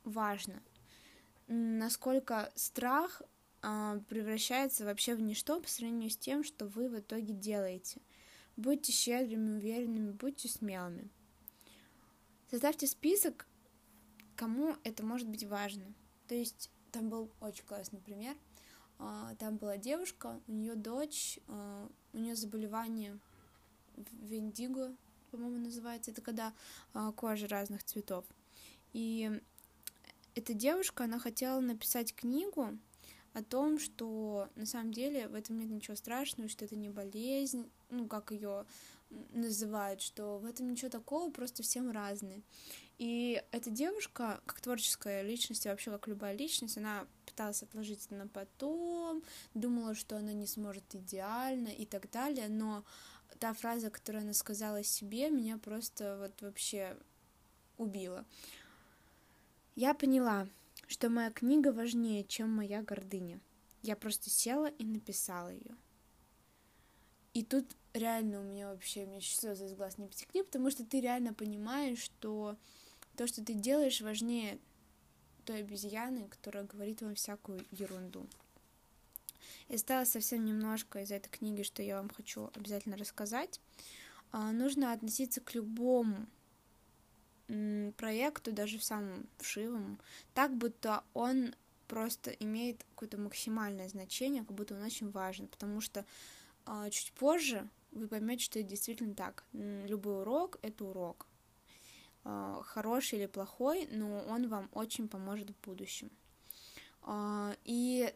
важно, 0.03 0.63
насколько 1.45 2.51
страх 2.55 3.21
а, 3.61 3.99
превращается 4.09 4.85
вообще 4.85 5.15
в 5.15 5.21
ничто 5.21 5.59
по 5.59 5.67
сравнению 5.67 6.11
с 6.11 6.17
тем, 6.17 6.43
что 6.43 6.67
вы 6.67 6.87
в 6.87 6.99
итоге 6.99 7.33
делаете. 7.33 7.99
Будьте 8.57 8.91
щедрыми, 8.91 9.57
уверенными, 9.57 10.11
будьте 10.11 10.47
смелыми. 10.47 11.09
Составьте 12.49 12.87
список 12.87 13.47
кому 14.35 14.75
это 14.83 15.03
может 15.03 15.27
быть 15.27 15.43
важно. 15.43 15.85
То 16.27 16.35
есть 16.35 16.69
там 16.91 17.09
был 17.09 17.29
очень 17.41 17.65
классный 17.65 17.99
пример. 17.99 18.35
А, 18.97 19.35
там 19.35 19.57
была 19.57 19.77
девушка, 19.77 20.39
у 20.47 20.51
нее 20.51 20.75
дочь, 20.75 21.39
а, 21.47 21.89
у 22.13 22.17
нее 22.17 22.35
заболевание 22.35 23.17
вендиго, 24.21 24.95
по-моему, 25.31 25.65
называется. 25.65 26.11
Это 26.11 26.21
когда 26.21 26.53
а, 26.93 27.11
кожа 27.11 27.47
разных 27.47 27.83
цветов. 27.83 28.25
И 28.93 29.41
эта 30.35 30.53
девушка, 30.53 31.05
она 31.05 31.19
хотела 31.19 31.59
написать 31.59 32.13
книгу 32.15 32.77
о 33.33 33.43
том, 33.43 33.79
что 33.79 34.49
на 34.55 34.65
самом 34.65 34.93
деле 34.93 35.27
в 35.27 35.33
этом 35.33 35.57
нет 35.59 35.69
ничего 35.69 35.95
страшного, 35.95 36.49
что 36.49 36.63
это 36.63 36.77
не 36.77 36.89
болезнь, 36.89 37.69
ну, 37.89 38.07
как 38.07 38.31
ее 38.31 38.65
называют, 39.31 40.01
что 40.01 40.39
в 40.39 40.45
этом 40.45 40.71
ничего 40.71 40.89
такого, 40.89 41.31
просто 41.31 41.63
всем 41.63 41.91
разные. 41.91 42.41
И 42.97 43.43
эта 43.51 43.69
девушка, 43.69 44.41
как 44.45 44.61
творческая 44.61 45.21
личность, 45.21 45.65
и 45.65 45.69
вообще 45.69 45.91
как 45.91 46.07
любая 46.07 46.35
личность, 46.35 46.77
она 46.77 47.05
пыталась 47.25 47.61
отложить 47.61 48.05
это 48.05 48.15
на 48.15 48.27
потом, 48.27 49.21
думала, 49.53 49.95
что 49.95 50.17
она 50.17 50.33
не 50.33 50.47
сможет 50.47 50.83
идеально 50.95 51.67
и 51.67 51.85
так 51.85 52.09
далее, 52.09 52.47
но 52.47 52.85
та 53.39 53.53
фраза, 53.53 53.89
которую 53.89 54.23
она 54.23 54.33
сказала 54.33 54.83
себе, 54.83 55.29
меня 55.29 55.57
просто 55.57 56.17
вот 56.19 56.41
вообще 56.41 56.97
убила. 57.77 58.25
Я 59.75 59.93
поняла, 59.93 60.47
что 60.87 61.09
моя 61.09 61.31
книга 61.31 61.73
важнее, 61.73 62.23
чем 62.23 62.49
моя 62.49 62.81
гордыня. 62.81 63.41
Я 63.81 63.97
просто 63.97 64.29
села 64.29 64.67
и 64.67 64.85
написала 64.85 65.49
ее. 65.49 65.75
И 67.35 67.43
тут 67.43 67.65
реально 67.93 68.39
у 68.39 68.43
меня 68.43 68.69
вообще, 68.69 69.05
мне 69.05 69.19
слезы 69.19 69.65
из 69.65 69.73
глаз 69.73 69.97
не 69.97 70.07
потекли, 70.07 70.41
потому 70.41 70.71
что 70.71 70.85
ты 70.85 71.01
реально 71.01 71.33
понимаешь, 71.33 71.99
что 71.99 72.55
то, 73.17 73.27
что 73.27 73.43
ты 73.43 73.53
делаешь, 73.53 73.99
важнее 73.99 74.57
той 75.43 75.59
обезьяны, 75.59 76.29
которая 76.29 76.63
говорит 76.63 77.01
вам 77.01 77.13
всякую 77.15 77.65
ерунду. 77.71 78.25
И 79.67 79.75
осталось 79.75 80.11
совсем 80.11 80.45
немножко 80.45 81.01
из 81.01 81.11
этой 81.11 81.29
книги, 81.29 81.63
что 81.63 81.83
я 81.83 81.97
вам 81.97 82.09
хочу 82.09 82.51
обязательно 82.55 82.95
рассказать. 82.95 83.59
А, 84.31 84.53
нужно 84.53 84.93
относиться 84.93 85.41
к 85.41 85.53
любому 85.55 86.25
проекту, 87.97 88.53
даже 88.53 88.79
в 88.79 88.83
самом 88.85 89.27
вшивом, 89.39 89.99
так, 90.33 90.55
будто 90.55 91.03
он 91.13 91.53
просто 91.87 92.31
имеет 92.31 92.83
какое-то 92.95 93.17
максимальное 93.17 93.89
значение, 93.89 94.43
как 94.43 94.55
будто 94.55 94.73
он 94.73 94.83
очень 94.83 95.11
важен, 95.11 95.47
потому 95.47 95.81
что 95.81 96.05
чуть 96.89 97.11
позже 97.13 97.67
вы 97.95 98.07
поймете, 98.07 98.43
что 98.43 98.59
это 98.59 98.69
действительно 98.69 99.15
так. 99.15 99.43
Любой 99.53 100.21
урок— 100.21 100.59
это 100.61 100.83
урок. 100.85 101.25
А, 102.25 102.61
хороший 102.63 103.19
или 103.19 103.27
плохой, 103.27 103.87
но 103.91 104.23
он 104.27 104.49
вам 104.49 104.69
очень 104.73 105.07
поможет 105.07 105.51
в 105.51 105.65
будущем. 105.65 106.11
А, 107.03 107.55
и 107.63 108.13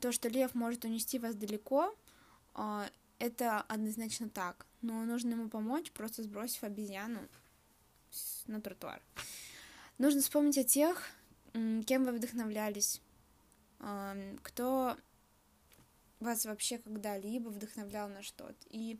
то, 0.00 0.12
что 0.12 0.28
лев 0.28 0.54
может 0.54 0.84
унести 0.84 1.18
вас 1.18 1.34
далеко, 1.36 1.94
а, 2.54 2.88
это 3.18 3.60
однозначно 3.60 4.28
так. 4.28 4.66
Но 4.82 5.04
нужно 5.04 5.32
ему 5.32 5.48
помочь, 5.48 5.92
просто 5.92 6.22
сбросив 6.22 6.64
обезьяну 6.64 7.20
на 8.46 8.60
тротуар. 8.60 9.00
Нужно 9.98 10.22
вспомнить 10.22 10.58
о 10.58 10.64
тех, 10.64 11.10
кем 11.52 12.04
вы 12.04 12.12
вдохновлялись, 12.12 13.02
кто 14.42 14.96
вас 16.20 16.44
вообще 16.44 16.78
когда-либо 16.78 17.48
вдохновлял 17.48 18.08
на 18.08 18.22
что-то. 18.22 18.66
И, 18.68 18.98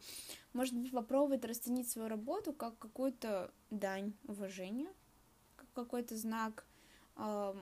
может 0.52 0.74
быть, 0.74 0.90
попробовать 0.90 1.44
расценить 1.44 1.88
свою 1.90 2.08
работу 2.08 2.52
как 2.52 2.78
какую-то 2.78 3.52
дань 3.70 4.14
уважения, 4.24 4.92
как 5.56 5.66
какой-то 5.74 6.16
знак 6.16 6.66
э, 7.16 7.54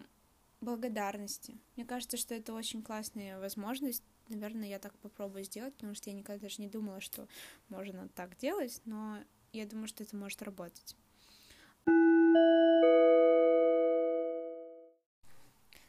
благодарности. 0.61 1.59
Мне 1.77 1.85
кажется, 1.85 2.17
что 2.17 2.35
это 2.35 2.55
очень 2.55 2.83
классная 2.83 3.39
возможность. 3.39 4.03
Наверное, 4.29 4.69
я 4.69 4.79
так 4.79 4.97
попробую 4.99 5.45
сделать, 5.45 5.75
потому 5.75 5.95
что 5.95 6.11
я 6.11 6.17
никогда 6.17 6.43
даже 6.43 6.61
не 6.61 6.69
думала, 6.69 7.01
что 7.01 7.27
можно 7.69 8.09
так 8.09 8.37
делать, 8.37 8.81
но 8.85 9.19
я 9.53 9.67
думаю, 9.67 9.89
что 9.89 10.05
это 10.05 10.17
может 10.17 10.43
работать. 10.43 10.97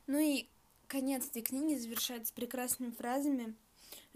Ну 0.07 0.17
и 0.17 0.49
Конец 0.89 1.27
этой 1.27 1.43
книги 1.43 1.77
завершается 1.77 2.33
прекрасными 2.33 2.89
фразами 2.89 3.55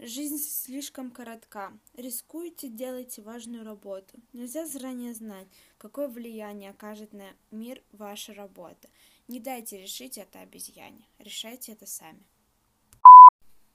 «Жизнь 0.00 0.38
слишком 0.38 1.12
коротка. 1.12 1.72
Рискуйте, 1.96 2.68
делайте 2.68 3.22
важную 3.22 3.64
работу. 3.64 4.18
Нельзя 4.32 4.66
заранее 4.66 5.14
знать, 5.14 5.46
какое 5.78 6.08
влияние 6.08 6.70
окажет 6.70 7.12
на 7.12 7.28
мир 7.52 7.80
ваша 7.92 8.34
работа. 8.34 8.90
Не 9.28 9.38
дайте 9.38 9.80
решить 9.80 10.18
это 10.18 10.40
обезьяне. 10.40 11.06
Решайте 11.20 11.70
это 11.70 11.86
сами». 11.86 12.26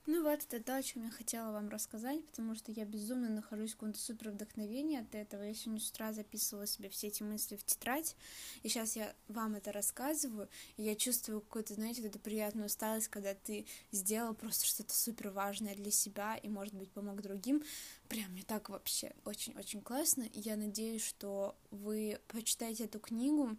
Ну 0.05 0.23
вот, 0.23 0.43
это 0.43 0.63
то, 0.63 0.75
о 0.77 0.81
чем 0.81 1.03
я 1.03 1.11
хотела 1.11 1.51
вам 1.51 1.69
рассказать, 1.69 2.25
потому 2.25 2.55
что 2.55 2.71
я 2.71 2.85
безумно 2.85 3.29
нахожусь 3.29 3.71
в 3.71 3.73
каком-то 3.75 3.99
супер 3.99 4.31
вдохновении 4.31 4.99
от 4.99 5.13
этого. 5.13 5.43
Я 5.43 5.53
сегодня 5.53 5.79
с 5.79 5.89
утра 5.91 6.13
записывала 6.13 6.65
себе 6.65 6.89
все 6.89 7.07
эти 7.07 7.21
мысли 7.21 7.57
в 7.57 7.63
тетрадь, 7.63 8.15
и 8.63 8.69
сейчас 8.69 8.95
я 8.95 9.13
вам 9.27 9.55
это 9.55 9.71
рассказываю, 9.71 10.49
и 10.77 10.83
я 10.83 10.95
чувствую 10.95 11.41
какую-то, 11.41 11.75
знаете, 11.75 12.01
эту 12.01 12.17
приятную 12.17 12.67
усталость, 12.67 13.09
когда 13.09 13.35
ты 13.35 13.67
сделал 13.91 14.33
просто 14.33 14.65
что-то 14.65 14.95
супер 14.95 15.29
важное 15.29 15.75
для 15.75 15.91
себя 15.91 16.35
и, 16.37 16.49
может 16.49 16.73
быть, 16.73 16.89
помог 16.89 17.21
другим. 17.21 17.61
Прям 18.07 18.31
мне 18.31 18.43
так 18.43 18.69
вообще 18.69 19.13
очень-очень 19.25 19.81
классно, 19.81 20.23
и 20.23 20.39
я 20.39 20.55
надеюсь, 20.55 21.03
что 21.03 21.55
вы 21.69 22.19
прочитаете 22.27 22.85
эту 22.85 22.99
книгу. 22.99 23.55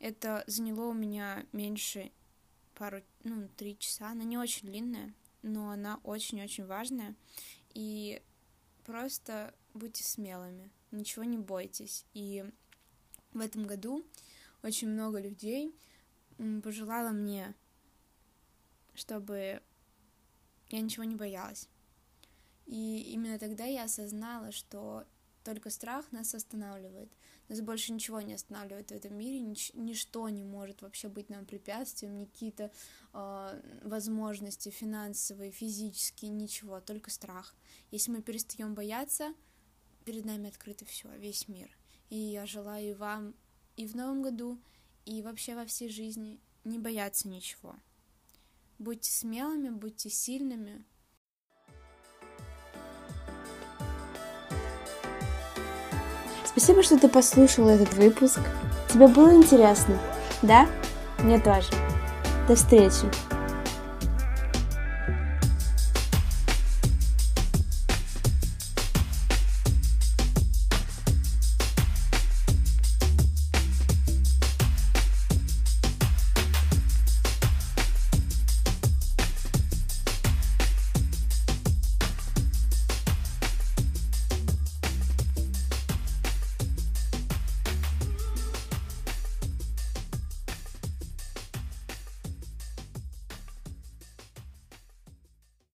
Это 0.00 0.44
заняло 0.46 0.88
у 0.88 0.92
меня 0.92 1.46
меньше 1.52 2.12
пару, 2.74 3.02
ну, 3.24 3.48
три 3.56 3.78
часа, 3.78 4.10
она 4.10 4.24
не 4.24 4.38
очень 4.38 4.68
длинная, 4.68 5.12
но 5.42 5.70
она 5.70 6.00
очень-очень 6.02 6.66
важная. 6.66 7.14
И 7.74 8.22
просто 8.84 9.54
будьте 9.74 10.04
смелыми, 10.04 10.70
ничего 10.90 11.24
не 11.24 11.38
бойтесь. 11.38 12.04
И 12.14 12.44
в 13.32 13.40
этом 13.40 13.66
году 13.66 14.04
очень 14.62 14.88
много 14.88 15.20
людей 15.20 15.74
пожелало 16.62 17.10
мне, 17.10 17.54
чтобы 18.94 19.62
я 20.70 20.80
ничего 20.80 21.04
не 21.04 21.14
боялась. 21.14 21.68
И 22.66 23.12
именно 23.12 23.38
тогда 23.38 23.64
я 23.64 23.84
осознала, 23.84 24.52
что 24.52 25.04
только 25.42 25.70
страх 25.70 26.12
нас 26.12 26.34
останавливает. 26.34 27.10
Нас 27.48 27.60
больше 27.62 27.92
ничего 27.92 28.20
не 28.20 28.34
останавливает 28.34 28.90
в 28.90 28.94
этом 28.94 29.16
мире, 29.16 29.40
нич- 29.40 29.70
ничто 29.74 30.28
не 30.28 30.44
может 30.44 30.82
вообще 30.82 31.08
быть 31.08 31.30
нам 31.30 31.46
препятствием, 31.46 32.26
какие-то 32.26 32.70
э, 33.14 33.80
возможности 33.82 34.68
финансовые, 34.68 35.50
физические, 35.50 36.30
ничего, 36.30 36.80
только 36.80 37.10
страх. 37.10 37.54
Если 37.90 38.10
мы 38.10 38.22
перестаем 38.22 38.74
бояться, 38.74 39.34
перед 40.04 40.24
нами 40.24 40.48
открыто 40.48 40.84
все, 40.84 41.08
весь 41.16 41.48
мир. 41.48 41.70
И 42.10 42.16
я 42.16 42.46
желаю 42.46 42.96
вам 42.96 43.34
и 43.76 43.86
в 43.86 43.94
новом 43.94 44.22
году, 44.22 44.58
и 45.04 45.22
вообще 45.22 45.54
во 45.54 45.64
всей 45.64 45.88
жизни 45.88 46.40
не 46.64 46.78
бояться 46.78 47.28
ничего. 47.28 47.76
Будьте 48.78 49.10
смелыми, 49.10 49.70
будьте 49.70 50.10
сильными, 50.10 50.84
Спасибо, 56.58 56.82
что 56.82 56.98
ты 56.98 57.06
послушала 57.06 57.70
этот 57.70 57.94
выпуск. 57.94 58.40
Тебе 58.88 59.06
было 59.06 59.32
интересно? 59.32 59.96
Да? 60.42 60.66
Мне 61.20 61.38
тоже. 61.38 61.68
До 62.48 62.56
встречи. 62.56 63.06